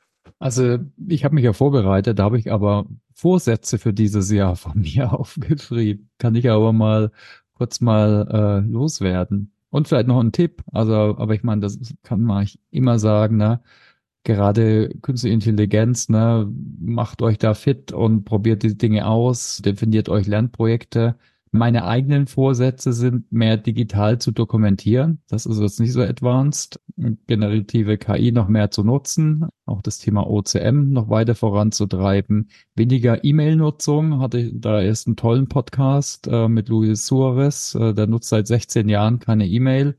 Also 0.42 0.80
ich 1.08 1.24
habe 1.24 1.36
mich 1.36 1.44
ja 1.44 1.54
vorbereitet, 1.54 2.18
da 2.18 2.24
habe 2.24 2.40
ich 2.40 2.52
aber 2.52 2.88
Vorsätze 3.14 3.78
für 3.78 3.94
dieses 3.94 4.32
Jahr 4.32 4.56
von 4.56 4.74
mir 4.82 5.14
aufgeschrieben. 5.14 6.10
Kann 6.18 6.34
ich 6.36 6.50
aber 6.50 6.74
mal 6.74 7.12
kurz 7.54 7.80
mal 7.80 8.28
äh, 8.66 8.68
loswerden. 8.68 9.54
Und 9.70 9.88
vielleicht 9.88 10.08
noch 10.08 10.20
ein 10.20 10.32
Tipp. 10.32 10.64
Also, 10.72 10.94
aber 10.96 11.36
ich 11.36 11.44
meine, 11.44 11.62
das 11.62 11.80
kann 12.04 12.22
man 12.24 12.48
immer 12.72 12.98
sagen, 13.00 13.38
ne? 13.38 13.62
Gerade 14.24 14.90
künstliche 15.02 15.34
Intelligenz, 15.34 16.10
ne, 16.10 16.48
macht 16.80 17.22
euch 17.24 17.38
da 17.40 17.54
fit 17.56 17.92
und 17.92 18.24
probiert 18.26 18.64
die 18.64 18.78
Dinge 18.78 19.08
aus, 19.08 19.62
definiert 19.64 20.10
euch 20.10 20.28
Lernprojekte, 20.28 21.18
meine 21.52 21.86
eigenen 21.86 22.28
Vorsätze 22.28 22.94
sind, 22.94 23.32
mehr 23.32 23.58
digital 23.58 24.20
zu 24.20 24.32
dokumentieren. 24.32 25.22
Das 25.28 25.46
ist 25.46 25.60
jetzt 25.60 25.80
nicht 25.80 25.92
so 25.92 26.02
advanced. 26.02 26.80
Generative 27.28 27.98
KI 27.98 28.32
noch 28.32 28.48
mehr 28.48 28.72
zu 28.72 28.84
nutzen, 28.84 29.48
auch 29.66 29.82
das 29.82 30.00
Thema 30.00 30.30
OCM 30.30 30.92
noch 30.92 31.10
weiter 31.10 31.36
voranzutreiben. 31.36 32.50
Weniger 32.76 33.24
E-Mail-Nutzung. 33.24 34.20
Hatte 34.20 34.54
da 34.54 34.82
erst 34.82 35.08
einen 35.08 35.18
tollen 35.18 35.48
Podcast 35.48 36.28
äh, 36.28 36.48
mit 36.48 36.70
Luis 36.70 37.06
Suarez. 37.06 37.76
Äh, 37.76 37.94
der 37.94 38.08
nutzt 38.08 38.30
seit 38.30 38.48
16 38.48 38.88
Jahren 38.88 39.20
keine 39.20 39.48
E-Mail 39.48 39.98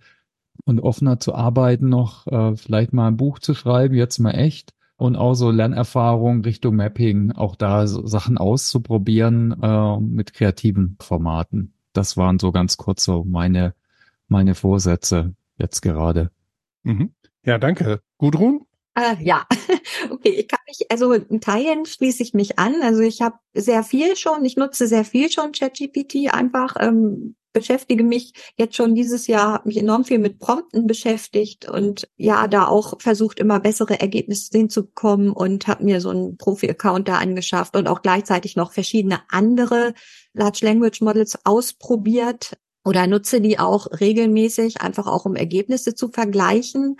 und 0.65 0.81
offener 0.81 1.21
zu 1.21 1.35
arbeiten 1.35 1.89
noch, 1.89 2.27
äh, 2.27 2.57
vielleicht 2.57 2.93
mal 2.93 3.09
ein 3.09 3.17
Buch 3.17 3.39
zu 3.39 3.55
schreiben, 3.55 3.95
jetzt 3.95 4.19
mal 4.19 4.33
echt 4.33 4.73
und 5.03 5.17
auch 5.17 5.35
so 5.35 5.51
Lernerfahrung 5.51 6.43
Richtung 6.43 6.77
Mapping, 6.77 7.33
auch 7.33 7.57
da 7.57 7.89
so 7.89 8.07
Sachen 8.07 8.39
auszuprobieren 8.39 9.61
äh, 9.61 9.97
mit 9.99 10.33
kreativen 10.33 10.97
Formaten. 11.01 11.75
Das 11.93 12.17
waren 12.17 12.39
so 12.39 12.53
ganz 12.53 12.77
kurz 12.77 13.03
so 13.03 13.25
meine, 13.25 13.75
meine 14.29 14.55
Vorsätze 14.55 15.35
jetzt 15.59 15.81
gerade. 15.81 16.31
Mhm. 16.85 17.15
Ja, 17.45 17.59
danke. 17.59 18.01
Gudrun? 18.17 18.65
Äh, 18.95 19.17
ja, 19.25 19.45
okay, 20.11 20.37
ich 20.39 20.47
kann 20.47 20.61
mich, 20.69 20.89
also 20.89 21.13
in 21.13 21.41
Teilen 21.41 21.85
schließe 21.85 22.23
ich 22.23 22.33
mich 22.33 22.61
an. 22.61 22.77
Also 22.85 23.01
ich 23.01 23.23
habe 23.23 23.35
sehr 23.55 23.83
viel 23.83 24.15
schon, 24.15 24.45
ich 24.45 24.57
nutze 24.57 24.87
sehr 24.87 25.05
viel 25.05 25.33
schon 25.33 25.51
ChatGPT 25.51 26.33
einfach, 26.33 26.77
ähm, 26.79 27.35
beschäftige 27.53 28.05
mich 28.05 28.33
jetzt 28.57 28.77
schon 28.77 28.95
dieses 28.95 29.27
Jahr, 29.27 29.53
habe 29.53 29.69
mich 29.69 29.79
enorm 29.79 30.05
viel 30.05 30.19
mit 30.19 30.39
Prompten 30.39 30.87
beschäftigt 30.87 31.69
und 31.69 32.09
ja, 32.17 32.49
da 32.49 32.67
auch 32.67 33.01
versucht, 33.01 33.39
immer 33.39 33.61
bessere 33.61 34.01
Ergebnisse 34.01 34.57
hinzukommen 34.57 35.31
und 35.31 35.67
habe 35.67 35.85
mir 35.85 36.01
so 36.01 36.11
einen 36.11 36.37
Profi-Account 36.37 37.09
da 37.09 37.19
angeschafft 37.19 37.77
und 37.77 37.89
auch 37.89 38.03
gleichzeitig 38.03 38.57
noch 38.57 38.73
verschiedene 38.73 39.21
andere 39.29 39.95
Large 40.33 40.61
Language 40.63 41.01
Models 41.01 41.39
ausprobiert 41.45 42.57
oder 42.85 43.07
nutze 43.07 43.41
die 43.41 43.59
auch 43.59 43.87
regelmäßig, 44.01 44.81
einfach 44.81 45.07
auch 45.07 45.25
um 45.25 45.37
Ergebnisse 45.37 45.95
zu 45.95 46.09
vergleichen 46.09 46.97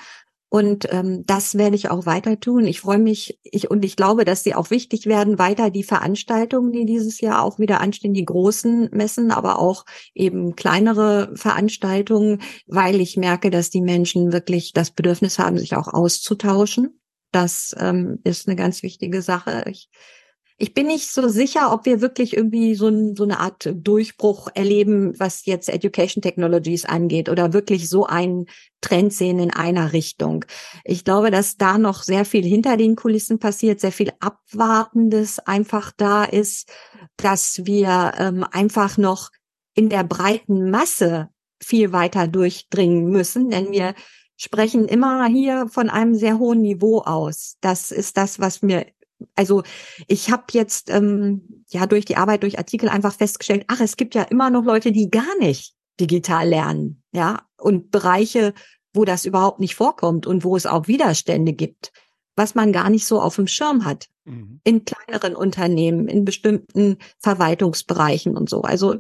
und 0.53 0.87
ähm, 0.93 1.25
das 1.25 1.57
werde 1.57 1.77
ich 1.77 1.89
auch 1.89 2.05
weiter 2.05 2.39
tun. 2.39 2.67
Ich 2.67 2.83
freue 2.83 2.99
mich 2.99 3.39
ich, 3.43 3.71
und 3.71 3.87
ich 3.87 3.97
glaube, 3.97 4.27
dass 4.27 4.45
sie 4.45 4.55
auch 4.55 4.69
wichtig 4.69 5.07
werden, 5.07 5.39
weiter 5.39 5.71
die 5.71 5.83
Veranstaltungen, 5.83 6.73
die 6.73 6.85
dieses 6.85 7.23
Jahr 7.23 7.43
auch 7.43 7.59
wieder 7.59 7.81
anstehen, 7.81 8.13
die 8.13 8.27
großen 8.27 8.91
Messen, 8.93 9.31
aber 9.31 9.59
auch 9.59 9.87
eben 10.13 10.55
kleinere 10.55 11.33
Veranstaltungen, 11.37 12.43
weil 12.67 13.01
ich 13.01 13.17
merke, 13.17 13.49
dass 13.49 13.71
die 13.71 13.81
Menschen 13.81 14.31
wirklich 14.35 14.75
das 14.75 14.91
Bedürfnis 14.91 15.39
haben, 15.39 15.57
sich 15.57 15.75
auch 15.75 15.89
auszutauschen. 15.89 17.01
Das 17.31 17.75
ähm, 17.79 18.19
ist 18.23 18.47
eine 18.47 18.55
ganz 18.55 18.83
wichtige 18.83 19.23
Sache. 19.23 19.65
Ich 19.71 19.89
ich 20.63 20.75
bin 20.75 20.87
nicht 20.87 21.11
so 21.11 21.27
sicher, 21.27 21.73
ob 21.73 21.87
wir 21.87 22.01
wirklich 22.01 22.37
irgendwie 22.37 22.77
so, 22.77 22.87
ein, 22.87 23.17
so 23.17 23.25
eine 23.25 23.41
Art 23.41 23.69
Durchbruch 23.75 24.47
erleben, 24.55 25.13
was 25.19 25.45
jetzt 25.45 25.69
Education 25.69 26.23
Technologies 26.23 26.85
angeht 26.85 27.29
oder 27.29 27.53
wirklich 27.53 27.89
so 27.89 28.07
einen 28.07 28.47
Trend 28.81 29.13
sehen 29.13 29.41
in 29.41 29.51
einer 29.51 29.93
Richtung. 29.93 30.45
Ich 30.85 31.03
glaube, 31.03 31.33
dass 31.33 31.57
da 31.57 31.79
noch 31.79 32.05
sehr 32.05 32.25
viel 32.25 32.45
hinter 32.45 32.77
den 32.77 32.95
Kulissen 32.95 33.41
passiert, 33.41 33.81
sehr 33.81 33.91
viel 33.91 34.13
Abwartendes 34.21 35.41
einfach 35.41 35.91
da 35.97 36.23
ist, 36.23 36.71
dass 37.17 37.63
wir 37.67 38.13
ähm, 38.19 38.47
einfach 38.49 38.99
noch 38.99 39.31
in 39.75 39.89
der 39.89 40.05
breiten 40.05 40.71
Masse 40.71 41.29
viel 41.61 41.91
weiter 41.91 42.29
durchdringen 42.29 43.11
müssen, 43.11 43.51
denn 43.51 43.73
wir 43.73 43.97
sprechen 44.37 44.87
immer 44.87 45.27
hier 45.27 45.67
von 45.67 45.91
einem 45.91 46.15
sehr 46.15 46.39
hohen 46.39 46.61
Niveau 46.61 47.01
aus. 47.01 47.57
Das 47.61 47.91
ist 47.91 48.17
das, 48.17 48.39
was 48.39 48.63
mir 48.63 48.87
Also 49.35 49.63
ich 50.09 50.31
habe 50.31 50.45
jetzt 50.53 50.91
ähm, 50.91 51.65
ja 51.69 51.87
durch 51.87 52.05
die 52.05 52.17
Arbeit, 52.17 52.43
durch 52.43 52.59
Artikel 52.59 52.89
einfach 52.89 53.15
festgestellt, 53.15 53.65
ach, 53.69 53.81
es 53.81 53.97
gibt 53.97 54.15
ja 54.15 54.23
immer 54.23 54.51
noch 54.51 54.65
Leute, 54.65 54.93
die 54.93 55.11
gar 55.11 55.37
nicht 55.39 55.75
digital 56.01 56.49
lernen, 56.49 57.03
ja, 57.13 57.43
und 57.59 57.91
Bereiche, 57.91 58.55
wo 58.95 59.05
das 59.05 59.25
überhaupt 59.25 59.61
nicht 59.61 59.75
vorkommt 59.75 60.27
und 60.27 60.45
wo 60.45 60.57
es 60.57 60.67
auch 60.67 60.89
Widerstände 60.89 61.53
gibt, 61.53 61.93
was 62.37 62.55
man 62.55 62.73
gar 62.73 62.91
nicht 62.91 63.07
so 63.07 63.21
auf 63.21 63.37
dem 63.37 63.47
Schirm 63.47 63.85
hat. 63.85 64.09
Mhm. 64.25 64.61
In 64.65 64.85
kleineren 64.85 65.35
Unternehmen, 65.35 66.09
in 66.09 66.25
bestimmten 66.25 66.99
Verwaltungsbereichen 67.19 68.37
und 68.37 68.49
so. 68.49 68.63
Also 68.63 68.97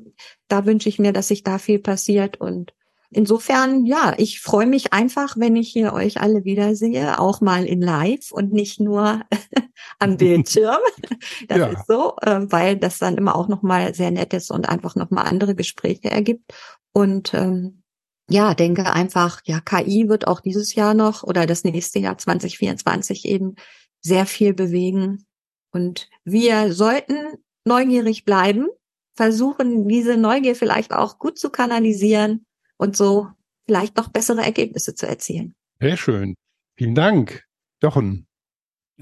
da 0.48 0.66
wünsche 0.66 0.88
ich 0.88 0.98
mir, 0.98 1.12
dass 1.12 1.28
sich 1.28 1.42
da 1.42 1.58
viel 1.58 1.78
passiert 1.78 2.40
und 2.40 2.72
Insofern, 3.14 3.84
ja, 3.84 4.14
ich 4.16 4.40
freue 4.40 4.66
mich 4.66 4.94
einfach, 4.94 5.36
wenn 5.36 5.54
ich 5.54 5.68
hier 5.68 5.92
euch 5.92 6.18
alle 6.18 6.44
wiedersehe, 6.44 7.18
auch 7.18 7.42
mal 7.42 7.66
in 7.66 7.82
Live 7.82 8.32
und 8.32 8.54
nicht 8.54 8.80
nur 8.80 9.20
am 10.02 10.16
Bildschirm. 10.16 10.80
Das 11.48 11.58
ja. 11.58 11.66
ist 11.68 11.86
so, 11.86 12.14
äh, 12.22 12.40
weil 12.50 12.76
das 12.76 12.98
dann 12.98 13.16
immer 13.16 13.36
auch 13.36 13.48
nochmal 13.48 13.94
sehr 13.94 14.10
nett 14.10 14.32
ist 14.34 14.50
und 14.50 14.68
einfach 14.68 14.96
nochmal 14.96 15.26
andere 15.26 15.54
Gespräche 15.54 16.10
ergibt. 16.10 16.52
Und 16.92 17.32
ähm, 17.34 17.82
ja, 18.28 18.54
denke 18.54 18.92
einfach, 18.92 19.40
ja, 19.44 19.60
KI 19.60 20.08
wird 20.08 20.26
auch 20.26 20.40
dieses 20.40 20.74
Jahr 20.74 20.94
noch 20.94 21.22
oder 21.22 21.46
das 21.46 21.64
nächste 21.64 21.98
Jahr 21.98 22.18
2024 22.18 23.26
eben 23.26 23.56
sehr 24.00 24.26
viel 24.26 24.54
bewegen. 24.54 25.26
Und 25.72 26.08
wir 26.24 26.72
sollten 26.72 27.16
neugierig 27.64 28.24
bleiben, 28.24 28.68
versuchen, 29.14 29.88
diese 29.88 30.16
Neugier 30.16 30.56
vielleicht 30.56 30.92
auch 30.92 31.18
gut 31.18 31.38
zu 31.38 31.50
kanalisieren 31.50 32.46
und 32.76 32.96
so 32.96 33.28
vielleicht 33.66 33.96
noch 33.96 34.08
bessere 34.08 34.42
Ergebnisse 34.42 34.94
zu 34.94 35.06
erzielen. 35.06 35.54
Sehr 35.80 35.96
schön. 35.96 36.34
Vielen 36.76 36.94
Dank. 36.94 37.44
Jochen. 37.82 38.26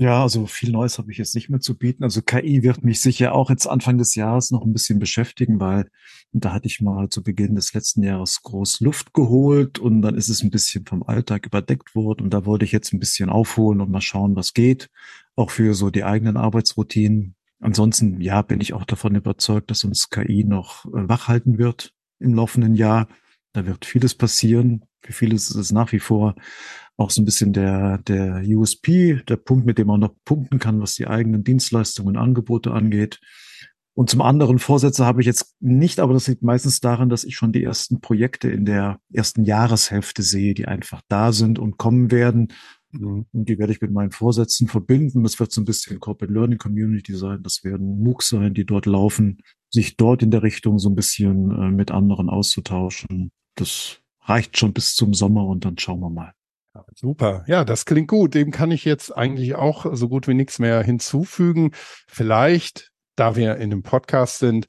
Ja, 0.00 0.22
also 0.22 0.46
viel 0.46 0.70
Neues 0.70 0.96
habe 0.96 1.12
ich 1.12 1.18
jetzt 1.18 1.34
nicht 1.34 1.50
mehr 1.50 1.60
zu 1.60 1.76
bieten. 1.76 2.04
Also 2.04 2.22
KI 2.22 2.62
wird 2.62 2.82
mich 2.82 3.02
sicher 3.02 3.34
auch 3.34 3.50
jetzt 3.50 3.66
Anfang 3.66 3.98
des 3.98 4.14
Jahres 4.14 4.50
noch 4.50 4.64
ein 4.64 4.72
bisschen 4.72 4.98
beschäftigen, 4.98 5.60
weil 5.60 5.90
da 6.32 6.54
hatte 6.54 6.68
ich 6.68 6.80
mal 6.80 7.10
zu 7.10 7.22
Beginn 7.22 7.54
des 7.54 7.74
letzten 7.74 8.02
Jahres 8.02 8.42
groß 8.42 8.80
Luft 8.80 9.12
geholt 9.12 9.78
und 9.78 10.00
dann 10.00 10.14
ist 10.14 10.30
es 10.30 10.42
ein 10.42 10.50
bisschen 10.50 10.86
vom 10.86 11.02
Alltag 11.02 11.44
überdeckt 11.44 11.94
worden 11.94 12.22
und 12.22 12.30
da 12.32 12.46
wollte 12.46 12.64
ich 12.64 12.72
jetzt 12.72 12.94
ein 12.94 12.98
bisschen 12.98 13.28
aufholen 13.28 13.82
und 13.82 13.90
mal 13.90 14.00
schauen, 14.00 14.36
was 14.36 14.54
geht, 14.54 14.88
auch 15.36 15.50
für 15.50 15.74
so 15.74 15.90
die 15.90 16.04
eigenen 16.04 16.38
Arbeitsroutinen. 16.38 17.34
Ansonsten, 17.60 18.22
ja, 18.22 18.40
bin 18.40 18.62
ich 18.62 18.72
auch 18.72 18.86
davon 18.86 19.14
überzeugt, 19.16 19.70
dass 19.70 19.84
uns 19.84 20.08
KI 20.08 20.44
noch 20.44 20.86
äh, 20.86 21.08
wachhalten 21.10 21.58
wird 21.58 21.92
im 22.20 22.32
laufenden 22.32 22.74
Jahr. 22.74 23.06
Da 23.52 23.66
wird 23.66 23.84
vieles 23.84 24.14
passieren. 24.14 24.86
Für 25.02 25.12
vieles 25.12 25.50
ist 25.50 25.56
es 25.56 25.72
nach 25.72 25.92
wie 25.92 25.98
vor 25.98 26.34
auch 26.96 27.10
so 27.10 27.22
ein 27.22 27.24
bisschen 27.24 27.52
der, 27.52 27.98
der 27.98 28.42
USP, 28.46 29.22
der 29.26 29.36
Punkt, 29.36 29.64
mit 29.64 29.78
dem 29.78 29.86
man 29.86 30.00
noch 30.00 30.14
punkten 30.24 30.58
kann, 30.58 30.80
was 30.80 30.94
die 30.94 31.06
eigenen 31.06 31.44
Dienstleistungen 31.44 32.16
und 32.16 32.22
Angebote 32.22 32.72
angeht. 32.72 33.20
Und 33.94 34.10
zum 34.10 34.20
anderen 34.20 34.58
Vorsätze 34.58 35.04
habe 35.04 35.20
ich 35.20 35.26
jetzt 35.26 35.56
nicht, 35.60 35.98
aber 35.98 36.12
das 36.12 36.28
liegt 36.28 36.42
meistens 36.42 36.80
daran, 36.80 37.08
dass 37.08 37.24
ich 37.24 37.36
schon 37.36 37.52
die 37.52 37.64
ersten 37.64 38.00
Projekte 38.00 38.50
in 38.50 38.64
der 38.64 39.00
ersten 39.12 39.44
Jahreshälfte 39.44 40.22
sehe, 40.22 40.54
die 40.54 40.66
einfach 40.66 41.02
da 41.08 41.32
sind 41.32 41.58
und 41.58 41.76
kommen 41.76 42.10
werden. 42.10 42.52
Und 42.92 43.26
die 43.32 43.58
werde 43.58 43.72
ich 43.72 43.80
mit 43.80 43.92
meinen 43.92 44.10
Vorsätzen 44.10 44.68
verbinden. 44.68 45.22
Das 45.22 45.38
wird 45.40 45.52
so 45.52 45.60
ein 45.60 45.64
bisschen 45.64 46.00
Corporate 46.00 46.32
Learning 46.32 46.58
Community 46.58 47.14
sein. 47.14 47.42
Das 47.42 47.64
werden 47.64 48.02
MOOCs 48.02 48.28
sein, 48.28 48.54
die 48.54 48.64
dort 48.64 48.86
laufen, 48.86 49.38
sich 49.70 49.96
dort 49.96 50.22
in 50.22 50.30
der 50.30 50.42
Richtung 50.42 50.78
so 50.78 50.88
ein 50.88 50.94
bisschen 50.94 51.50
äh, 51.50 51.70
mit 51.70 51.90
anderen 51.90 52.28
auszutauschen 52.28 53.32
das 53.60 54.00
reicht 54.30 54.56
schon 54.56 54.72
bis 54.72 54.94
zum 54.94 55.12
Sommer 55.12 55.44
und 55.46 55.64
dann 55.64 55.76
schauen 55.76 56.00
wir 56.00 56.10
mal. 56.10 56.32
Super. 56.94 57.44
Ja, 57.46 57.64
das 57.64 57.84
klingt 57.84 58.08
gut. 58.08 58.34
Dem 58.34 58.52
kann 58.52 58.70
ich 58.70 58.84
jetzt 58.84 59.14
eigentlich 59.16 59.56
auch 59.56 59.86
so 59.92 60.08
gut 60.08 60.28
wie 60.28 60.34
nichts 60.34 60.58
mehr 60.58 60.82
hinzufügen. 60.82 61.72
Vielleicht, 62.06 62.90
da 63.16 63.36
wir 63.36 63.56
in 63.56 63.72
einem 63.72 63.82
Podcast 63.82 64.38
sind, 64.38 64.66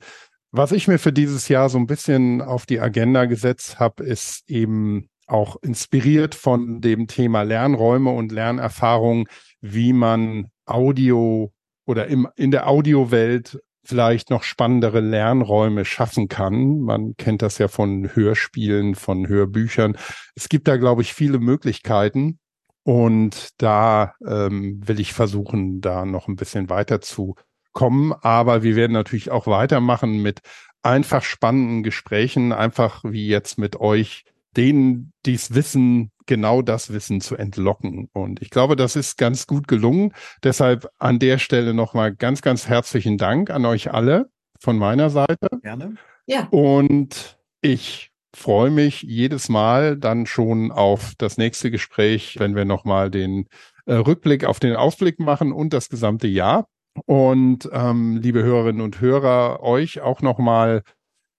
was 0.51 0.71
ich 0.71 0.87
mir 0.87 0.97
für 0.97 1.13
dieses 1.13 1.47
Jahr 1.47 1.69
so 1.69 1.77
ein 1.77 1.87
bisschen 1.87 2.41
auf 2.41 2.65
die 2.65 2.79
Agenda 2.79 3.25
gesetzt 3.25 3.79
habe, 3.79 4.03
ist 4.03 4.49
eben 4.49 5.07
auch 5.27 5.55
inspiriert 5.61 6.35
von 6.35 6.81
dem 6.81 7.07
Thema 7.07 7.43
Lernräume 7.43 8.09
und 8.09 8.31
Lernerfahrung, 8.31 9.27
wie 9.61 9.93
man 9.93 10.49
Audio 10.65 11.53
oder 11.85 12.07
im, 12.07 12.27
in 12.35 12.51
der 12.51 12.67
Audiowelt 12.67 13.59
vielleicht 13.83 14.29
noch 14.29 14.43
spannendere 14.43 14.99
Lernräume 14.99 15.85
schaffen 15.85 16.27
kann. 16.27 16.79
Man 16.79 17.15
kennt 17.17 17.41
das 17.41 17.57
ja 17.57 17.67
von 17.67 18.15
Hörspielen, 18.15 18.95
von 18.95 19.27
Hörbüchern. 19.27 19.97
Es 20.35 20.49
gibt 20.49 20.67
da, 20.67 20.77
glaube 20.77 21.01
ich, 21.01 21.13
viele 21.13 21.39
Möglichkeiten. 21.39 22.39
Und 22.83 23.49
da 23.61 24.15
ähm, 24.25 24.81
will 24.87 24.99
ich 24.99 25.13
versuchen, 25.13 25.81
da 25.81 26.05
noch 26.05 26.27
ein 26.27 26.35
bisschen 26.35 26.69
weiter 26.69 27.01
zu 27.01 27.35
kommen. 27.73 28.13
Aber 28.13 28.63
wir 28.63 28.75
werden 28.75 28.93
natürlich 28.93 29.31
auch 29.31 29.47
weitermachen 29.47 30.21
mit 30.21 30.41
einfach 30.83 31.23
spannenden 31.23 31.83
Gesprächen, 31.83 32.51
einfach 32.51 33.03
wie 33.03 33.27
jetzt 33.27 33.57
mit 33.57 33.79
euch, 33.79 34.25
denen 34.57 35.13
dies 35.25 35.53
Wissen 35.53 36.11
genau 36.31 36.61
das 36.61 36.93
Wissen 36.93 37.19
zu 37.19 37.35
entlocken. 37.35 38.07
Und 38.13 38.41
ich 38.41 38.51
glaube, 38.51 38.77
das 38.77 38.95
ist 38.95 39.17
ganz 39.17 39.47
gut 39.47 39.67
gelungen. 39.67 40.13
Deshalb 40.45 40.87
an 40.97 41.19
der 41.19 41.39
Stelle 41.39 41.73
nochmal 41.73 42.15
ganz, 42.15 42.41
ganz 42.41 42.69
herzlichen 42.69 43.17
Dank 43.17 43.49
an 43.49 43.65
euch 43.65 43.91
alle 43.91 44.29
von 44.57 44.77
meiner 44.77 45.09
Seite. 45.09 45.49
Gerne. 45.61 45.95
Ja. 46.27 46.47
Und 46.49 47.37
ich 47.59 48.11
freue 48.33 48.71
mich 48.71 49.01
jedes 49.01 49.49
Mal 49.49 49.97
dann 49.97 50.25
schon 50.25 50.71
auf 50.71 51.15
das 51.17 51.37
nächste 51.37 51.69
Gespräch, 51.69 52.39
wenn 52.39 52.55
wir 52.55 52.63
nochmal 52.63 53.11
den 53.11 53.49
äh, 53.85 53.95
Rückblick 53.95 54.45
auf 54.45 54.61
den 54.61 54.77
Aufblick 54.77 55.19
machen 55.19 55.51
und 55.51 55.73
das 55.73 55.89
gesamte 55.89 56.27
Jahr. 56.27 56.65
Und 57.07 57.69
ähm, 57.73 58.21
liebe 58.21 58.41
Hörerinnen 58.41 58.81
und 58.81 59.01
Hörer, 59.01 59.61
euch 59.63 59.99
auch 59.99 60.21
nochmal 60.21 60.83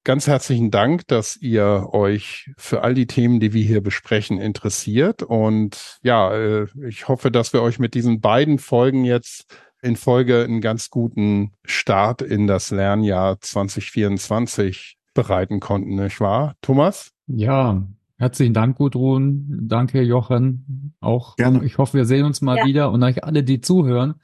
ganz 0.04 0.26
herzlichen 0.26 0.70
Dank, 0.70 1.06
dass 1.08 1.36
ihr 1.36 1.88
euch 1.92 2.50
für 2.56 2.82
all 2.82 2.94
die 2.94 3.06
Themen, 3.06 3.40
die 3.40 3.52
wir 3.52 3.64
hier 3.64 3.82
besprechen, 3.82 4.38
interessiert. 4.38 5.22
Und 5.22 5.98
ja, 6.02 6.32
äh, 6.32 6.66
ich 6.86 7.08
hoffe, 7.08 7.30
dass 7.30 7.52
wir 7.52 7.62
euch 7.62 7.78
mit 7.78 7.94
diesen 7.94 8.20
beiden 8.20 8.58
Folgen 8.58 9.04
jetzt 9.04 9.46
in 9.80 9.96
Folge 9.96 10.44
einen 10.44 10.60
ganz 10.60 10.90
guten 10.90 11.52
Start 11.64 12.22
in 12.22 12.46
das 12.46 12.70
Lernjahr 12.70 13.40
2024 13.40 14.96
bereiten 15.14 15.60
konnten, 15.60 15.96
nicht 15.96 16.20
wahr? 16.20 16.54
Thomas? 16.62 17.12
Ja, 17.26 17.82
herzlichen 18.16 18.54
Dank, 18.54 18.78
Gudrun. 18.78 19.66
Danke, 19.68 20.02
Jochen. 20.02 20.94
Auch 21.00 21.36
Gerne. 21.36 21.64
ich 21.64 21.78
hoffe, 21.78 21.98
wir 21.98 22.04
sehen 22.04 22.24
uns 22.24 22.40
mal 22.40 22.58
ja. 22.58 22.64
wieder 22.64 22.92
und 22.92 23.02
euch 23.02 23.24
alle, 23.24 23.42
die 23.42 23.60
zuhören. 23.60 24.14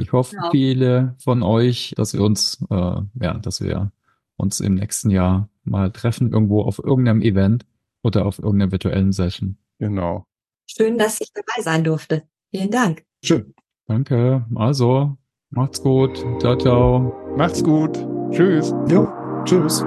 Ich 0.00 0.12
hoffe, 0.12 0.34
genau. 0.34 0.50
viele 0.50 1.14
von 1.18 1.42
euch, 1.42 1.94
dass 1.96 2.12
wir 2.12 2.22
uns, 2.22 2.64
äh, 2.70 2.74
ja, 2.74 3.34
dass 3.34 3.60
wir 3.60 3.92
uns 4.36 4.60
im 4.60 4.74
nächsten 4.74 5.10
Jahr 5.10 5.48
mal 5.64 5.90
treffen, 5.90 6.32
irgendwo 6.32 6.62
auf 6.62 6.78
irgendeinem 6.78 7.22
Event 7.22 7.66
oder 8.02 8.26
auf 8.26 8.38
irgendeiner 8.38 8.72
virtuellen 8.72 9.12
Session. 9.12 9.58
Genau. 9.78 10.26
Schön, 10.66 10.98
dass 10.98 11.20
ich 11.20 11.32
dabei 11.32 11.62
sein 11.62 11.84
durfte. 11.84 12.22
Vielen 12.50 12.70
Dank. 12.70 13.04
Schön. 13.22 13.54
Danke. 13.86 14.46
Also, 14.54 15.16
macht's 15.50 15.82
gut. 15.82 16.16
Ciao, 16.40 16.56
ciao. 16.56 17.12
Macht's 17.36 17.62
gut. 17.62 17.98
Tschüss. 18.30 18.74
Jo, 18.88 19.08
tschüss. 19.44 19.84